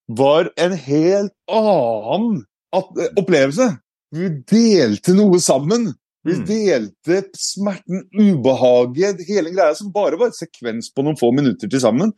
var 0.08 0.50
en 0.56 0.72
helt 0.72 1.32
annen 1.50 2.44
opplevelse. 2.72 3.70
Vi 4.14 4.28
delte 4.48 5.14
noe 5.16 5.40
sammen. 5.40 5.92
Vi 6.24 6.34
Mm. 6.34 6.44
delte 6.46 7.22
smerten, 7.36 8.02
ubehaget, 8.18 9.20
hele 9.28 9.50
greia 9.54 9.74
som 9.76 9.92
bare 9.92 10.18
var 10.18 10.28
et 10.28 10.34
sekvens 10.34 10.90
på 10.92 11.04
noen 11.04 11.16
få 11.16 11.32
minutter 11.32 11.68
til 11.70 11.80
sammen. 11.80 12.12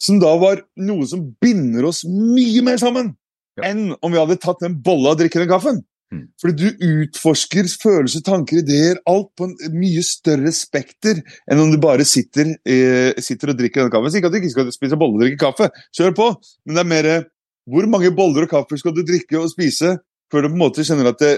Som 0.00 0.18
da 0.20 0.36
var 0.38 0.62
noe 0.76 1.06
som 1.06 1.36
binder 1.40 1.86
oss 1.88 2.04
mye 2.04 2.62
mer 2.62 2.76
sammen 2.78 3.16
Ja. 3.56 3.64
enn 3.70 3.94
om 4.02 4.12
vi 4.12 4.18
hadde 4.18 4.40
tatt 4.40 4.60
den 4.60 4.80
bolla 4.82 5.10
og 5.10 5.18
drikke 5.18 5.38
den 5.40 5.48
kaffen. 5.48 5.84
Mm. 6.08 6.24
Fordi 6.40 6.54
du 6.56 6.84
utforsker 6.88 7.66
følelser, 7.82 8.22
tanker, 8.24 8.62
ideer, 8.62 8.96
alt 9.10 9.28
på 9.36 9.48
en 9.48 9.56
mye 9.76 10.00
større 10.06 10.52
spekter 10.56 11.20
enn 11.50 11.60
om 11.60 11.72
du 11.72 11.76
bare 11.82 12.06
sitter, 12.08 12.54
eh, 12.64 13.18
sitter 13.20 13.52
og 13.52 13.58
drikker 13.58 13.82
denne 13.82 13.92
kaffen. 13.92 14.16
Ikke 14.16 14.30
at 14.30 14.36
du 14.36 14.40
ikke 14.40 14.54
skal 14.54 14.70
spise 14.72 14.98
boller 15.00 15.18
og 15.18 15.26
drikke 15.26 15.42
kaffe, 15.42 15.68
kjør 15.96 16.16
på, 16.16 16.28
men 16.64 16.78
det 16.78 16.84
er 16.84 16.92
mer 16.94 17.10
hvor 17.68 17.88
mange 17.92 18.12
boller 18.16 18.46
og 18.46 18.52
kaffe 18.54 18.78
skal 18.80 18.94
du 18.96 19.02
drikke 19.04 19.36
og 19.36 19.50
spise 19.52 19.98
før 20.32 20.44
du 20.44 20.52
på 20.52 20.56
en 20.56 20.62
måte 20.62 20.84
kjenner 20.84 21.10
at 21.12 21.20
det, 21.20 21.34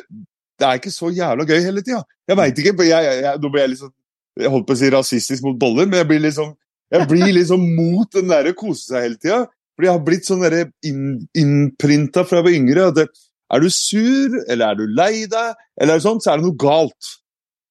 det 0.60 0.66
er 0.66 0.78
ikke 0.78 0.94
så 0.94 1.10
jævla 1.14 1.46
gøy 1.48 1.58
hele 1.64 1.82
tida. 1.82 2.04
Jeg 2.30 2.38
veit 2.38 2.58
ikke, 2.62 2.76
jeg, 2.86 3.06
jeg, 3.08 3.22
jeg, 3.24 3.40
nå 3.42 3.50
blir 3.50 3.66
jeg 3.66 3.80
sånn 3.80 3.96
jeg 4.38 4.52
holdt 4.52 4.68
på 4.68 4.76
å 4.76 4.78
si 4.78 4.90
rasistisk 4.92 5.46
mot 5.46 5.56
boller, 5.58 5.88
men 5.90 6.00
jeg 6.00 6.08
blir 6.08 6.22
liksom, 6.22 6.52
jeg 6.94 7.06
blir 7.10 7.32
liksom 7.34 7.64
mot 7.76 8.10
den 8.14 8.30
derre 8.30 8.54
kose 8.56 8.86
seg 8.86 9.06
hele 9.06 9.18
tida. 9.18 9.40
Fordi 9.74 9.88
jeg 9.88 9.96
har 9.96 10.04
blitt 10.06 10.28
sånn 10.28 10.44
innprinta 11.40 12.24
fra 12.28 12.40
jeg 12.40 12.46
var 12.46 12.56
yngre. 12.56 12.86
at 12.90 12.98
det, 12.98 13.06
Er 13.50 13.64
du 13.64 13.70
sur, 13.74 14.36
eller 14.46 14.70
er 14.72 14.78
du 14.78 14.84
lei 14.86 15.24
deg, 15.30 15.56
eller 15.80 15.96
er 15.96 16.04
sånt, 16.04 16.22
så 16.22 16.32
er 16.32 16.40
det 16.40 16.46
noe 16.46 16.58
galt. 16.60 17.14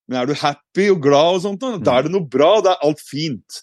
Men 0.10 0.24
er 0.24 0.30
du 0.30 0.36
happy 0.42 0.90
og 0.92 1.02
glad, 1.06 1.38
og 1.38 1.44
sånt, 1.46 1.64
da 1.86 2.00
er 2.00 2.08
det 2.08 2.14
noe 2.16 2.26
bra, 2.28 2.58
da 2.66 2.74
er 2.76 2.88
alt 2.90 3.04
fint. 3.06 3.62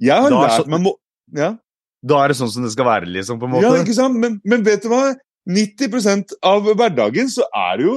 Jeg 0.00 0.16
har 0.26 0.30
lært 0.32 0.62
så- 0.62 0.70
meg 0.70 0.84
må... 0.84 0.94
ja? 1.36 1.54
Da 2.00 2.22
er 2.24 2.32
det 2.32 2.38
sånn 2.38 2.48
som 2.52 2.64
det 2.64 2.72
skal 2.72 2.86
være, 2.88 3.10
liksom, 3.12 3.40
på 3.40 3.44
en 3.44 3.52
måte. 3.52 3.66
ja, 3.66 3.82
ikke 3.82 3.96
sant? 3.96 4.16
Men, 4.16 4.38
men 4.48 4.62
vet 4.64 4.86
du 4.86 4.88
hva? 4.88 5.10
90% 5.50 6.32
av 6.46 6.68
hverdagen 6.78 7.28
så 7.32 7.44
er 7.56 7.80
det 7.80 7.88
jo 7.88 7.96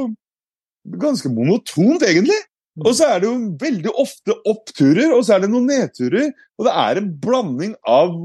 ganske 1.00 1.30
monotont, 1.32 2.04
egentlig. 2.04 2.40
Mm. 2.76 2.88
Og 2.88 2.96
så 2.98 3.08
er 3.14 3.22
det 3.22 3.30
jo 3.30 3.36
veldig 3.62 3.94
ofte 4.02 4.36
oppturer, 4.50 5.14
og 5.14 5.24
så 5.24 5.36
er 5.36 5.46
det 5.46 5.52
noen 5.54 5.70
nedturer. 5.70 6.32
Og 6.58 6.68
det 6.68 6.74
er 6.84 7.00
en 7.00 7.12
blanding 7.22 7.76
av 7.88 8.16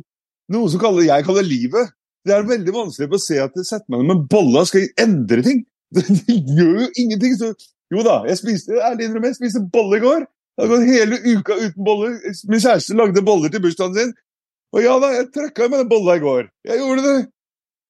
noe 0.49 0.72
som 0.72 1.01
jeg 1.05 1.26
kaller 1.29 1.47
livet. 1.47 1.93
Det 2.29 2.37
er 2.37 2.47
veldig 2.49 2.74
vanskelig 2.76 3.09
å 3.16 3.20
se 3.24 3.39
at 3.43 3.55
det 3.57 3.64
setter 3.68 3.89
meg 3.95 4.03
ned 4.05 4.11
med 4.12 4.26
bolla 4.33 4.64
skal 4.68 4.87
endre 5.01 5.43
ting. 5.47 5.64
Det, 5.97 6.03
gjør 6.29 6.83
jo 6.83 6.89
ingenting. 7.01 7.35
Så, 7.41 7.55
jo 7.95 8.03
da, 8.05 8.18
jeg 8.29 8.37
spiste 8.43 8.76
ærlig 8.85 9.07
innrømme, 9.09 9.31
jeg 9.33 9.39
spiste 9.39 9.62
bolle 9.72 9.97
i 9.97 10.03
går. 10.05 10.26
Jeg 10.59 10.66
har 10.66 10.72
gått 10.74 10.89
hele 10.91 11.18
uka 11.39 11.57
uten 11.57 11.85
boller. 11.87 12.16
Min 12.53 12.61
kjæreste 12.61 12.97
lagde 12.99 13.22
boller 13.24 13.53
til 13.55 13.62
bursdagen 13.64 13.95
sin. 13.97 14.11
Og 14.76 14.83
ja 14.85 14.99
da, 15.01 15.09
jeg 15.16 15.31
trøkka 15.33 15.68
med 15.72 15.81
den 15.85 15.89
bolla 15.95 16.18
i 16.18 16.22
går. 16.26 16.49
Jeg 16.68 16.81
gjorde 16.83 17.05
det. 17.07 17.16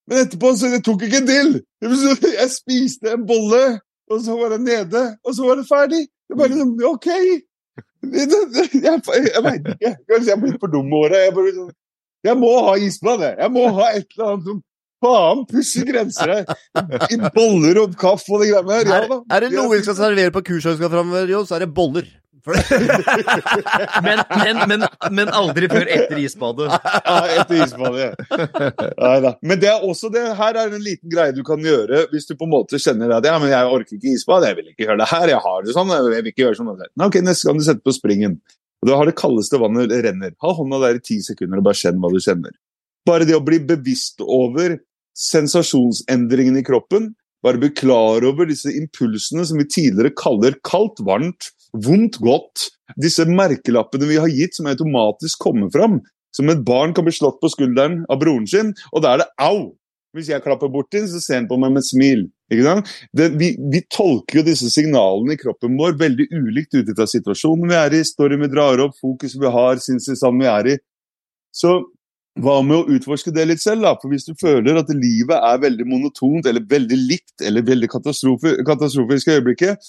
Men 0.08 0.20
etterpå 0.22 0.52
så 0.56 0.70
jeg 0.72 0.84
tok 0.86 1.02
ikke 1.08 1.18
en 1.24 1.26
til. 1.28 1.50
Jeg 2.38 2.48
spiste 2.54 3.10
en 3.12 3.26
bolle, 3.28 3.62
og 4.08 4.22
så 4.24 4.36
var 4.38 4.54
den 4.54 4.62
nede, 4.64 5.02
og 5.26 5.34
så 5.36 5.44
var 5.50 5.58
det 5.60 5.66
ferdig. 5.68 6.04
Det 6.30 6.38
var 6.38 6.48
liksom 6.52 6.70
OK. 6.88 7.08
Det- 8.08 8.28
det- 8.30 8.46
det- 8.54 8.80
Jeg, 8.86 9.02
jeg 9.34 9.42
veit 9.44 9.68
ikke. 9.74 9.90
Jeg 10.08 10.28
er 10.32 10.40
blitt 10.40 10.56
for 10.62 10.70
dum 10.72 10.86
med 10.88 10.98
året. 11.02 11.26
Jeg, 11.26 11.54
sånn, 11.58 11.74
jeg 12.26 12.38
må 12.38 12.50
ha 12.66 12.74
isbad, 12.82 13.22
jeg. 13.22 13.36
Jeg 13.38 13.54
må 13.54 13.68
ha 13.78 13.90
et 13.94 14.06
eller 14.16 14.32
annet 14.32 14.48
som 14.50 14.62
faen 15.04 15.44
pusher 15.46 15.86
grenser 15.86 16.32
her. 16.34 16.54
I 17.14 17.18
boller 17.34 17.84
og 17.84 17.98
kaffe 17.98 18.34
og 18.34 18.42
de 18.42 18.50
greiene 18.52 18.80
der. 18.88 19.04
Ja, 19.06 19.20
Er, 19.36 19.46
det 19.46 19.52
noe 19.54 19.70
vi 19.76 19.82
skal 19.86 19.98
servere 19.98 20.34
på 20.34 20.42
kurset 20.50 20.74
vi 20.74 20.80
skal 20.82 20.90
framover, 20.94 21.30
Jo, 21.30 21.44
så 21.46 21.58
er 21.58 21.66
det 21.66 21.74
boller. 21.74 22.08
Men, 24.04 24.20
men, 24.30 24.60
men, 24.70 24.84
men 25.12 25.30
aldri 25.36 25.68
før 25.68 25.88
etter 25.92 26.16
isbadet. 26.22 26.68
Ja, 26.70 27.16
etter 27.42 27.58
isbadet. 27.64 28.06
Nei 28.96 29.16
da. 29.24 29.32
Men 29.44 29.60
det 29.60 29.68
er 29.68 29.84
også 29.84 30.08
det, 30.14 30.22
her 30.38 30.56
er 30.56 30.72
en 30.72 30.84
liten 30.84 31.12
greie 31.12 31.34
du 31.36 31.42
kan 31.44 31.60
gjøre 31.60 32.06
hvis 32.12 32.28
du 32.30 32.32
på 32.38 32.46
en 32.48 32.54
måte 32.54 32.80
kjenner 32.80 33.12
at 33.18 33.26
ja, 33.28 33.34
men 33.42 33.52
jeg 33.52 33.74
orker 33.74 33.98
ikke 33.98 34.14
isbad, 34.14 34.46
jeg 34.48 34.56
vil 34.60 34.70
ikke 34.72 34.86
gjøre 34.86 35.00
det 35.02 35.10
her, 35.12 35.26
jeg 35.34 35.42
har 35.44 35.66
det 35.66 35.74
sånn, 35.76 35.92
jeg 35.92 36.22
vil 36.22 36.32
ikke 36.32 36.44
gjøre 36.46 36.60
sånn. 36.62 36.72
Nei, 36.78 37.10
ok, 37.10 37.20
Neste 37.26 37.50
gang 37.50 37.60
du 37.60 37.66
setter 37.68 37.84
på 37.84 37.96
springen, 37.98 38.38
og 38.82 38.90
da 38.90 38.98
har 38.98 39.08
det 39.08 39.18
kaldeste 39.18 39.58
vannet 39.60 39.92
renner, 40.06 40.34
ha 40.38 40.50
hånda 40.54 40.80
der 40.84 40.98
i 40.98 41.04
ti 41.04 41.18
sekunder 41.24 41.60
og 41.60 41.66
bare 41.66 41.80
kjenn 41.80 41.98
hva 42.02 42.10
du 42.12 42.20
kjenner. 42.22 42.54
Bare 43.08 43.26
det 43.26 43.36
å 43.36 43.44
bli 43.44 43.58
bevisst 43.64 44.22
over 44.22 44.76
sensasjonsendringene 45.18 46.62
i 46.62 46.66
kroppen, 46.66 47.12
bare 47.42 47.60
bli 47.62 47.70
klar 47.74 48.24
over 48.26 48.48
disse 48.50 48.70
impulsene 48.74 49.44
som 49.46 49.58
vi 49.60 49.66
tidligere 49.70 50.14
kaller 50.18 50.56
kaldt, 50.66 51.02
varmt, 51.06 51.50
vondt, 51.72 52.18
godt. 52.22 52.68
Disse 52.98 53.26
merkelappene 53.28 54.08
vi 54.10 54.18
har 54.18 54.30
gitt 54.30 54.58
som 54.58 54.70
automatisk 54.70 55.42
kommer 55.42 55.70
fram. 55.74 56.00
Som 56.34 56.50
et 56.52 56.64
barn 56.66 56.92
kan 56.94 57.06
bli 57.06 57.14
slått 57.14 57.38
på 57.42 57.50
skulderen 57.50 58.02
av 58.12 58.20
broren 58.20 58.46
sin, 58.46 58.74
og 58.92 59.02
da 59.02 59.14
er 59.14 59.22
det 59.22 59.30
au! 59.42 59.72
Hvis 60.16 60.30
jeg 60.30 60.42
klapper 60.44 60.70
borti 60.72 61.00
den, 61.00 61.08
så 61.10 61.20
ser 61.22 61.40
han 61.40 61.48
på 61.50 61.58
meg 61.60 61.74
med 61.74 61.86
smil. 61.86 62.26
Det, 62.48 63.28
vi, 63.36 63.52
vi 63.72 63.82
tolker 63.92 64.40
jo 64.40 64.46
disse 64.46 64.70
signalene 64.72 65.34
i 65.34 65.40
kroppen 65.40 65.76
vår 65.76 65.98
veldig 66.00 66.28
ulikt 66.32 66.78
ut 66.78 66.94
fra 66.96 67.06
situasjonen 67.08 67.68
vi 67.68 67.76
er 67.76 67.96
i, 67.98 68.04
storyen 68.06 68.40
vi 68.46 68.50
drar 68.52 68.80
opp, 68.86 68.96
fokuset 69.00 69.40
vi 69.42 69.52
har, 69.52 69.80
sinnstilstanden 69.84 70.44
vi 70.44 70.50
er 70.52 70.70
i. 70.72 70.76
Så 71.52 71.76
hva 72.38 72.60
med 72.62 72.76
å 72.76 72.96
utforske 72.96 73.32
det 73.34 73.48
litt 73.50 73.62
selv, 73.62 73.84
da? 73.84 73.94
For 73.98 74.12
hvis 74.12 74.28
du 74.28 74.34
føler 74.38 74.78
at 74.78 74.90
livet 74.94 75.36
er 75.36 75.62
veldig 75.62 75.86
monotont, 75.90 76.46
eller 76.46 76.64
veldig 76.70 76.98
likt, 77.08 77.36
eller 77.44 77.66
veldig 77.66 77.90
katastrofe, 77.90 78.54
katastrofisk 78.66 79.28
i 79.28 79.38
øyeblikket, 79.38 79.88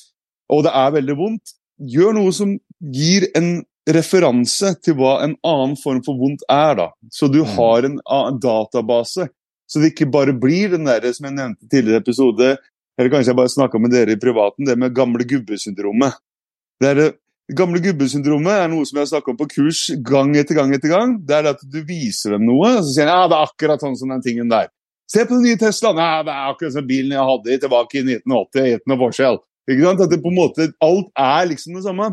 og 0.50 0.64
det 0.66 0.74
er 0.74 0.96
veldig 0.98 1.18
vondt, 1.20 1.54
gjør 1.80 2.16
noe 2.18 2.32
som 2.36 2.56
gir 2.92 3.28
en 3.38 3.60
referanse 3.90 4.74
til 4.84 4.98
hva 5.00 5.20
en 5.24 5.36
annen 5.46 5.76
form 5.80 6.02
for 6.06 6.20
vondt 6.20 6.44
er, 6.52 6.74
da. 6.80 6.90
Så 7.14 7.30
du 7.32 7.42
har 7.56 7.86
en, 7.88 8.00
en 8.02 8.42
database. 8.42 9.30
Så 9.70 9.82
det 9.82 9.94
ikke 9.94 10.10
bare 10.10 10.34
blir 10.34 10.74
den 10.74 10.88
der 10.90 11.06
som 11.14 11.30
jeg 11.30 11.38
nevnte 11.38 11.68
i 11.68 11.72
tidligere 11.72 12.02
episode, 12.02 12.54
eller 13.00 13.14
kanskje 13.14 13.32
jeg 13.32 13.40
bare 13.40 13.54
snakka 13.54 13.80
med 13.82 13.94
dere 13.94 14.16
i 14.16 14.22
privaten, 14.22 14.66
det 14.68 14.76
med 14.82 14.96
gamle 14.98 15.28
gubbesyndromet. 15.30 16.18
Det 16.82 16.94
er 16.94 17.00
det 17.00 17.10
Gamle 17.50 17.80
gubbesyndromet 17.82 18.54
er 18.54 18.68
noe 18.70 18.86
som 18.86 19.00
jeg 19.00 19.08
har 19.08 19.10
snakka 19.10 19.32
om 19.32 19.38
på 19.40 19.48
kurs 19.50 19.80
gang 20.06 20.36
etter 20.38 20.54
gang. 20.54 20.74
etter 20.76 20.92
gang. 20.92 21.16
Det 21.26 21.34
er 21.34 21.48
at 21.50 21.64
du 21.66 21.80
viser 21.82 22.36
dem 22.36 22.44
noe, 22.46 22.76
og 22.78 22.84
så 22.86 22.92
sier 22.94 23.10
de 23.10 23.16
ja, 23.16 23.24
det 23.26 23.38
er 23.40 23.48
akkurat 23.48 23.82
sånn 23.82 23.96
som 23.98 24.14
den 24.14 24.22
tingen 24.22 24.52
der. 24.52 24.70
Se 25.10 25.24
på 25.26 25.34
den 25.34 25.48
nye 25.48 25.58
Teslaen! 25.58 25.98
Ja, 25.98 26.22
det 26.22 26.30
er 26.36 26.52
akkurat 26.52 26.76
som 26.76 26.86
bilen 26.86 27.16
jeg 27.16 27.26
hadde 27.26 27.58
tilbake 27.64 27.98
i 27.98 28.04
1980. 28.06 28.76
Ikke 28.78 28.92
noe 28.92 29.02
forskjell. 29.02 29.40
Ikke 29.66 29.88
sant? 29.88 30.04
At 30.06 30.14
det 30.14 30.20
på 30.22 30.30
en 30.30 30.38
måte, 30.38 30.68
Alt 30.86 31.10
er 31.18 31.50
liksom 31.50 31.80
det 31.80 31.86
samme. 31.88 32.12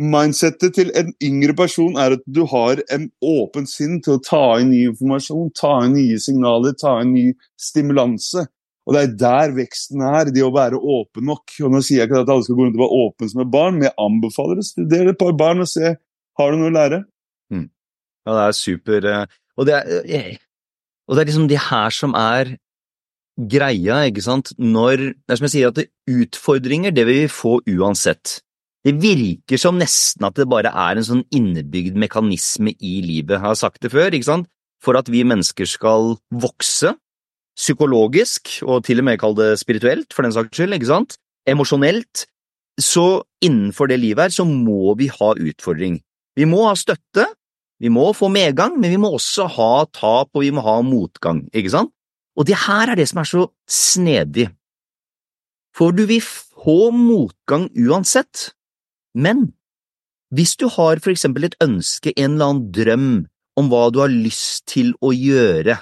Mindsettet 0.00 0.72
til 0.78 0.90
en 0.96 1.10
yngre 1.20 1.52
person 1.58 1.98
er 2.00 2.14
at 2.16 2.22
du 2.24 2.46
har 2.48 2.80
en 2.94 3.10
åpen 3.20 3.66
sinn 3.68 3.98
til 4.00 4.16
å 4.16 4.22
ta 4.24 4.44
inn 4.62 4.70
ny 4.72 4.86
informasjon, 4.88 5.50
ta 5.58 5.74
inn 5.84 5.92
nye 5.98 6.16
signaler, 6.22 6.72
ta 6.80 6.94
inn 7.02 7.12
ny 7.12 7.26
stimulanse. 7.60 8.46
Og 8.88 8.94
Det 8.96 9.02
er 9.02 9.12
der 9.20 9.52
veksten 9.58 10.00
er, 10.02 10.30
det 10.32 10.42
å 10.42 10.54
være 10.54 10.80
åpen 10.80 11.28
nok. 11.28 11.52
Og 11.62 11.74
Nå 11.74 11.82
sier 11.84 12.00
jeg 12.00 12.08
ikke 12.08 12.22
at 12.24 12.32
alle 12.32 12.46
skal 12.46 12.56
gå 12.56 12.64
rundt 12.64 12.78
og 12.78 12.84
være 12.86 13.00
åpne 13.04 13.28
som 13.30 13.42
et 13.44 13.52
barn, 13.52 13.76
men 13.76 13.88
jeg 13.90 13.98
anbefaler 14.06 14.62
å 14.62 14.66
studere 14.66 15.12
et 15.12 15.20
par 15.20 15.36
barn 15.38 15.60
og 15.66 15.68
se 15.68 15.92
har 16.40 16.50
du 16.50 16.56
noe 16.58 16.72
å 16.72 16.76
lære. 16.78 17.02
Ja, 18.26 18.32
det 18.36 18.42
er 18.48 18.56
super. 18.56 19.06
eh, 19.06 19.26
Og 19.60 19.66
det 19.68 19.74
er, 19.76 20.02
eh, 20.08 20.36
og 21.08 21.16
det 21.16 21.22
er 21.22 21.30
liksom 21.30 21.48
det 21.48 21.60
her 21.68 21.90
som 21.90 22.14
er 22.16 22.56
greia, 23.36 24.00
ikke 24.08 24.22
sant? 24.24 24.52
Når 24.58 24.96
Det 25.12 25.32
er 25.32 25.36
som 25.36 25.46
jeg 25.48 25.54
sier, 25.54 25.68
at 25.68 25.84
utfordringer, 26.08 26.90
det 26.94 27.06
vil 27.06 27.22
vi 27.22 27.28
få 27.28 27.60
uansett. 27.68 28.40
Det 28.80 28.94
virker 28.96 29.60
som 29.60 29.76
nesten 29.76 30.24
at 30.24 30.38
det 30.40 30.48
bare 30.48 30.72
er 30.72 30.96
en 30.96 31.04
sånn 31.04 31.22
innebygd 31.36 31.98
mekanisme 32.00 32.72
i 32.72 33.00
livet. 33.04 33.36
Jeg 33.36 33.44
har 33.44 33.58
sagt 33.58 33.82
det 33.84 33.92
før, 33.92 34.08
ikke 34.08 34.28
sant? 34.30 34.48
For 34.80 34.96
at 34.96 35.10
vi 35.12 35.20
mennesker 35.28 35.68
skal 35.68 36.14
vokse, 36.32 36.94
psykologisk, 37.60 38.54
og 38.64 38.86
til 38.86 39.02
og 39.02 39.06
med 39.10 39.20
kall 39.20 39.34
det 39.36 39.50
spirituelt, 39.60 40.14
for 40.16 40.24
den 40.24 40.32
saks 40.32 40.54
skyld, 40.56 40.78
ikke 40.78 40.88
sant? 40.88 41.18
Emosjonelt. 41.48 42.24
Så 42.80 43.20
innenfor 43.44 43.90
det 43.90 43.98
livet 44.00 44.30
her, 44.30 44.32
så 44.32 44.46
må 44.48 44.94
vi 44.96 45.10
ha 45.12 45.34
utfordring. 45.36 45.98
Vi 46.38 46.46
må 46.48 46.62
ha 46.64 46.72
støtte, 46.78 47.26
vi 47.80 47.90
må 47.92 48.06
få 48.16 48.30
medgang, 48.32 48.78
men 48.80 48.92
vi 48.92 49.00
må 49.00 49.10
også 49.16 49.44
ha 49.58 49.72
tap, 49.92 50.30
og 50.32 50.40
vi 50.40 50.52
må 50.56 50.64
ha 50.64 50.78
motgang, 50.84 51.42
ikke 51.52 51.74
sant? 51.74 51.92
Og 52.38 52.46
det 52.48 52.56
her 52.64 52.92
er 52.92 52.96
det 52.96 53.10
som 53.10 53.20
er 53.20 53.28
så 53.28 53.44
snedig. 53.68 54.46
For 55.76 55.92
du 55.92 56.06
vil 56.08 56.24
få 56.24 56.88
motgang 56.94 57.68
uansett, 57.76 58.54
men 59.14 59.48
hvis 60.34 60.54
du 60.60 60.68
har 60.70 61.00
for 61.02 61.12
eksempel 61.12 61.48
et 61.48 61.58
ønske, 61.62 62.12
en 62.14 62.36
eller 62.36 62.50
annen 62.52 62.66
drøm 62.74 63.08
om 63.58 63.70
hva 63.70 63.88
du 63.90 63.98
har 64.02 64.12
lyst 64.12 64.68
til 64.70 64.92
å 65.02 65.10
gjøre, 65.14 65.76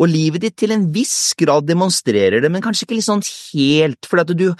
og 0.00 0.08
livet 0.08 0.46
ditt 0.46 0.56
til 0.62 0.72
en 0.72 0.86
viss 0.94 1.34
grad 1.36 1.66
demonstrerer 1.68 2.40
det, 2.40 2.50
men 2.52 2.62
kanskje 2.64 2.86
ikke 2.86 3.02
sånn 3.04 3.24
helt, 3.24 4.06
fordi 4.08 4.38
du 4.44 4.52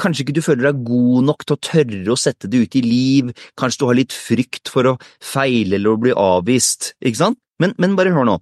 Kanskje 0.00 0.24
ikke 0.24 0.34
du 0.34 0.42
føler 0.42 0.70
deg 0.70 0.78
god 0.88 1.26
nok 1.28 1.44
til 1.44 1.54
å 1.54 1.60
tørre 1.62 2.14
å 2.14 2.18
sette 2.18 2.48
det 2.50 2.62
ut 2.64 2.76
i 2.80 2.80
liv, 2.82 3.28
kanskje 3.60 3.82
du 3.82 3.84
har 3.90 3.98
litt 3.98 4.14
frykt 4.16 4.70
for 4.72 4.88
å 4.88 4.94
feile 5.22 5.76
eller 5.76 5.92
å 5.92 6.00
bli 6.00 6.14
avvist, 6.16 6.94
ikke 7.04 7.20
sant? 7.20 7.38
Men, 7.60 7.74
men 7.78 7.92
bare 7.98 8.10
hør 8.16 8.24
nå, 8.26 8.38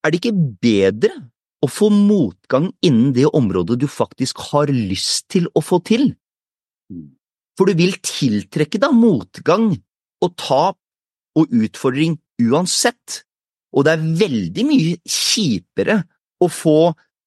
er 0.00 0.10
det 0.10 0.22
ikke 0.22 0.32
bedre 0.64 1.12
å 1.60 1.68
få 1.68 1.90
motgang 1.92 2.70
innen 2.80 3.12
det 3.14 3.28
området 3.28 3.76
du 3.82 3.86
faktisk 3.92 4.40
har 4.50 4.72
lyst 4.72 5.28
til 5.36 5.50
å 5.52 5.62
få 5.62 5.82
til? 5.84 6.14
For 7.60 7.68
du 7.68 7.76
vil 7.76 7.98
tiltrekke 8.00 8.78
deg 8.80 8.94
motgang 8.96 9.74
og 10.24 10.30
tap 10.40 10.78
og 11.36 11.50
utfordring 11.52 12.14
uansett, 12.40 13.18
og 13.76 13.84
det 13.84 13.92
er 13.92 14.06
veldig 14.22 14.64
mye 14.64 14.94
kjipere 15.04 15.98
å 16.40 16.48
få 16.48 16.78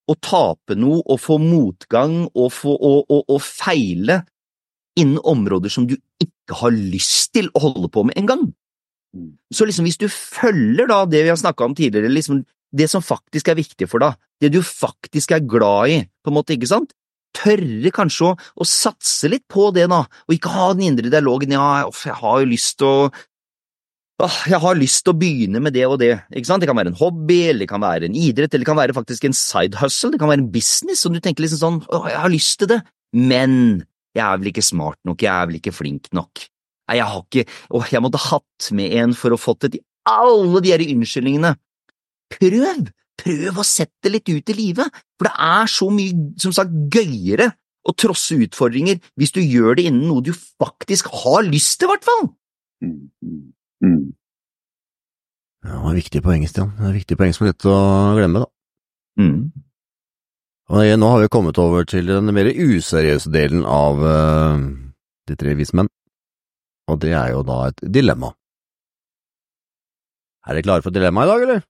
å 0.10 0.16
tape 0.18 0.74
noe 0.74 1.04
og 1.06 1.22
få 1.22 1.38
motgang 1.38 2.16
og, 2.26 2.50
få, 2.50 2.74
og, 2.74 3.06
og, 3.14 3.22
og 3.30 3.40
feile 3.46 4.24
innen 4.98 5.22
områder 5.22 5.70
som 5.70 5.86
du 5.86 5.94
ikke 6.18 6.58
har 6.64 6.74
lyst 6.74 7.36
til 7.38 7.52
å 7.54 7.62
holde 7.68 7.92
på 7.94 8.04
med 8.10 8.18
engang. 8.18 8.50
Så 9.54 9.70
liksom 9.70 9.86
hvis 9.86 10.02
du 10.02 10.10
følger 10.10 10.90
da 10.90 11.04
det 11.06 11.22
vi 11.28 11.30
har 11.30 11.38
snakka 11.38 11.70
om 11.70 11.78
tidligere, 11.78 12.10
liksom 12.10 12.42
det 12.74 12.90
som 12.90 13.06
faktisk 13.06 13.54
er 13.54 13.62
viktig 13.62 13.86
for 13.86 14.02
deg, 14.02 14.18
det 14.42 14.50
du 14.58 14.64
faktisk 14.66 15.38
er 15.38 15.46
glad 15.46 15.94
i, 15.94 16.02
på 16.26 16.34
en 16.34 16.40
måte, 16.42 16.58
ikke 16.58 16.74
sant? 16.74 16.98
Tørre 17.34 17.92
kanskje 17.94 18.30
å, 18.30 18.34
å 18.38 18.68
satse 18.68 19.30
litt 19.32 19.46
på 19.52 19.72
det, 19.76 19.88
da, 19.92 20.04
og 20.06 20.36
ikke 20.36 20.52
ha 20.54 20.72
den 20.76 20.92
indre 20.92 21.10
dialogen 21.14 21.56
ja, 21.56 21.68
jeg 21.90 22.18
har 22.20 22.42
jo 22.44 22.50
lyst 22.52 22.78
til 22.82 22.90
å 22.90 22.98
jeg 24.24 24.60
har 24.62 24.78
lyst 24.78 25.02
til 25.04 25.12
å 25.12 25.18
begynne 25.20 25.60
med 25.60 25.74
det 25.76 25.84
og 25.90 25.98
det, 26.00 26.14
ikke 26.32 26.48
sant? 26.48 26.62
Det 26.64 26.70
kan 26.70 26.78
være 26.78 26.94
en 26.94 27.00
hobby, 27.00 27.40
eller 27.50 27.66
det 27.66 27.72
kan 27.72 27.82
være 27.84 28.08
en 28.08 28.16
idrett, 28.16 28.54
eller 28.54 28.64
det 28.64 28.70
kan 28.70 28.80
være 28.80 28.96
faktisk 28.96 29.26
en 29.28 29.36
side 29.36 29.80
hustle, 29.82 30.14
det 30.14 30.22
kan 30.22 30.30
være 30.32 30.46
en 30.46 30.52
business, 30.54 31.02
og 31.04 31.16
du 31.16 31.20
tenker 31.20 31.44
liksom 31.44 31.60
sånn, 31.60 31.80
åh, 31.90 32.06
jeg 32.12 32.22
har 32.22 32.32
lyst 32.32 32.60
til 32.62 32.70
det, 32.72 32.80
men 33.18 33.56
jeg 34.14 34.24
er 34.24 34.40
vel 34.40 34.52
ikke 34.54 34.66
smart 34.66 35.00
nok, 35.10 35.26
jeg 35.26 35.34
er 35.34 35.50
vel 35.50 35.58
ikke 35.60 35.74
flink 35.76 36.12
nok. 36.16 36.46
Nei, 36.88 37.00
jeg 37.00 37.10
har 37.10 37.26
ikke, 37.26 37.46
åh, 37.74 37.90
jeg 37.90 38.04
måtte 38.06 38.22
hatt 38.30 38.70
med 38.78 38.96
en 39.02 39.18
for 39.18 39.34
å 39.34 39.42
fått 39.42 39.66
det 39.66 39.74
til 39.76 39.86
alle 40.10 40.62
de 40.64 40.74
her 40.74 40.84
unnskyldningene. 40.86 41.56
Prøv 42.34 42.92
prøv 43.20 43.60
å 43.60 43.66
sette 43.68 44.08
det 44.08 44.14
litt 44.16 44.32
ut 44.32 44.54
i 44.54 44.58
livet, 44.58 45.04
for 45.18 45.30
det 45.30 45.34
er 45.48 45.70
så 45.72 45.90
mye, 45.94 46.16
som 46.42 46.56
sagt, 46.56 46.74
gøyere 46.94 47.52
å 47.84 47.94
trosse 48.00 48.38
utfordringer 48.46 49.00
hvis 49.20 49.34
du 49.36 49.42
gjør 49.44 49.78
det 49.78 49.88
innen 49.90 50.08
noe 50.08 50.24
du 50.24 50.32
faktisk 50.34 51.12
har 51.24 51.44
lyst 51.48 51.80
til, 51.80 51.90
i 51.90 51.94
hvert 51.94 52.08
fall. 52.08 52.26
Mm, 52.84 53.00
mm, 53.24 53.42
mm. 53.86 54.04
Ja, 55.64 55.76
det 55.78 55.84
var 55.86 56.00
viktige 56.00 56.24
poeng, 56.26 56.44
Stian. 56.48 56.74
Det 56.80 56.90
er 56.90 56.98
viktige 56.98 57.20
poeng 57.20 57.36
som 57.36 57.46
er 57.46 57.54
lett 57.54 57.68
å 57.70 57.78
glemme, 58.18 58.44
da. 58.44 58.50
Mm. 59.24 59.38
Og 60.74 60.94
nå 60.98 61.10
har 61.12 61.22
vi 61.22 61.32
kommet 61.32 61.60
over 61.60 61.86
til 61.88 62.08
den 62.10 62.32
mer 62.34 62.50
useriøse 62.50 63.30
delen 63.34 63.66
av 63.68 64.00
uh, 64.00 64.56
De 65.28 65.36
tre 65.40 65.54
vismenn, 65.60 65.92
og 66.90 66.98
det 67.04 67.14
er 67.16 67.36
jo 67.36 67.44
da 67.48 67.60
et 67.70 67.84
dilemma. 67.96 68.34
Er 70.44 70.58
dere 70.58 70.66
klare 70.66 70.84
for 70.84 70.96
dilemma 70.96 71.24
i 71.24 71.30
dag, 71.30 71.46
eller? 71.46 71.62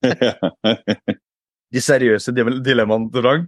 De 1.72 1.80
seriøse 1.80 2.34
dilemmaene 2.36 3.08
til 3.12 3.24
Drang? 3.24 3.44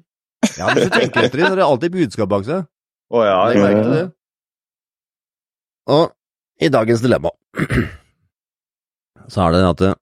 Ja, 0.59 0.71
hvis 0.73 0.89
du 0.89 0.95
tenker 0.95 1.27
etter 1.27 1.41
det, 1.41 1.47
så 1.47 1.53
er 1.53 1.61
det 1.61 1.67
alltid 1.67 1.95
budskap 1.95 2.31
bak 2.31 2.47
seg. 2.47 2.69
Å 3.15 3.25
ja, 3.25 3.39
Legg 3.51 3.59
ja, 3.59 3.65
merke 3.65 3.83
ja. 3.83 3.91
det. 3.93 4.05
Og 5.95 6.65
i 6.65 6.71
dagens 6.73 7.03
dilemma 7.05 7.33
så 9.33 9.43
er 9.45 9.55
det 9.55 9.65
at 9.69 9.83
eh, 9.85 9.99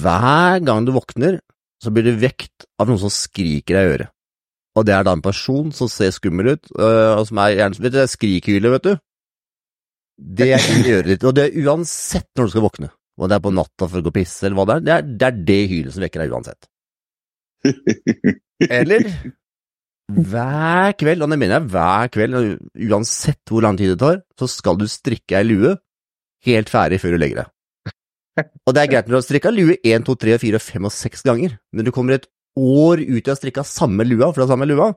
hver 0.00 0.62
gang 0.66 0.86
du 0.86 0.92
våkner, 0.96 1.38
så 1.80 1.92
blir 1.94 2.08
du 2.08 2.18
vekt 2.20 2.66
av 2.80 2.90
noen 2.90 3.00
som 3.00 3.12
skriker 3.12 3.76
deg 3.76 3.84
i 3.84 3.92
øret. 3.94 4.12
Og 4.78 4.86
det 4.86 4.94
er 4.94 5.06
da 5.06 5.14
en 5.16 5.24
person 5.24 5.70
som 5.74 5.90
ser 5.90 6.12
skummel 6.14 6.54
ut, 6.54 6.68
øh, 6.78 7.18
og 7.18 7.24
som 7.28 7.40
er 7.42 7.56
gjerne 7.56 7.80
Vet 7.80 7.92
du, 7.92 7.96
det 7.96 8.02
er 8.04 8.12
skrikhylet, 8.12 8.74
vet 8.76 8.86
du. 8.86 8.92
Det 10.40 10.50
er 10.52 10.66
i 10.76 10.92
øret 10.92 11.10
ditt, 11.14 11.24
og 11.26 11.34
det 11.36 11.46
er 11.46 11.62
uansett 11.64 12.28
når 12.36 12.46
du 12.46 12.52
skal 12.52 12.66
våkne. 12.66 12.90
Om 13.20 13.28
det 13.28 13.36
er 13.36 13.44
på 13.44 13.52
natta 13.52 13.86
for 13.86 14.00
å 14.00 14.04
gå 14.04 14.08
og 14.08 14.16
pisse, 14.16 14.46
eller 14.46 14.56
hva 14.56 14.64
det 14.66 14.76
er. 14.76 14.86
Det 14.86 14.94
er 14.94 15.10
det, 15.10 15.26
er 15.28 15.44
det 15.50 15.60
hylet 15.74 15.94
som 15.94 16.04
vekker 16.06 16.22
deg 16.22 16.34
uansett. 16.34 16.70
Eller 18.80 19.04
hver 20.10 20.94
kveld, 20.98 21.22
og 21.22 21.30
det 21.30 21.38
mener 21.38 21.58
jeg 21.58 21.70
hver 21.70 22.10
kveld, 22.14 22.36
uansett 22.88 23.52
hvor 23.52 23.64
lang 23.64 23.76
tid 23.78 23.92
det 23.92 24.00
tar, 24.00 24.22
så 24.40 24.48
skal 24.50 24.80
du 24.80 24.86
strikke 24.90 25.38
ei 25.38 25.46
lue 25.46 25.74
helt 26.48 26.72
ferdig 26.72 27.00
før 27.02 27.14
du 27.14 27.20
legger 27.20 27.42
deg. 27.42 27.52
Og 28.64 28.74
det 28.74 28.82
er 28.82 28.90
greit 28.90 29.06
når 29.08 29.12
du 29.12 29.18
har 29.18 29.26
strikka 29.26 29.52
lue 29.52 29.76
1, 29.76 30.06
2, 30.06 30.16
3, 30.24 30.36
4, 30.40 30.62
5 30.64 30.88
og 30.88 30.94
6 30.96 31.26
ganger, 31.28 31.56
men 31.76 31.86
du 31.86 31.92
kommer 31.94 32.16
et 32.16 32.28
år 32.58 33.02
ut 33.04 33.20
i 33.20 33.28
å 33.28 33.34
ha 33.34 33.38
strikka 33.38 33.64
samme 33.66 34.06
lua, 34.06 34.30
for 34.32 34.44
er 34.44 34.50
samme 34.50 34.68
lua, 34.68 34.90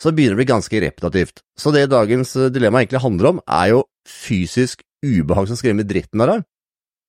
så 0.00 0.12
begynner 0.14 0.38
det 0.38 0.38
å 0.38 0.42
bli 0.44 0.52
ganske 0.52 0.82
repetitivt. 0.86 1.42
Så 1.58 1.72
det 1.74 1.90
dagens 1.92 2.32
dilemma 2.54 2.80
egentlig 2.80 3.02
handler 3.02 3.34
om, 3.34 3.42
er 3.44 3.74
jo 3.74 3.82
fysisk 4.08 4.84
ubehag 5.04 5.50
som 5.50 5.58
skremmer 5.58 5.88
dritten 5.88 6.22
av 6.22 6.34
deg, 6.34 6.46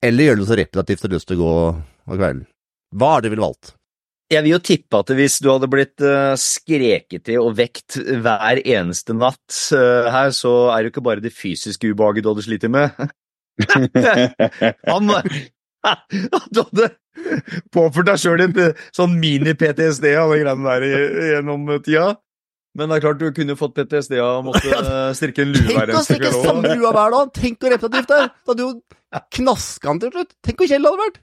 eller 0.01 0.27
gjøre 0.27 0.41
det 0.41 0.49
så 0.49 0.57
repetitivt 0.59 1.03
du 1.03 1.07
har 1.07 1.15
lyst 1.15 1.29
til 1.29 1.37
å 1.37 1.43
gå 1.43 1.53
om 1.69 2.17
kvelden. 2.17 2.43
Hva 2.97 3.13
er 3.15 3.21
det 3.21 3.29
du 3.29 3.35
ville 3.35 3.47
valgt? 3.47 3.73
Jeg 4.31 4.45
vil 4.45 4.53
jo 4.53 4.61
tippe 4.63 4.99
at 5.01 5.09
hvis 5.15 5.39
du 5.43 5.49
hadde 5.51 5.67
blitt 5.71 6.03
uh, 6.05 6.33
skreket 6.39 7.25
til 7.27 7.41
og 7.43 7.57
vekt 7.57 7.97
hver 7.99 8.61
eneste 8.63 9.15
natt 9.17 9.57
eh, 9.75 10.07
her, 10.07 10.31
så 10.31 10.71
er 10.71 10.77
det 10.79 10.87
jo 10.87 10.93
ikke 10.93 11.03
bare 11.03 11.23
det 11.23 11.33
fysiske 11.35 11.91
ubehaget 11.91 12.23
du 12.23 12.29
hadde 12.31 12.45
slitt 12.45 12.67
med. 12.71 12.95
Han 14.91 15.11
Du 16.53 16.61
hadde 16.61 16.87
påført 17.73 18.07
deg 18.07 18.21
sjøl 18.21 18.45
en 18.45 18.59
eh, 18.61 18.83
sånn 18.95 19.17
mini-PTSD 19.19 20.13
av 20.15 20.31
de 20.31 20.41
greiene 20.45 20.75
der 20.79 20.87
gjennom 21.33 21.67
tida. 21.83 22.13
Men 22.77 22.87
det 22.91 22.97
er 22.97 23.03
klart 23.03 23.19
du 23.19 23.27
kunne 23.35 23.57
fått 23.59 23.73
PTSD 23.75 24.15
av 24.23 24.39
å 24.39 24.45
måtte 24.49 24.69
eh, 24.71 25.09
strikke 25.17 25.43
en 25.43 25.51
lue 25.55 25.65
Tenk 25.67 25.81
å 25.81 25.83
eneste 25.87 26.05
strikke 26.07 26.31
samme 26.37 26.75
lua 26.77 26.93
hver 26.95 27.17
dag! 27.17 27.33
Tenk 27.35 27.59
hvor 27.59 27.75
repetitivt 27.75 28.13
det 28.13 28.21
er! 28.21 28.31
Da 28.31 28.53
hadde 28.53 28.67
jo 28.67 29.21
knaska 29.39 29.91
den 29.91 30.01
til 30.05 30.15
slutt! 30.15 30.33
Tenk 30.45 30.61
hvor 30.61 30.71
det 30.71 30.79
hadde 30.79 31.03
vært! 31.03 31.21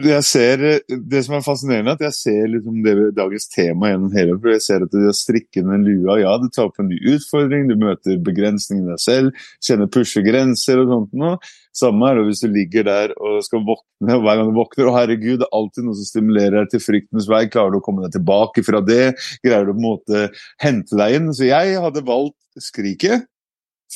Jeg 0.00 0.24
ser, 0.24 0.62
det 0.88 1.20
som 1.26 1.34
er 1.36 1.42
fascinerende, 1.44 1.92
er 1.92 1.98
at 1.98 2.04
jeg 2.06 2.16
ser 2.16 2.50
liksom 2.52 2.80
det, 2.84 2.94
dagens 3.16 3.48
tema 3.52 3.90
gjennom 3.90 4.12
hele 4.14 4.36
for 4.38 4.52
Jeg 4.52 4.62
ser 4.64 4.84
at 4.86 4.92
det 4.94 5.08
å 5.10 5.14
strikke 5.16 5.64
den 5.66 5.84
lua, 5.86 6.16
ja, 6.22 6.32
du 6.40 6.46
tar 6.48 6.68
opp 6.68 6.80
en 6.80 6.88
ny 6.90 6.98
utfordring, 7.14 7.66
du 7.68 7.76
møter 7.80 8.20
begrensningene 8.24 8.94
deg 8.94 9.02
selv, 9.02 9.44
kjenner 9.64 9.90
pushe 9.92 10.22
grenser 10.24 10.82
og 10.82 10.94
sånt 10.94 11.18
noe. 11.20 11.36
Samme 11.76 12.08
er 12.08 12.18
det 12.18 12.24
hvis 12.28 12.42
du 12.44 12.48
ligger 12.50 12.86
der 12.88 13.14
og 13.18 13.42
skal 13.46 13.64
våkne, 13.66 14.16
og 14.16 14.24
hver 14.24 14.40
gang 14.40 14.50
du 14.50 14.56
våkner, 14.58 14.90
å 14.90 14.96
herregud, 14.96 15.42
det 15.42 15.48
er 15.48 15.58
alltid 15.60 15.86
noe 15.86 15.98
som 16.00 16.08
stimulerer 16.08 16.58
deg 16.58 16.72
til 16.74 16.84
fryktens 16.86 17.28
vei. 17.30 17.44
Klarer 17.52 17.74
du 17.74 17.80
å 17.82 17.84
komme 17.84 18.06
deg 18.06 18.16
tilbake 18.16 18.64
fra 18.66 18.82
det? 18.84 19.04
Greier 19.44 19.68
du 19.68 19.74
på 19.74 19.78
en 19.78 19.86
måte 19.86 20.26
hente 20.64 20.98
deg 20.98 21.20
inn? 21.20 21.30
Så 21.36 21.50
jeg 21.50 21.78
hadde 21.84 22.06
valgt 22.08 22.38
skriket, 22.70 23.28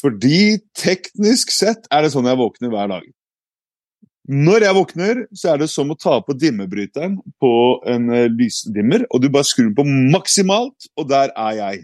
fordi 0.00 0.60
teknisk 0.78 1.52
sett 1.54 1.86
er 1.90 2.04
det 2.04 2.14
sånn 2.14 2.26
jeg 2.28 2.40
våkner 2.40 2.72
hver 2.72 2.96
dag. 2.96 3.12
Når 4.24 4.64
jeg 4.64 4.76
våkner, 4.78 5.18
så 5.36 5.52
er 5.52 5.58
det 5.60 5.68
som 5.68 5.90
å 5.92 5.98
ta 6.00 6.16
på 6.24 6.36
dimmebryteren 6.40 7.18
på 7.42 7.54
en 7.92 8.06
eh, 8.08 8.30
lysdimmer, 8.32 9.04
og 9.12 9.20
du 9.20 9.28
bare 9.32 9.44
skrur 9.44 9.68
den 9.68 9.76
på 9.76 9.84
maksimalt, 10.14 10.88
og 10.96 11.10
der 11.10 11.34
er 11.36 11.58
jeg. 11.58 11.82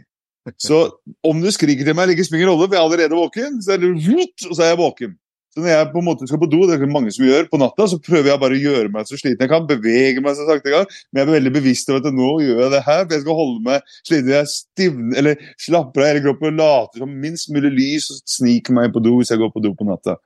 Så 0.57 0.87
om 1.27 1.43
du 1.43 1.51
skriker 1.53 1.85
til 1.85 1.95
meg, 1.95 2.07
eller 2.07 2.17
ikke 2.17 2.25
spiller 2.31 2.47
ingen 2.47 2.55
rolle, 2.55 2.69
for 2.69 2.79
jeg 2.79 2.81
er 2.81 2.89
allerede 2.89 3.19
våken, 3.19 3.59
så 3.61 3.75
er 3.75 3.83
det 3.83 3.91
og 3.93 4.55
så 4.55 4.65
er 4.65 4.73
jeg 4.73 4.81
våken. 4.81 5.19
Så 5.51 5.65
når 5.65 5.69
jeg 5.73 5.87
på 5.91 5.99
en 5.99 6.07
måte 6.07 6.27
skal 6.31 6.39
på 6.39 6.47
do, 6.47 6.61
det 6.63 6.77
er 6.77 6.83
det 6.85 6.89
mange 6.95 7.11
som 7.13 7.27
gjør 7.27 7.49
på 7.51 7.59
natta, 7.59 7.89
så 7.91 7.99
prøver 7.99 8.31
jeg 8.31 8.41
bare 8.41 8.55
å 8.55 8.61
gjøre 8.63 8.93
meg 8.95 9.09
så 9.09 9.19
sliten 9.19 9.43
jeg 9.43 9.51
kan, 9.51 9.67
bevege 9.67 10.23
meg 10.23 10.37
så 10.39 10.47
sakte 10.47 10.71
jeg 10.71 10.77
kan, 10.79 10.99
men 11.11 11.21
jeg 11.21 11.27
er 11.27 11.33
veldig 11.35 11.53
bevisst 11.57 11.91
over 11.91 12.05
at 12.07 12.15
nå 12.15 12.29
gjør 12.45 12.61
jeg 12.63 12.73
det 12.77 12.83
her, 12.87 13.01
for 13.03 13.17
jeg 13.17 13.25
skal 13.25 13.39
holde 13.41 13.65
meg 13.67 13.95
sliten, 13.99 14.31
jeg 14.31 14.51
stivner, 14.53 15.17
eller 15.19 15.49
slapper 15.67 16.05
av 16.05 16.13
hele 16.13 16.23
kroppen 16.29 16.53
og 16.53 16.63
later 16.63 17.03
som 17.03 17.17
minst 17.27 17.51
mulig 17.51 17.73
lys, 17.75 18.07
og 18.15 18.23
sniker 18.39 18.79
meg 18.79 18.95
på 18.95 19.03
do 19.03 19.17
hvis 19.19 19.35
jeg 19.35 19.43
går 19.43 19.51
på 19.57 19.65
do 19.67 19.75
på 19.75 19.91
natta. 19.91 20.21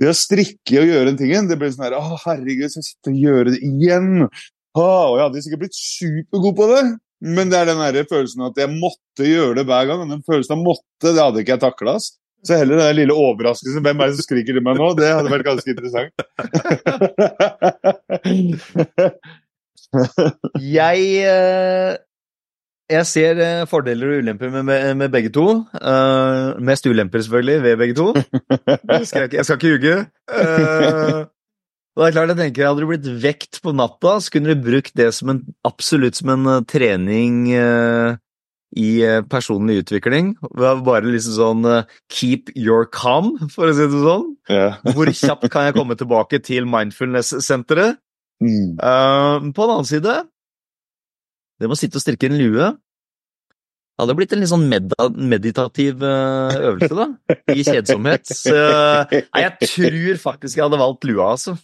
Det 0.00 0.08
å 0.10 0.16
strikke 0.16 0.80
og 0.80 0.88
gjøre 0.90 1.08
den 1.10 1.20
tingen, 1.20 1.48
det 1.50 1.58
blir 1.60 1.70
sånn 1.74 1.86
her 1.86 1.96
Å, 1.98 2.02
herregud, 2.24 2.70
skal 2.72 2.82
jeg 2.82 2.90
sitte 2.90 3.12
og 3.12 3.20
gjøre 3.22 3.48
det 3.54 3.60
igjen? 3.62 4.10
Å, 4.74 4.82
og 4.82 5.16
jeg 5.16 5.24
hadde 5.26 5.42
sikkert 5.44 5.62
blitt 5.62 5.78
supergod 5.78 6.54
på 6.58 6.64
det, 6.72 6.82
men 7.24 7.44
det 7.52 7.58
er 7.60 7.66
den 7.70 7.84
der 7.84 8.10
følelsen 8.10 8.48
at 8.48 8.56
jeg 8.58 8.68
måtte 8.74 9.22
gjøre 9.28 9.56
det 9.60 9.66
hver 9.68 9.84
gang. 9.88 9.98
Og 10.02 10.10
den 10.10 10.26
følelsen 10.26 10.56
av 10.56 10.66
måtte, 10.66 11.06
det 11.06 11.22
hadde 11.22 11.40
ikke 11.44 11.54
jeg 11.54 11.62
takla. 11.62 11.94
Så 12.44 12.52
heller 12.60 12.76
den 12.76 12.98
lille 12.98 13.14
overraskelsen 13.16 13.84
Hvem 13.86 14.00
er 14.02 14.06
det 14.10 14.16
som 14.18 14.26
skriker 14.26 14.52
til 14.52 14.64
meg 14.66 14.76
nå? 14.76 14.86
Det 14.98 15.08
hadde 15.08 15.32
vært 15.32 15.46
ganske 15.46 15.70
interessant. 15.72 16.12
Jeg, 20.78 20.98
eh, 21.24 21.96
jeg 22.92 23.06
ser 23.08 23.38
eh, 23.40 23.66
fordeler 23.68 24.10
og 24.12 24.24
ulemper 24.24 24.50
med, 24.52 24.66
med, 24.68 24.88
med 25.00 25.12
begge 25.12 25.30
to. 25.32 25.46
Uh, 25.78 26.56
mest 26.60 26.84
ulemper, 26.86 27.22
selvfølgelig, 27.24 27.62
ved 27.64 27.78
begge 27.80 27.94
to. 27.96 28.10
Jeg 28.90 29.06
skal 29.08 29.28
ikke, 29.28 29.38
jeg 29.38 29.46
skal 29.46 29.56
ikke 29.56 29.70
ljuge. 29.70 29.94
Uh, 30.28 31.22
det 31.94 32.08
er 32.08 32.16
klart, 32.16 32.34
jeg 32.34 32.40
tenker, 32.42 32.66
Hadde 32.68 32.84
du 32.84 32.90
blitt 32.90 33.08
vekt 33.22 33.62
på 33.64 33.72
natta, 33.72 34.18
så 34.20 34.34
kunne 34.34 34.52
du 34.52 34.66
brukt 34.66 34.92
det 34.98 35.08
som 35.16 35.32
en, 35.32 35.40
absolutt 35.64 36.20
som 36.20 36.34
en 36.34 36.66
trening 36.68 37.46
uh, 37.56 38.18
i 38.76 38.90
personlig 39.32 39.84
utvikling. 39.84 40.34
Bare 40.58 41.06
liksom 41.08 41.38
sånn 41.38 41.68
keep 42.12 42.52
your 42.52 42.84
calm, 42.90 43.36
for 43.54 43.70
å 43.70 43.76
si 43.78 43.86
det 43.86 44.04
sånn. 44.04 44.28
Yeah. 44.50 44.76
Hvor 44.92 45.08
kjapt 45.08 45.48
kan 45.54 45.70
jeg 45.70 45.78
komme 45.78 45.96
tilbake 45.96 46.42
til 46.44 46.68
mindfulness-senteret? 46.68 48.02
Mm. 48.42 48.74
På 48.76 49.62
den 49.62 49.76
annen 49.78 49.86
side, 49.88 50.16
det 51.60 51.68
med 51.68 51.76
å 51.76 51.78
sitte 51.78 52.00
og 52.00 52.04
strikke 52.04 52.30
en 52.30 52.38
lue 52.40 52.72
det 53.94 54.02
hadde 54.02 54.14
blitt 54.18 54.32
en 54.34 54.40
litt 54.42 54.50
sånn 54.50 54.64
med 54.66 54.90
meditativ 55.14 56.00
eh, 56.02 56.54
øvelse, 56.66 56.94
da. 56.98 57.04
I 57.54 57.62
kjedsomhet. 57.62 58.26
Så 58.26 58.50
nei, 59.12 59.42
jeg 59.44 59.68
tror 59.70 60.18
faktisk 60.18 60.58
jeg 60.58 60.64
hadde 60.66 60.80
valgt 60.80 61.06
lua, 61.06 61.28
altså. 61.36 61.54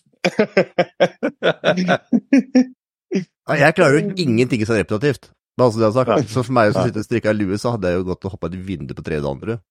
Jeg 3.51 3.75
klarer 3.75 3.97
jo 3.97 4.15
ingenting 4.23 4.63
som 4.63 4.77
er 4.77 4.85
repetitivt. 4.85 5.33
Bare 5.61 5.73
så 5.73 5.81
det 5.81 5.89
er 5.91 5.93
sagt. 5.93 6.31
Så 6.33 6.41
for 6.47 6.57
meg 6.57 6.73
som 6.73 6.87
sitter 6.89 7.03
og 7.03 7.07
strikker 7.07 7.37
lue, 7.37 7.59
så 7.61 7.75
hadde 7.75 7.91
jeg 7.91 8.01
jo 8.01 8.07
gått 8.09 8.25
og 8.25 8.33
hoppa 8.35 8.49
et 8.49 8.57
vindu 8.65 8.93
på 8.97 9.05
tredje 9.05 9.29
andre. 9.29 9.55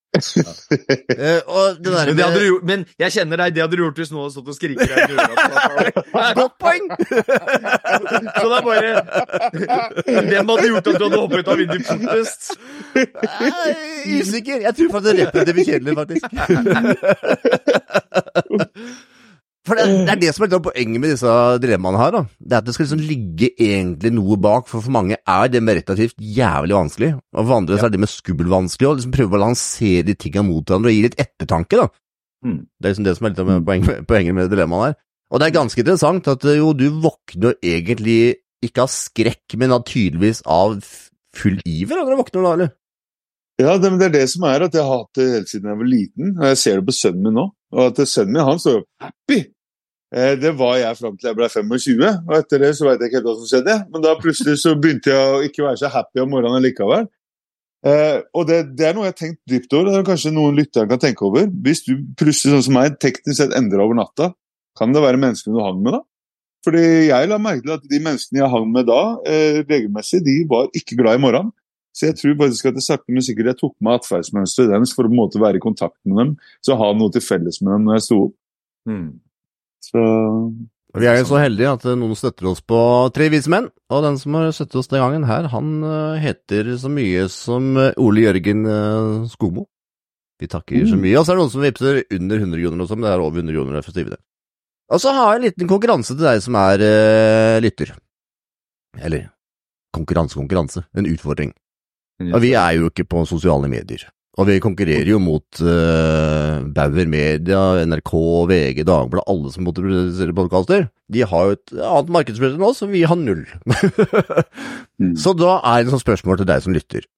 Eh, 1.19 1.41
og 1.45 1.77
det 1.83 1.91
der 1.91 2.05
Men, 2.05 2.17
det 2.33 2.45
gjort, 2.45 2.63
men 2.65 2.85
jeg 2.99 3.11
kjenner 3.11 3.37
deg, 3.41 3.53
det 3.55 3.61
hadde 3.63 3.75
du 3.77 3.81
gjort 3.83 3.97
hvis 3.99 4.11
noen 4.13 4.23
hadde 4.23 4.33
stått 4.35 4.49
og 4.49 4.55
skriket 4.55 4.81
i 4.85 4.91
øret. 4.93 5.09
Godt 6.39 6.55
poeng! 6.61 6.85
Så 7.09 8.45
det 8.49 8.57
er 8.57 8.63
bare 8.69 8.89
Hvem 10.29 10.51
hadde 10.53 10.67
gjort 10.69 10.87
at 10.87 10.95
du 10.95 11.03
hadde 11.03 11.19
hoppet 11.19 11.37
ut 11.43 11.51
av 11.51 11.57
vinduet 11.59 11.85
fortest? 11.89 12.41
Jeg 12.95 13.09
er 13.49 13.75
usikker. 14.21 14.57
Jeg 14.65 14.73
tror 14.79 14.89
faktisk 14.95 15.09
det 15.09 15.13
er 15.13 15.19
repetitivt 15.27 15.65
kjedelig, 15.69 15.93
faktisk. 15.99 16.23
For 19.69 19.77
det, 19.77 19.85
det 20.07 20.13
er 20.15 20.21
det 20.23 20.31
som 20.33 20.45
er 20.45 20.51
litt 20.51 20.65
poenget 20.65 21.03
med 21.03 21.13
disse 21.13 21.33
dilemmaene 21.61 22.01
her. 22.01 22.15
da. 22.15 22.21
Det 22.39 22.55
er 22.55 22.63
at 22.63 22.67
det 22.67 22.75
skal 22.75 22.87
liksom 22.87 23.03
ligge 23.05 23.51
egentlig 23.53 24.11
noe 24.15 24.37
bak, 24.41 24.67
for 24.71 24.81
for 24.81 24.95
mange 24.95 25.19
er 25.19 25.51
det 25.53 25.61
med 25.63 25.79
relativt 25.79 26.17
jævlig 26.17 26.77
vanskelig. 26.77 27.11
Og 27.35 27.43
for 27.43 27.57
andre 27.59 27.77
så 27.77 27.87
er 27.87 27.93
det 27.93 28.01
med 28.01 28.11
skummelt 28.11 28.53
vanskelig, 28.53 28.89
og 28.89 28.97
liksom 28.99 29.13
prøve 29.13 29.31
å 29.31 29.35
balansere 29.37 30.07
de 30.09 30.17
tinga 30.17 30.45
mot 30.47 30.63
hverandre 30.65 30.91
og 30.91 30.97
gi 30.97 31.05
litt 31.05 31.19
ettertanke. 31.21 31.83
da. 31.83 31.87
Mm. 32.45 32.59
Det 32.65 32.87
er 32.87 32.95
liksom 32.95 33.07
det 33.07 33.15
som 33.17 33.27
er 33.27 33.33
litt 33.35 33.43
av 33.43 33.53
poenget, 33.69 34.03
poenget 34.09 34.37
med 34.37 34.51
dilemmaene 34.51 34.89
her. 34.89 34.99
Og 35.29 35.41
det 35.41 35.47
er 35.49 35.57
ganske 35.59 35.83
interessant 35.83 36.27
at 36.31 36.49
jo, 36.57 36.73
du 36.73 36.87
våkner 37.03 37.59
egentlig 37.61 38.19
ikke 38.65 38.83
av 38.87 38.91
skrekk, 38.91 39.55
men 39.61 39.75
av 39.75 39.85
tydeligvis 39.87 40.41
av 40.49 40.79
full 41.37 41.59
iver 41.69 41.99
når 41.99 42.09
du 42.09 42.19
våkner 42.23 42.45
da, 42.45 42.53
eller? 42.57 42.71
Ja, 43.59 43.75
det, 43.75 43.91
men 43.91 43.99
det 43.99 44.07
er 44.07 44.15
det 44.15 44.27
som 44.31 44.45
er 44.47 44.63
at 44.65 44.75
jeg 44.75 44.87
har 44.87 45.01
hatt 45.03 45.19
det 45.19 45.29
helt 45.33 45.49
siden 45.51 45.69
jeg 45.69 45.79
var 45.81 45.89
liten, 45.91 46.35
og 46.39 46.45
jeg 46.47 46.59
ser 46.61 46.79
det 46.79 46.87
på 46.87 46.95
sønnen 46.95 47.25
min 47.27 47.35
nå. 47.35 47.45
Og 47.75 47.81
at 47.89 47.99
sønnen 48.07 48.37
min 48.37 48.47
han 48.47 48.61
står 48.61 48.77
jo 48.77 48.83
happy. 49.03 49.39
Eh, 50.15 50.35
Det 50.41 50.51
var 50.57 50.77
jeg 50.79 50.97
fram 50.97 51.17
til 51.17 51.29
jeg 51.29 51.37
ble 51.37 51.49
25, 51.49 52.01
og 52.27 52.35
etter 52.39 52.63
det 52.63 52.73
så 52.77 52.87
veit 52.87 52.99
jeg 52.99 53.11
ikke 53.11 53.19
helt 53.19 53.29
hva 53.29 53.37
som 53.37 53.49
skjedde. 53.51 53.77
Men 53.93 54.05
da 54.05 54.15
plutselig 54.19 54.57
så 54.63 54.75
begynte 54.75 55.13
jeg 55.13 55.33
å 55.35 55.41
ikke 55.45 55.65
være 55.67 55.81
så 55.83 55.91
happy 55.93 56.23
om 56.23 56.31
morgenen 56.33 56.65
likevel. 56.65 57.07
Eh, 57.87 58.17
og 58.35 58.47
det, 58.49 58.75
det 58.75 58.89
er 58.89 58.95
noe 58.97 59.07
jeg 59.07 59.13
har 59.13 59.19
tenkt 59.21 59.41
dypt 59.47 59.73
over, 59.77 60.01
og 60.01 60.09
kanskje 60.09 60.33
noen 60.35 60.57
lyttere 60.57 60.89
kan 60.89 60.99
tenke 60.99 61.23
over. 61.27 61.47
Hvis 61.47 61.85
du 61.85 61.93
plutselig, 62.19 62.57
sånn 62.57 62.65
som 62.67 62.79
meg, 62.79 62.97
teknisk 62.99 63.37
sett 63.39 63.55
endrer 63.55 63.85
over 63.85 63.95
natta, 64.01 64.33
kan 64.79 64.95
det 64.95 65.03
være 65.03 65.21
menneskene 65.21 65.55
du 65.55 65.61
hang 65.63 65.79
med 65.85 65.95
da? 65.95 66.01
Fordi 66.65 66.81
jeg 67.07 67.29
la 67.31 67.37
merke 67.39 67.63
til 67.63 67.77
at 67.77 67.85
de 67.87 68.01
menneskene 68.03 68.41
jeg 68.41 68.51
hang 68.51 68.67
med 68.73 68.89
da, 68.89 68.99
eh, 69.29 69.61
regelmessig, 69.63 70.23
de 70.25 70.41
var 70.49 70.67
ikke 70.75 70.97
glad 70.99 71.19
i 71.19 71.23
morgenen. 71.23 71.53
Så 71.95 72.09
jeg 72.09 72.19
tror 72.19 72.35
faktisk 72.41 72.67
at 72.69 72.75
det 72.77 72.83
sakte, 72.85 73.11
men 73.11 73.23
sikkert 73.25 73.53
jeg 73.53 73.59
tok 73.59 73.73
med 73.83 73.97
atferdsmønsteret 73.99 74.69
deres 74.71 74.91
for 74.95 75.07
å 75.07 75.09
på 75.09 75.15
en 75.15 75.19
måte 75.19 75.41
være 75.41 75.59
i 75.59 75.63
kontakt 75.63 75.97
med 76.05 76.19
dem, 76.21 76.35
så 76.63 76.77
ha 76.79 76.91
noe 76.95 77.11
til 77.11 77.23
felles 77.23 77.61
med 77.63 77.73
dem 77.73 77.87
når 77.87 77.97
jeg 77.97 78.05
sto 78.05 78.19
opp. 78.27 78.35
Mm. 78.87 79.09
Så 79.89 80.03
Vi 80.97 81.05
er 81.05 81.19
jo 81.19 81.25
så 81.29 81.39
heldige 81.41 81.71
at 81.73 81.85
eh, 81.85 81.97
noen 81.97 82.17
støtter 82.17 82.49
oss 82.49 82.61
på 82.65 82.77
Tre 83.13 83.29
vise 83.33 83.49
menn, 83.51 83.67
og 83.93 84.05
den 84.05 84.17
som 84.21 84.37
har 84.37 84.51
støttet 84.55 84.79
oss 84.81 84.89
den 84.91 85.01
gangen 85.03 85.27
her, 85.29 85.49
han 85.53 85.83
eh, 85.85 86.21
heter 86.23 86.71
så 86.81 86.89
mye 86.93 87.27
som 87.33 87.75
eh, 87.77 87.93
Ole 88.01 88.25
Jørgen 88.27 88.65
Skomo 88.65 89.29
Skogmo. 89.33 89.67
Vi 90.39 90.47
takker 90.47 90.85
så 90.87 90.95
Mm. 90.95 91.01
mye, 91.03 91.17
og 91.19 91.25
så 91.25 91.33
er 91.33 91.35
det 91.35 91.41
noen 91.43 91.51
som 91.51 91.63
vippser 91.65 91.97
under 92.15 92.37
100 92.39 92.61
kroner 92.63 92.83
også, 92.85 92.95
men 92.95 93.05
det 93.05 93.11
er 93.11 93.23
over 93.25 93.41
100 93.41 93.55
kroner 93.57 93.83
for 93.83 93.91
stive 93.91 94.13
det. 94.13 94.19
Og 94.89 95.01
så 95.03 95.11
har 95.13 95.33
jeg 95.33 95.39
en 95.39 95.47
liten 95.49 95.67
konkurranse 95.67 96.15
til 96.15 96.23
deg 96.23 96.39
som 96.41 96.55
er 96.55 96.79
uh, 96.79 97.57
lytter. 97.61 97.91
Eller 98.97 99.25
konkurranse, 99.93 100.39
konkurranse. 100.39 100.85
En 100.95 101.05
utfordring. 101.11 101.51
Og 102.33 102.39
vi 102.41 102.53
er 102.55 102.79
jo 102.79 102.87
ikke 102.89 103.05
på 103.05 103.25
sosiale 103.27 103.67
medier. 103.69 104.07
Og 104.37 104.45
vi 104.45 104.59
konkurrerer 104.61 105.09
jo 105.09 105.19
mot 105.19 105.61
uh, 105.65 106.61
Bauer 106.75 107.09
Media, 107.09 107.61
NRK, 107.89 108.11
VG, 108.51 108.83
Dagbladet, 108.87 109.25
alle 109.31 109.53
som 109.53 109.65
måtte 109.65 109.81
produsere 109.83 110.35
podkaster. 110.37 110.85
De 111.11 111.25
har 111.25 111.47
jo 111.47 111.55
et 111.57 111.73
annet 111.73 112.11
markedsfører 112.13 112.55
enn 112.55 112.67
oss, 112.67 112.83
og 112.85 112.93
vi 112.93 113.01
har 113.09 113.17
null. 113.19 113.41
Mm. 115.01 115.15
Så 115.21 115.33
da 115.37 115.57
er 115.57 115.81
det 115.81 115.89
et 115.89 115.95
sånt 115.95 116.05
spørsmål 116.05 116.39
til 116.39 116.49
deg 116.51 116.63
som 116.63 116.77
lytter. 116.77 117.09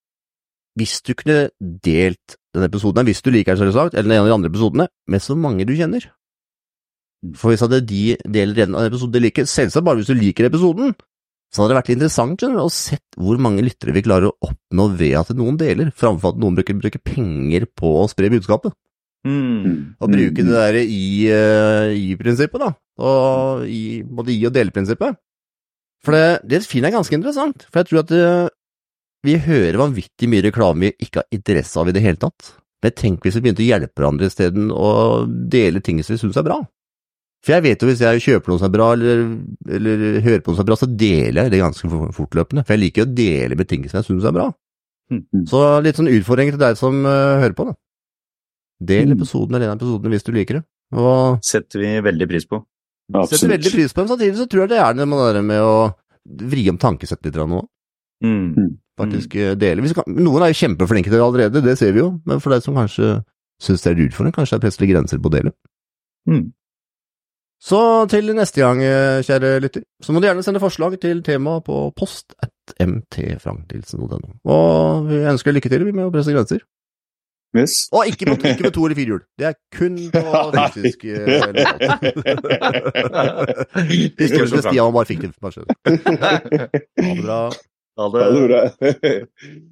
Hvis 0.80 1.02
du 1.04 1.12
kunne 1.20 1.52
delt 1.60 2.40
denne 2.56 2.72
episoden, 2.72 3.06
hvis 3.08 3.22
du 3.22 3.30
liker 3.36 3.58
den 3.58 3.66
selvsagt, 3.66 3.98
eller 4.00 4.16
en 4.16 4.24
av 4.24 4.32
de 4.32 4.36
andre 4.40 4.52
episodene, 4.54 4.88
med 5.12 5.24
så 5.24 5.36
mange 5.36 5.68
du 5.68 5.76
kjenner 5.76 6.08
For 7.38 7.52
hvis 7.52 7.64
hadde 7.66 7.84
de 7.86 8.16
deler 8.24 8.66
en 8.66 8.80
av 8.80 8.88
episoden 8.88 9.18
de 9.18 9.26
liker, 9.28 9.50
selvsagt 9.50 9.86
bare 9.86 10.00
hvis 10.00 10.10
du 10.10 10.16
liker 10.16 10.48
episoden, 10.48 10.96
så 11.52 11.62
hadde 11.62 11.74
det 11.74 11.80
vært 11.82 11.92
interessant 11.96 12.40
skjønner 12.40 12.64
å 12.64 12.72
sett 12.72 13.18
hvor 13.20 13.40
mange 13.44 13.64
lyttere 13.66 13.92
vi 13.96 14.04
klarer 14.06 14.30
å 14.32 14.48
oppnå 14.48 14.86
ved 14.96 15.18
at 15.20 15.34
noen 15.36 15.58
deler, 15.60 15.92
framfor 15.92 16.32
at 16.32 16.40
noen 16.40 16.56
bruker, 16.56 16.78
bruker 16.80 17.04
penger 17.04 17.68
på 17.76 17.92
å 18.00 18.08
spre 18.12 18.32
budskapet. 18.32 18.72
Mm. 19.28 19.98
Og 20.02 20.10
bruke 20.10 20.46
det 20.48 20.56
der 20.56 20.80
i, 20.82 21.28
eh, 21.30 21.92
i-prinsippet, 22.08 22.64
da. 22.64 22.72
Og 23.04 23.68
i, 23.68 24.02
både 24.02 24.34
i- 24.34 24.46
og 24.48 24.56
dele-prinsippet. 24.56 25.20
For 26.02 26.16
det, 26.16 26.42
det 26.48 26.64
finner 26.66 26.90
jeg 26.90 26.98
ganske 26.98 27.18
interessant. 27.20 27.68
For 27.70 27.82
jeg 27.82 27.92
tror 27.92 28.00
at 28.02 28.12
eh, 28.18 28.50
vi 29.28 29.38
hører 29.38 29.78
vanvittig 29.78 30.30
mye 30.32 30.48
reklame 30.48 30.88
vi 30.88 31.06
ikke 31.06 31.22
har 31.22 31.36
interesse 31.36 31.78
av 31.78 31.92
i 31.92 31.94
det 31.94 32.02
hele 32.02 32.18
tatt. 32.18 32.56
Men 32.82 32.96
tenk 32.98 33.22
hvis 33.22 33.38
vi 33.38 33.44
begynte 33.46 33.62
å 33.62 33.68
hjelpe 33.70 34.02
hverandre 34.02 34.32
isteden 34.32 34.72
og 34.74 35.30
dele 35.52 35.84
ting 35.86 36.02
som 36.02 36.16
vi 36.16 36.22
syns 36.24 36.40
er 36.40 36.48
bra. 36.48 36.58
For 37.42 37.56
jeg 37.56 37.66
vet 37.66 37.82
jo 37.82 37.88
hvis 37.90 38.02
jeg 38.04 38.22
kjøper 38.22 38.52
noe 38.52 38.62
som 38.62 38.68
er 38.68 38.74
bra, 38.76 38.88
eller, 38.94 39.22
eller 39.66 40.02
hører 40.22 40.44
på 40.46 40.52
noe 40.52 40.60
som 40.60 40.66
er 40.66 40.70
bra, 40.70 40.78
så 40.78 40.90
deler 40.90 41.48
jeg 41.48 41.54
det 41.54 41.62
ganske 41.64 41.90
fortløpende. 42.18 42.64
For 42.68 42.76
jeg 42.76 42.84
liker 42.84 43.08
å 43.08 43.14
dele 43.18 43.58
med 43.58 43.70
ting 43.72 43.88
som 43.90 43.98
jeg 44.00 44.10
syns 44.12 44.28
er 44.30 44.36
bra. 44.36 44.52
Mm. 45.12 45.48
Så 45.50 45.62
litt 45.84 45.98
sånn 45.98 46.12
utfordring 46.12 46.54
til 46.54 46.62
deg 46.62 46.78
som 46.80 47.02
uh, 47.04 47.42
hører 47.42 47.58
på, 47.58 47.72
da. 47.72 47.78
Del 48.82 49.12
Mm. 49.12 49.18
episoden 49.18 49.56
eller 49.56 49.68
en 49.68 49.74
av 49.76 49.82
episodene 49.82 50.14
hvis 50.14 50.26
du 50.26 50.32
liker 50.34 50.60
det. 50.60 50.64
Og 50.98 51.42
Setter 51.46 51.82
vi 51.82 51.90
veldig 52.02 52.28
pris 52.30 52.46
på. 52.50 52.62
Absolutt. 53.12 53.40
setter 53.40 53.52
veldig 53.56 53.74
pris 53.74 53.94
på 53.94 54.02
dem. 54.02 54.08
Samtidig 54.14 54.38
så 54.38 54.48
tror 54.50 54.64
jeg 54.64 54.70
det 54.72 54.80
er 54.82 54.94
det 54.98 55.08
med, 55.08 55.22
det 55.36 55.44
med 55.44 55.62
å 55.62 55.76
vri 56.54 56.70
om 56.72 56.80
tankesettet 56.82 57.30
litt 57.30 57.50
nå. 57.52 57.62
Mm. 58.24 58.78
Faktisk 58.98 59.36
mm. 59.36 59.60
dele. 59.60 59.94
Kan, 59.98 60.16
noen 60.16 60.46
er 60.46 60.54
jo 60.54 60.60
kjempeflinke 60.62 61.10
til 61.10 61.18
det 61.18 61.26
allerede, 61.26 61.64
det 61.66 61.78
ser 61.80 61.94
vi 61.96 62.04
jo. 62.04 62.10
Men 62.26 62.42
for 62.44 62.54
deg 62.54 62.64
som 62.66 62.78
kanskje 62.78 63.22
syns 63.62 63.84
det 63.86 63.94
er 63.94 64.04
utfordrende, 64.08 64.36
kanskje 64.36 64.56
det 64.56 64.60
er 64.60 64.66
presselige 64.66 64.94
grenser 64.96 65.22
på 65.22 65.30
å 65.30 65.36
dele. 65.36 65.54
Mm. 66.30 66.52
Så 67.62 67.80
til 68.10 68.32
neste 68.34 68.64
gang, 68.64 68.82
eh, 68.82 69.22
kjære 69.22 69.60
lytter, 69.62 69.84
så 70.02 70.14
må 70.14 70.20
du 70.20 70.26
gjerne 70.26 70.44
sende 70.44 70.60
forslag 70.64 70.96
til 71.02 71.22
tema 71.24 71.60
på 71.62 71.92
post 71.98 72.34
at 72.42 72.74
mtfranknilsen.no. 72.82 74.32
Og 74.50 75.10
vi 75.10 75.20
ønsker 75.30 75.54
lykke 75.54 75.70
til 75.70 75.86
med 75.94 76.08
å 76.08 76.14
presse 76.14 76.34
grenser. 76.34 76.64
Yes. 77.58 77.74
Og 77.92 78.08
ikke 78.08 78.30
med, 78.30 78.46
ikke 78.48 78.64
på 78.70 78.74
to 78.78 78.86
eller 78.88 78.96
fire 78.96 79.12
hjul. 79.12 79.24
Det 79.38 79.48
er 79.50 79.58
kun 79.76 79.98
på 80.14 80.22
fysisk. 80.74 81.04
Historien 84.22 84.54
til 84.56 84.64
Stian 84.64 84.88
var 84.88 84.96
bare 84.96 85.10
fiktiv. 85.10 85.36
Bare. 85.44 85.66
Ha 87.02 87.14
det 87.14 87.24
bra. 87.26 87.42
Ha 88.00 88.08
Ha 88.08 88.10
det. 88.16 88.26
det 88.38 88.44
bra. 88.48 88.62